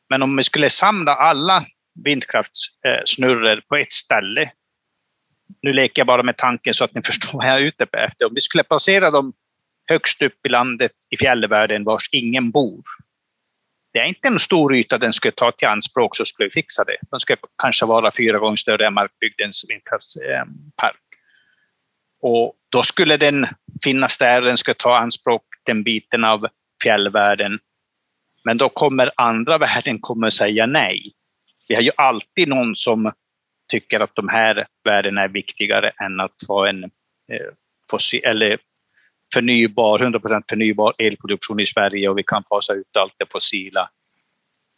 Men 0.09 0.23
om 0.23 0.35
vi 0.35 0.43
skulle 0.43 0.69
samla 0.69 1.15
alla 1.15 1.65
vindkraftssnurror 2.03 3.57
eh, 3.57 3.59
på 3.69 3.75
ett 3.75 3.91
ställe, 3.91 4.51
nu 5.61 5.73
leker 5.73 5.99
jag 5.99 6.07
bara 6.07 6.23
med 6.23 6.37
tanken 6.37 6.73
så 6.73 6.83
att 6.83 6.93
ni 6.93 7.01
förstår 7.05 7.37
vad 7.37 7.47
jag 7.47 7.55
är 7.55 7.61
ute 7.61 7.87
efter. 7.91 8.25
Om 8.25 8.33
vi 8.35 8.41
skulle 8.41 8.63
placera 8.63 9.11
dem 9.11 9.33
högst 9.87 10.21
upp 10.21 10.45
i 10.45 10.49
landet 10.49 10.91
i 11.09 11.17
fjällvärlden 11.17 11.83
vars 11.83 12.09
ingen 12.11 12.51
bor, 12.51 12.83
det 13.95 14.01
är 14.01 14.05
inte 14.05 14.27
en 14.27 14.39
stor 14.39 14.75
yta 14.75 14.97
den 14.97 15.13
skulle 15.13 15.31
ta 15.31 15.51
till 15.51 15.67
anspråk 15.67 16.15
så 16.15 16.25
skulle 16.25 16.47
vi 16.47 16.51
fixa 16.51 16.83
det. 16.83 16.97
Den 17.11 17.19
skulle 17.19 17.37
kanske 17.61 17.85
vara 17.85 18.11
fyra 18.11 18.39
gånger 18.39 18.55
större 18.55 18.87
än 18.87 18.93
Markbygdens 18.93 19.65
vindkraftspark. 19.69 21.01
Och 22.21 22.53
då 22.69 22.83
skulle 22.83 23.17
den 23.17 23.47
finnas 23.83 24.17
där, 24.17 24.41
den 24.41 24.57
skulle 24.57 24.75
ta 24.75 24.97
anspråk 24.97 25.43
den 25.65 25.83
biten 25.83 26.23
av 26.23 26.47
fjällvärlden. 26.83 27.59
Men 28.45 28.57
då 28.57 28.69
kommer 28.69 29.11
andra 29.15 29.57
värden 29.57 29.99
kommer 29.99 30.29
säga 30.29 30.65
nej. 30.65 31.11
Vi 31.69 31.75
har 31.75 31.81
ju 31.81 31.91
alltid 31.97 32.47
någon 32.47 32.75
som 32.75 33.11
tycker 33.71 33.99
att 33.99 34.15
de 34.15 34.29
här 34.29 34.67
värdena 34.83 35.21
är 35.21 35.27
viktigare 35.27 35.89
än 35.89 36.19
att 36.19 36.35
ha 36.47 36.69
en 36.69 36.83
eh, 36.83 36.89
fossil, 37.91 38.21
eller 38.23 38.57
förnybar, 39.35 39.99
100% 39.99 40.43
förnybar 40.49 40.93
elproduktion 40.97 41.59
i 41.59 41.65
Sverige 41.65 42.09
och 42.09 42.17
vi 42.17 42.23
kan 42.23 42.43
fasa 42.43 42.73
ut 42.73 42.97
allt 42.97 43.13
det 43.17 43.25
fossila. 43.31 43.89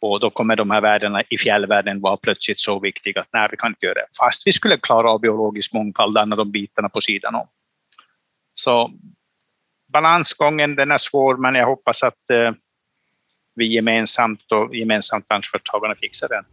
Och 0.00 0.20
då 0.20 0.30
kommer 0.30 0.56
de 0.56 0.70
här 0.70 0.80
värdena 0.80 1.22
i 1.30 1.38
fjällvärlden 1.38 2.00
vara 2.00 2.16
plötsligt 2.16 2.60
så 2.60 2.80
viktiga 2.80 3.20
att 3.20 3.28
nej, 3.32 3.48
vi 3.50 3.56
kan 3.56 3.70
inte 3.70 3.86
göra 3.86 3.94
det. 3.94 4.06
Fast 4.18 4.46
vi 4.46 4.52
skulle 4.52 4.76
klara 4.76 5.10
av 5.10 5.20
biologisk 5.20 5.72
mångfald, 5.72 6.18
alla 6.18 6.36
de 6.36 6.50
bitarna 6.52 6.88
på 6.88 7.00
sidan 7.00 7.34
om. 7.34 7.46
Så 8.52 8.90
balansgången 9.92 10.74
den 10.74 10.90
är 10.90 10.98
svår, 10.98 11.36
men 11.36 11.54
jag 11.54 11.66
hoppas 11.66 12.02
att 12.02 12.30
eh, 12.30 12.52
vi 13.54 13.74
gemensamt 13.74 14.52
och 14.52 14.76
gemensamt 14.76 15.28
branschföretagarna 15.28 15.94
fixar 15.94 16.28
den. 16.28 16.44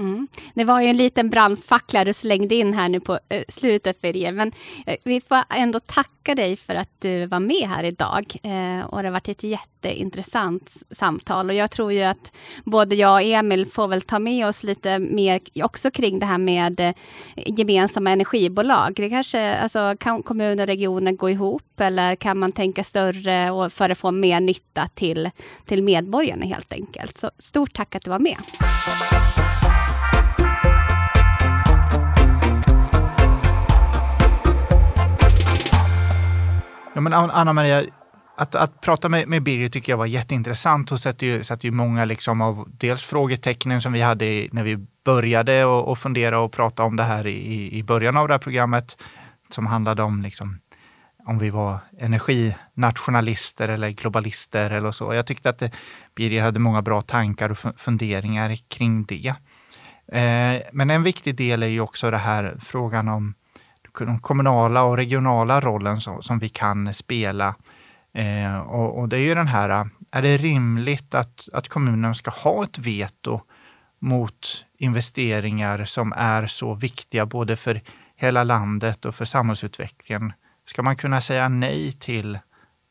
Mm. 0.00 0.28
Det 0.54 0.64
var 0.64 0.80
ju 0.80 0.86
en 0.86 0.96
liten 0.96 1.30
brandfackla 1.30 2.04
du 2.04 2.12
slängde 2.12 2.54
in 2.54 2.74
här 2.74 2.88
nu 2.88 3.00
på 3.00 3.12
uh, 3.12 3.42
slutet 3.48 4.00
Birger. 4.00 4.32
Men 4.32 4.52
eh, 4.86 4.96
vi 5.04 5.20
får 5.20 5.42
ändå 5.50 5.80
tacka 5.80 6.34
dig 6.34 6.56
för 6.56 6.74
att 6.74 6.88
du 6.98 7.26
var 7.26 7.40
med 7.40 7.68
här 7.68 7.84
idag. 7.84 8.36
Eh, 8.42 8.86
och 8.86 9.02
det 9.02 9.08
har 9.08 9.10
varit 9.10 9.28
ett 9.28 9.42
jätteintressant 9.42 10.76
samtal. 10.90 11.50
Och 11.50 11.54
jag 11.54 11.70
tror 11.70 11.92
ju 11.92 12.02
att 12.02 12.32
både 12.64 12.94
jag 12.94 13.14
och 13.14 13.22
Emil 13.22 13.66
får 13.66 13.88
väl 13.88 14.02
ta 14.02 14.18
med 14.18 14.46
oss 14.46 14.62
lite 14.62 14.98
mer 14.98 15.40
också 15.62 15.90
kring 15.90 16.18
det 16.18 16.26
här 16.26 16.38
med 16.38 16.94
gemensamma 17.36 18.10
energibolag. 18.10 18.92
Det 18.96 19.10
kanske, 19.10 19.54
alltså, 19.54 19.96
kan 20.00 20.22
kommuner 20.22 20.62
och 20.62 20.66
regioner 20.66 21.12
gå 21.12 21.30
ihop 21.30 21.80
eller 21.80 22.16
kan 22.16 22.38
man 22.38 22.52
tänka 22.52 22.84
större 22.84 23.50
och 23.50 23.72
för 23.72 23.90
att 23.90 23.98
få 23.98 24.10
mer 24.10 24.40
nytta 24.40 24.88
till, 24.94 25.30
till 25.66 25.82
medborgarna 25.82 26.46
helt 26.46 26.72
enkelt. 26.72 27.18
Så 27.18 27.30
stort 27.38 27.74
tack 27.74 27.94
att 27.94 28.02
du 28.04 28.10
var 28.10 28.18
med. 28.18 28.36
Ja, 36.94 37.00
men 37.00 37.12
Anna 37.12 37.52
Maria, 37.52 37.84
att, 38.36 38.54
att 38.54 38.80
prata 38.80 39.08
med, 39.08 39.28
med 39.28 39.42
Birger 39.42 39.68
tycker 39.68 39.92
jag 39.92 39.96
var 39.96 40.06
jätteintressant 40.06 40.92
och 40.92 41.00
sätter 41.00 41.26
ju, 41.26 41.44
sätter 41.44 41.64
ju 41.64 41.70
många 41.70 42.04
liksom 42.04 42.40
av 42.40 42.68
dels 42.78 43.02
frågetecknen 43.02 43.80
som 43.80 43.92
vi 43.92 44.00
hade 44.00 44.24
i, 44.24 44.48
när 44.52 44.64
vi 44.64 44.78
började 45.04 45.64
och, 45.64 45.88
och 45.88 45.98
fundera 45.98 46.40
och 46.40 46.52
prata 46.52 46.82
om 46.82 46.96
det 46.96 47.02
här 47.02 47.26
i, 47.26 47.78
i 47.78 47.82
början 47.82 48.16
av 48.16 48.28
det 48.28 48.34
här 48.34 48.38
programmet 48.38 48.96
som 49.48 49.66
handlade 49.66 50.02
om, 50.02 50.22
liksom, 50.22 50.58
om 51.26 51.38
vi 51.38 51.50
var 51.50 51.78
energinationalister 51.98 53.68
eller 53.68 53.90
globalister 53.90 54.70
eller 54.70 54.92
så. 54.92 55.14
Jag 55.14 55.26
tyckte 55.26 55.50
att 55.50 55.62
eh, 55.62 55.70
Birger 56.14 56.42
hade 56.42 56.58
många 56.58 56.82
bra 56.82 57.00
tankar 57.00 57.50
och 57.50 57.58
funderingar 57.76 58.56
kring 58.68 59.04
det. 59.04 59.34
Eh, 60.12 60.62
men 60.72 60.90
en 60.90 61.02
viktig 61.02 61.36
del 61.36 61.62
är 61.62 61.66
ju 61.66 61.80
också 61.80 62.10
det 62.10 62.18
här 62.18 62.56
frågan 62.60 63.08
om 63.08 63.34
den 64.04 64.18
kommunala 64.18 64.82
och 64.82 64.96
regionala 64.96 65.60
rollen 65.60 66.00
som, 66.00 66.22
som 66.22 66.38
vi 66.38 66.48
kan 66.48 66.94
spela. 66.94 67.54
Eh, 68.14 68.58
och, 68.58 68.98
och, 68.98 69.08
det 69.08 69.16
är 69.16 69.20
ju 69.20 69.34
den 69.34 69.48
här, 69.48 69.88
är 70.10 70.22
det 70.22 70.36
rimligt 70.36 71.14
att, 71.14 71.48
att 71.52 71.68
kommunen 71.68 72.14
ska 72.14 72.30
ha 72.30 72.64
ett 72.64 72.78
veto 72.78 73.40
mot 73.98 74.64
investeringar 74.78 75.84
som 75.84 76.12
är 76.16 76.46
så 76.46 76.74
viktiga 76.74 77.26
både 77.26 77.56
för 77.56 77.80
hela 78.16 78.44
landet 78.44 79.04
och 79.04 79.14
för 79.14 79.24
samhällsutvecklingen? 79.24 80.32
Ska 80.66 80.82
man 80.82 80.96
kunna 80.96 81.20
säga 81.20 81.48
nej 81.48 81.92
till 81.92 82.38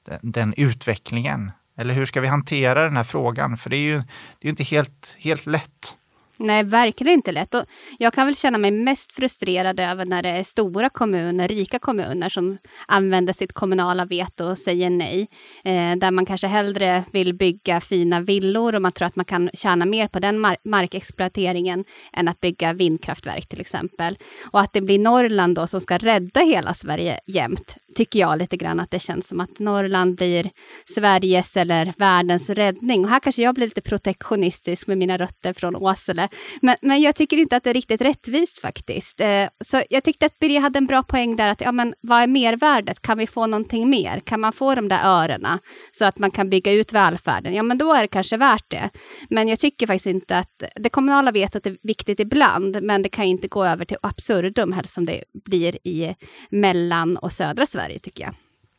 den, 0.06 0.20
den 0.22 0.54
utvecklingen? 0.58 1.52
Eller 1.78 1.94
hur 1.94 2.06
ska 2.06 2.22
vi 2.22 2.28
hantera 2.28 2.84
den 2.84 2.98
här 2.98 3.04
frågan? 3.04 3.58
För 3.58 3.70
det 3.70 3.78
är 3.78 3.88
ju 3.88 4.02
det 4.40 4.48
är 4.48 4.50
inte 4.50 4.64
helt, 4.64 5.16
helt 5.20 5.46
lätt. 5.46 5.98
Nej, 6.42 6.64
verkligen 6.64 7.14
inte 7.14 7.32
lätt. 7.32 7.56
Och 7.56 7.64
jag 7.98 8.14
kan 8.14 8.26
väl 8.26 8.36
känna 8.36 8.58
mig 8.58 8.72
mest 8.72 9.12
frustrerad 9.12 9.80
över 9.80 10.06
när 10.06 10.24
det 10.24 10.30
är 10.30 10.44
stora 10.44 10.90
kommuner, 10.90 11.48
rika 11.48 11.80
kommuner 11.80 12.30
som 12.30 12.58
använder 12.88 13.34
sitt 13.34 13.54
kommunala 13.54 14.06
veto 14.06 14.46
och 14.46 14.58
säger 14.58 14.90
nej. 14.90 15.28
Eh, 15.64 15.96
där 15.96 16.12
man 16.12 16.26
kanske 16.26 16.48
hellre 16.48 17.04
vill 17.12 17.34
bygga 17.34 17.82
fina 17.82 18.22
villor 18.22 18.76
och 18.76 18.82
man 18.82 18.92
tror 18.92 19.06
att 19.06 19.16
man 19.16 19.26
kan 19.26 19.50
tjäna 19.54 19.86
mer 19.86 20.08
på 20.08 20.20
den 20.20 20.40
mar 20.40 20.58
markexploateringen 20.64 21.86
än 22.14 22.28
att 22.28 22.42
bygga 22.42 22.74
vindkraftverk 22.74 23.48
till 23.48 23.62
exempel. 23.62 24.18
Och 24.52 24.60
att 24.60 24.74
det 24.74 24.82
blir 24.82 25.00
Norrland 25.00 25.56
då 25.56 25.68
som 25.68 25.82
ska 25.82 25.98
rädda 25.98 26.40
hela 26.40 26.74
Sverige 26.74 27.20
jämt, 27.28 27.78
tycker 27.96 28.20
jag 28.20 28.38
lite 28.38 28.58
grann 28.58 28.80
att 28.80 28.92
det 28.92 29.00
känns 29.00 29.28
som 29.28 29.40
att 29.40 29.60
Norrland 29.60 30.16
blir 30.16 30.50
Sveriges 30.96 31.58
eller 31.58 31.94
världens 31.98 32.50
räddning. 32.50 33.04
Och 33.04 33.10
här 33.10 33.20
kanske 33.20 33.42
jag 33.42 33.56
blir 33.56 33.68
lite 33.68 33.82
protektionistisk 33.82 34.88
med 34.88 34.98
mina 34.98 35.18
rötter 35.18 35.54
från 35.54 35.76
Åsele 35.76 36.29
men, 36.62 36.76
men 36.82 37.02
jag 37.02 37.16
tycker 37.16 37.38
inte 37.38 37.56
att 37.56 37.64
det 37.64 37.70
är 37.70 37.74
riktigt 37.74 38.02
rättvist 38.02 38.62
faktiskt. 38.62 39.22
Eh, 39.22 39.48
så 39.64 39.82
jag 39.90 40.04
tyckte 40.04 40.26
att 40.26 40.40
Birger 40.40 40.60
hade 40.60 40.78
en 40.78 40.86
bra 40.86 41.04
poäng 41.04 41.36
där, 41.36 41.52
att 41.52 41.62
ja, 41.62 41.72
men 41.72 41.94
vad 42.02 42.22
är 42.22 42.28
mervärdet? 42.28 43.02
Kan 43.02 43.18
vi 43.18 43.28
få 43.28 43.48
någonting 43.48 43.90
mer? 43.90 44.20
Kan 44.20 44.40
man 44.40 44.54
få 44.54 44.76
de 44.76 44.88
där 44.88 45.00
örena 45.04 45.60
så 45.92 46.06
att 46.06 46.20
man 46.20 46.32
kan 46.32 46.50
bygga 46.50 46.72
ut 46.72 46.94
välfärden? 46.94 47.54
Ja, 47.54 47.64
men 47.64 47.78
då 47.78 47.94
är 47.94 48.02
det 48.02 48.08
kanske 48.08 48.38
värt 48.38 48.66
det. 48.68 48.90
Men 49.30 49.48
jag 49.48 49.60
tycker 49.60 49.88
faktiskt 49.88 50.06
inte 50.06 50.38
att 50.38 50.64
det 50.76 50.90
kommunala 50.90 51.32
vetot 51.32 51.66
är 51.66 51.78
viktigt 51.84 52.20
ibland, 52.20 52.84
men 52.84 53.02
det 53.02 53.10
kan 53.10 53.26
inte 53.26 53.48
gå 53.48 53.66
över 53.66 53.86
till 53.86 53.98
absurdum, 54.02 54.74
helst 54.74 54.94
som 54.94 55.06
det 55.06 55.24
blir 55.46 55.88
i 55.88 56.16
mellan 56.50 57.18
och 57.18 57.32
södra 57.34 57.66
Sverige 57.66 58.00
tycker 58.00 58.24
jag. 58.24 58.34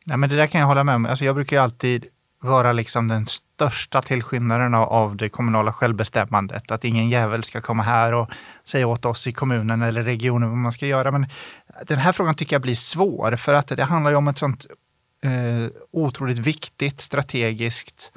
Ja, 0.05 0.17
men 0.17 0.31
det 0.31 0.37
där 0.37 0.47
kan 0.47 0.61
jag 0.61 0.69
hålla 0.69 0.85
med 0.85 0.95
om. 0.95 1.07
Alltså, 1.07 1.25
jag 1.25 1.35
brukar 1.35 1.57
ju 1.57 1.63
alltid 1.63 2.07
vara 2.41 2.73
liksom 2.73 3.09
den 3.09 3.27
största 3.27 4.03
tillskyndaren 4.03 4.75
av 4.75 5.17
det 5.17 5.29
kommunala 5.29 5.73
självbestämmandet. 5.73 6.71
Att 6.71 6.85
ingen 6.85 7.09
jävel 7.09 7.45
ska 7.45 7.61
komma 7.61 7.83
här 7.83 8.13
och 8.13 8.31
säga 8.65 8.87
åt 8.87 9.05
oss 9.05 9.27
i 9.27 9.33
kommunen 9.33 9.83
eller 9.83 10.03
regionen 10.03 10.49
vad 10.49 10.59
man 10.59 10.73
ska 10.73 10.87
göra. 10.87 11.11
Men 11.11 11.27
den 11.87 11.99
här 11.99 12.13
frågan 12.13 12.35
tycker 12.35 12.55
jag 12.55 12.63
blir 12.63 12.75
svår 12.75 13.37
för 13.37 13.55
att 13.55 13.69
det 13.69 13.85
handlar 13.85 14.11
ju 14.11 14.17
om 14.17 14.29
ett 14.29 14.39
sånt 14.39 14.67
eh, 15.25 15.71
otroligt 15.93 16.39
viktigt 16.39 17.01
strategiskt 17.01 18.13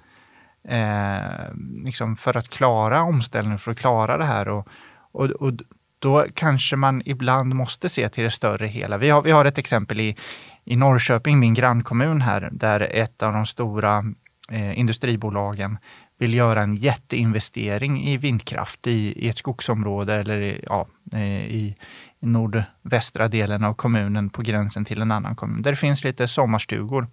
eh, 0.67 1.53
liksom 1.85 2.15
för 2.15 2.37
att 2.37 2.49
klara 2.49 3.01
omställningen, 3.01 3.59
för 3.59 3.71
att 3.71 3.79
klara 3.79 4.17
det 4.17 4.25
här. 4.25 4.47
Och, 4.47 4.67
och, 5.11 5.25
och 5.25 5.53
då 5.99 6.25
kanske 6.33 6.75
man 6.75 7.01
ibland 7.05 7.55
måste 7.55 7.89
se 7.89 8.09
till 8.09 8.23
det 8.23 8.31
större 8.31 8.65
hela. 8.65 8.97
Vi 8.97 9.09
har, 9.09 9.21
vi 9.21 9.31
har 9.31 9.45
ett 9.45 9.57
exempel 9.57 9.99
i, 9.99 10.17
i 10.65 10.75
Norrköping, 10.75 11.39
min 11.39 11.53
grannkommun 11.53 12.21
här, 12.21 12.49
där 12.51 12.81
ett 12.81 13.23
av 13.23 13.33
de 13.33 13.45
stora 13.45 14.03
eh, 14.49 14.79
industribolagen 14.79 15.77
vill 16.19 16.33
göra 16.33 16.61
en 16.61 16.75
jätteinvestering 16.75 18.03
i 18.03 18.17
vindkraft 18.17 18.87
i, 18.87 19.25
i 19.25 19.29
ett 19.29 19.37
skogsområde 19.37 20.15
eller 20.15 20.41
i, 20.41 20.65
ja, 20.67 20.87
i, 21.13 21.75
i 22.19 22.25
nordvästra 22.25 23.27
delen 23.27 23.63
av 23.63 23.73
kommunen 23.73 24.29
på 24.29 24.41
gränsen 24.41 24.85
till 24.85 25.01
en 25.01 25.11
annan 25.11 25.35
kommun. 25.35 25.61
Där 25.61 25.71
det 25.71 25.77
finns 25.77 26.03
lite 26.03 26.27
sommarstugor 26.27 27.07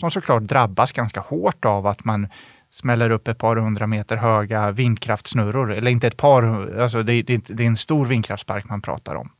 som 0.00 0.10
såklart 0.10 0.42
drabbas 0.42 0.92
ganska 0.92 1.20
hårt 1.20 1.64
av 1.64 1.86
att 1.86 2.04
man 2.04 2.28
smäller 2.70 3.10
upp 3.10 3.28
ett 3.28 3.38
par 3.38 3.56
hundra 3.56 3.86
meter 3.86 4.16
höga 4.16 4.70
vindkraftsnurror. 4.70 5.72
Eller 5.72 5.90
inte 5.90 6.06
ett 6.06 6.16
par, 6.16 6.74
alltså 6.80 7.02
det, 7.02 7.22
det, 7.22 7.48
det 7.48 7.62
är 7.62 7.66
en 7.66 7.76
stor 7.76 8.04
vindkraftspark 8.04 8.68
man 8.68 8.82
pratar 8.82 9.14
om. 9.14 9.30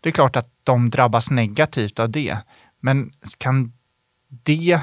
Det 0.00 0.08
är 0.08 0.12
klart 0.12 0.36
att 0.36 0.48
de 0.64 0.90
drabbas 0.90 1.30
negativt 1.30 1.98
av 1.98 2.10
det. 2.10 2.38
Men 2.80 3.12
kan 3.38 3.72
det 4.28 4.80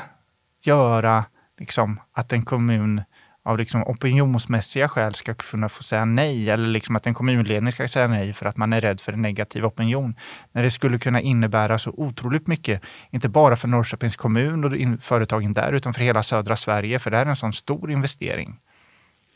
göra 0.63 1.25
liksom, 1.59 1.99
att 2.13 2.33
en 2.33 2.45
kommun 2.45 3.01
av 3.47 3.57
liksom 3.57 3.83
opinionsmässiga 3.83 4.89
skäl 4.89 5.13
ska 5.13 5.33
kunna 5.33 5.69
få 5.69 5.83
säga 5.83 6.05
nej 6.05 6.49
eller 6.49 6.67
liksom 6.67 6.95
att 6.95 7.07
en 7.07 7.13
kommunledning 7.13 7.71
ska 7.71 7.87
säga 7.87 8.07
nej 8.07 8.33
för 8.33 8.45
att 8.45 8.57
man 8.57 8.73
är 8.73 8.81
rädd 8.81 9.01
för 9.01 9.13
en 9.13 9.21
negativ 9.21 9.65
opinion. 9.65 10.15
När 10.51 10.63
det 10.63 10.71
skulle 10.71 10.99
kunna 10.99 11.21
innebära 11.21 11.79
så 11.79 11.91
otroligt 11.91 12.47
mycket, 12.47 12.81
inte 13.11 13.29
bara 13.29 13.55
för 13.55 13.67
Norrköpings 13.67 14.15
kommun 14.15 14.63
och 14.63 15.03
företagen 15.03 15.53
där, 15.53 15.73
utan 15.73 15.93
för 15.93 16.01
hela 16.01 16.23
södra 16.23 16.55
Sverige, 16.55 16.99
för 16.99 17.11
det 17.11 17.17
är 17.17 17.25
en 17.25 17.35
sån 17.35 17.53
stor 17.53 17.91
investering. 17.91 18.59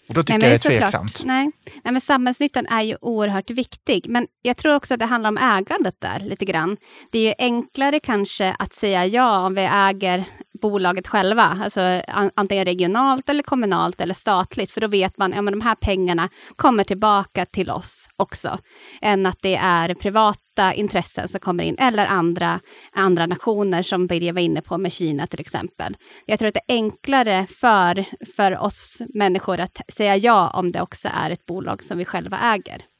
Och 0.07 0.13
då 0.13 0.23
tycker 0.23 0.39
Nej, 0.39 0.49
jag 0.49 0.59
det 0.59 0.75
är 0.75 0.79
tveksamt. 0.79 1.21
Nej. 1.25 1.51
Nej, 1.83 1.91
men 1.91 2.01
samhällsnyttan 2.01 2.65
är 2.67 2.81
ju 2.81 2.97
oerhört 3.01 3.49
viktig. 3.49 4.05
Men 4.09 4.27
jag 4.41 4.57
tror 4.57 4.75
också 4.75 4.93
att 4.93 4.99
det 4.99 5.05
handlar 5.05 5.29
om 5.29 5.37
ägandet 5.37 5.95
där 5.99 6.19
lite 6.19 6.45
grann. 6.45 6.77
Det 7.11 7.19
är 7.19 7.27
ju 7.27 7.33
enklare 7.37 7.99
kanske 7.99 8.55
att 8.59 8.73
säga 8.73 9.05
ja 9.05 9.45
om 9.45 9.55
vi 9.55 9.61
äger 9.61 10.25
bolaget 10.61 11.07
själva, 11.07 11.57
alltså 11.63 12.01
antingen 12.35 12.65
regionalt 12.65 13.29
eller 13.29 13.43
kommunalt 13.43 14.01
eller 14.01 14.13
statligt, 14.13 14.71
för 14.71 14.81
då 14.81 14.87
vet 14.87 15.17
man 15.17 15.33
att 15.33 15.45
ja, 15.45 15.51
de 15.51 15.61
här 15.61 15.75
pengarna 15.75 16.29
kommer 16.55 16.83
tillbaka 16.83 17.45
till 17.45 17.71
oss 17.71 18.07
också, 18.15 18.57
än 19.01 19.25
att 19.25 19.37
det 19.41 19.55
är 19.55 19.95
privata 19.95 20.73
intressen 20.73 21.27
som 21.27 21.39
kommer 21.39 21.63
in, 21.63 21.77
eller 21.79 22.05
andra, 22.05 22.59
andra 22.91 23.25
nationer 23.25 23.83
som 23.83 24.07
Birger 24.07 24.33
var 24.33 24.41
inne 24.41 24.61
på 24.61 24.77
med 24.77 24.91
Kina 24.91 25.27
till 25.27 25.39
exempel. 25.39 25.97
Jag 26.25 26.39
tror 26.39 26.47
att 26.47 26.53
det 26.53 26.73
är 26.73 26.75
enklare 26.75 27.45
för, 27.49 28.05
för 28.35 28.59
oss 28.59 29.01
människor 29.13 29.59
att 29.59 29.81
säga 29.93 30.17
ja 30.17 30.49
om 30.49 30.71
det 30.71 30.81
också 30.81 31.09
är 31.13 31.29
ett 31.29 31.45
bolag 31.45 31.83
som 31.83 31.97
vi 31.97 32.05
själva 32.05 32.39
äger. 32.39 32.90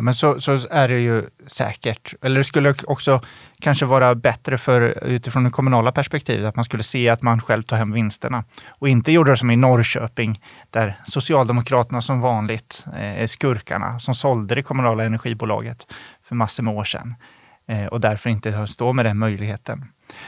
Ja, 0.00 0.04
men 0.04 0.14
så, 0.14 0.40
så 0.40 0.66
är 0.70 0.88
det 0.88 1.00
ju 1.00 1.24
säkert. 1.46 2.14
Eller 2.22 2.38
det 2.38 2.44
skulle 2.44 2.74
också 2.86 3.20
kanske 3.58 3.86
vara 3.86 4.14
bättre 4.14 4.58
för, 4.58 5.04
utifrån 5.04 5.44
det 5.44 5.50
kommunala 5.50 5.92
perspektivet, 5.92 6.48
att 6.48 6.56
man 6.56 6.64
skulle 6.64 6.82
se 6.82 7.08
att 7.08 7.22
man 7.22 7.40
själv 7.40 7.62
tar 7.62 7.76
hem 7.76 7.92
vinsterna. 7.92 8.44
Och 8.68 8.88
inte 8.88 9.12
gjorde 9.12 9.30
det 9.30 9.36
som 9.36 9.50
i 9.50 9.56
Norrköping, 9.56 10.40
där 10.70 10.96
Socialdemokraterna 11.06 12.02
som 12.02 12.20
vanligt 12.20 12.84
eh, 12.96 13.22
är 13.22 13.26
skurkarna 13.26 14.00
som 14.00 14.14
sålde 14.14 14.54
det 14.54 14.62
kommunala 14.62 15.04
energibolaget 15.04 15.86
för 16.22 16.34
massor 16.34 16.62
med 16.62 16.74
år 16.74 16.84
sedan. 16.84 17.14
Eh, 17.68 17.86
och 17.86 18.00
därför 18.00 18.30
inte 18.30 18.66
står 18.66 18.92
med 18.92 19.04
den 19.04 19.18
möjligheten. 19.18 19.84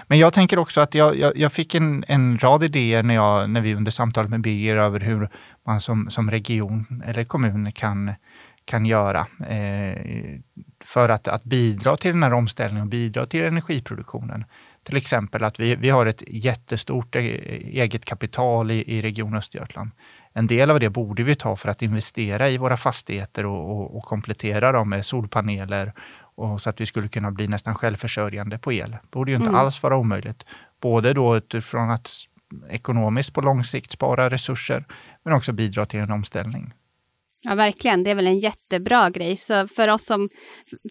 Men 0.07 0.19
jag 0.19 0.33
tänker 0.33 0.59
också 0.59 0.81
att 0.81 0.95
jag, 0.95 1.17
jag, 1.17 1.37
jag 1.37 1.53
fick 1.53 1.75
en, 1.75 2.05
en 2.09 2.39
rad 2.39 2.65
idéer 2.65 3.03
när, 3.03 3.15
jag, 3.15 3.51
när 3.51 3.61
vi 3.61 3.75
under 3.75 3.91
samtalet 3.91 4.31
med 4.31 4.41
Birger 4.41 4.77
över 4.77 5.01
hur 5.01 5.29
man 5.67 5.81
som, 5.81 6.11
som 6.11 6.31
region 6.31 7.03
eller 7.07 7.25
kommun 7.25 7.73
kan 7.73 8.13
kan 8.73 8.87
göra 8.87 9.27
eh, 9.49 10.41
för 10.85 11.09
att, 11.09 11.29
att 11.29 11.45
bidra 11.45 11.97
till 11.97 12.13
den 12.13 12.23
här 12.23 12.33
omställningen 12.33 12.83
och 12.83 12.91
bidra 12.91 13.27
till 13.27 13.45
energiproduktionen. 13.45 14.45
Till 14.83 14.97
exempel 14.97 15.45
att 15.45 15.61
vi, 15.61 15.77
vi 15.77 15.91
har 15.91 16.07
ett 16.07 16.23
jättestort 16.29 17.17
e, 17.17 17.21
eget 17.83 18.05
kapital 18.05 18.71
i, 18.71 18.97
i 18.97 19.03
Region 19.03 19.37
Östergötland. 19.37 19.91
En 20.33 20.47
del 20.47 20.71
av 20.71 20.81
det 20.81 20.91
borde 20.91 21.23
vi 21.23 21.35
ta 21.35 21.57
för 21.57 21.69
att 21.69 21.83
investera 21.83 22.51
i 22.51 22.59
våra 22.59 22.77
fastigheter 22.77 23.47
och, 23.47 23.71
och, 23.71 23.97
och 23.97 24.05
komplettera 24.05 24.73
dem 24.73 24.89
med 24.89 25.07
solpaneler 25.07 25.93
och 26.37 26.63
så 26.63 26.71
att 26.71 26.81
vi 26.81 26.87
skulle 26.87 27.09
kunna 27.09 27.31
bli 27.31 27.49
nästan 27.49 27.75
självförsörjande 27.75 28.59
på 28.59 28.73
el. 28.73 28.91
Det 28.91 29.11
borde 29.11 29.31
ju 29.31 29.37
inte 29.37 29.49
mm. 29.49 29.61
alls 29.61 29.83
vara 29.83 29.97
omöjligt. 29.97 30.47
Både 30.81 31.13
då 31.13 31.37
utifrån 31.37 31.91
att 31.91 32.11
ekonomiskt 32.69 33.35
på 33.35 33.41
lång 33.41 33.65
sikt 33.65 33.91
spara 33.91 34.31
resurser, 34.31 34.85
men 35.25 35.35
också 35.35 35.53
bidra 35.53 35.85
till 35.85 36.01
en 36.01 36.11
omställning. 36.11 36.73
Ja, 37.45 37.55
verkligen. 37.55 38.05
Det 38.05 38.11
är 38.11 38.15
väl 38.15 38.27
en 38.27 38.39
jättebra 38.39 39.11
grej. 39.11 39.37
Så 39.37 39.69
för 39.69 39.89
oss 39.89 40.05
som... 40.05 40.29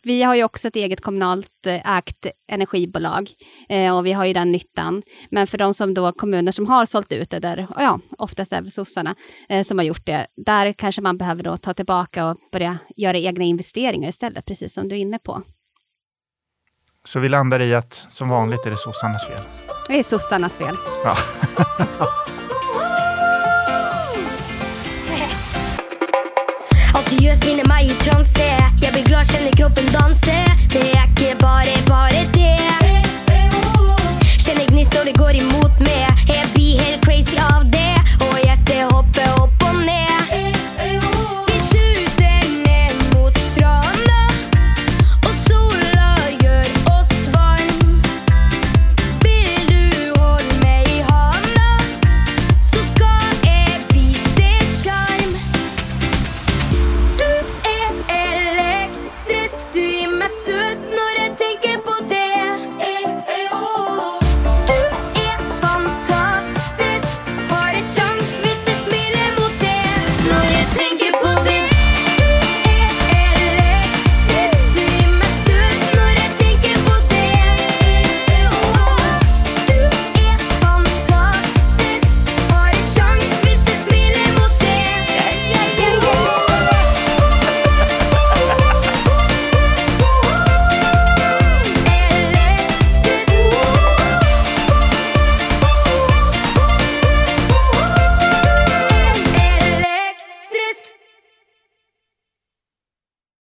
Vi 0.04 0.24
har 0.24 0.36
ju 0.36 0.44
också 0.44 0.68
ett 0.68 0.76
eget 0.76 1.02
kommunalt 1.02 1.68
eh, 1.68 1.98
ägt 1.98 2.26
energibolag 2.52 3.30
eh, 3.70 3.98
och 3.98 4.06
vi 4.06 4.12
har 4.12 4.26
ju 4.26 4.34
den 4.34 4.52
nyttan. 4.52 5.02
Men 5.30 5.48
för 5.48 5.58
de 5.58 5.74
som 5.74 5.94
då 5.94 6.12
kommuner 6.12 6.52
som 6.52 6.68
har 6.68 6.86
sålt 6.86 7.12
ut 7.12 7.30
det, 7.30 7.40
där, 7.40 7.68
ja, 7.76 8.00
oftast 8.18 8.54
är 8.54 8.62
det 8.62 8.72
sossarna 8.72 9.16
eh, 9.50 9.64
som 9.64 9.78
har 9.78 9.86
gjort 9.86 10.06
det, 10.06 10.28
där 10.46 10.74
kanske 10.74 11.02
man 11.02 11.18
behöver 11.18 11.44
då 11.44 11.58
ta 11.58 11.74
tillbaka 11.74 12.26
och 12.26 12.38
börja 12.52 12.78
göra 12.98 13.18
egna 13.18 13.44
investeringar 13.44 14.10
istället, 14.10 14.46
precis 14.46 14.74
som 14.74 14.90
du 14.90 14.96
är 14.96 15.00
inne 15.00 15.20
på. 15.20 15.42
Så 17.06 17.20
vi 17.20 17.30
landar 17.30 17.60
i 17.60 17.76
att 17.76 18.08
som 18.10 18.30
vanligt 18.30 18.66
är 18.66 18.70
det 18.70 18.78
sossarnas 18.78 19.28
fel? 19.28 19.42
Det 19.88 20.00
är 20.00 20.04
sossarnas 20.04 20.58
fel. 20.58 20.76
Ja. 21.04 21.18
jag 29.22 29.28
känner 29.28 29.52
kroppen 29.52 29.86
dansa, 29.86 30.32
Det 30.70 30.92
är 30.92 31.04
inte 31.04 31.36
bara 31.40 31.74
bare 31.88 32.26
det. 32.34 32.58
Känner 34.46 34.66
gnistor 34.72 35.06
det 35.06 35.12
går 35.12 35.36
emot 35.36 35.80
mig. 35.80 36.08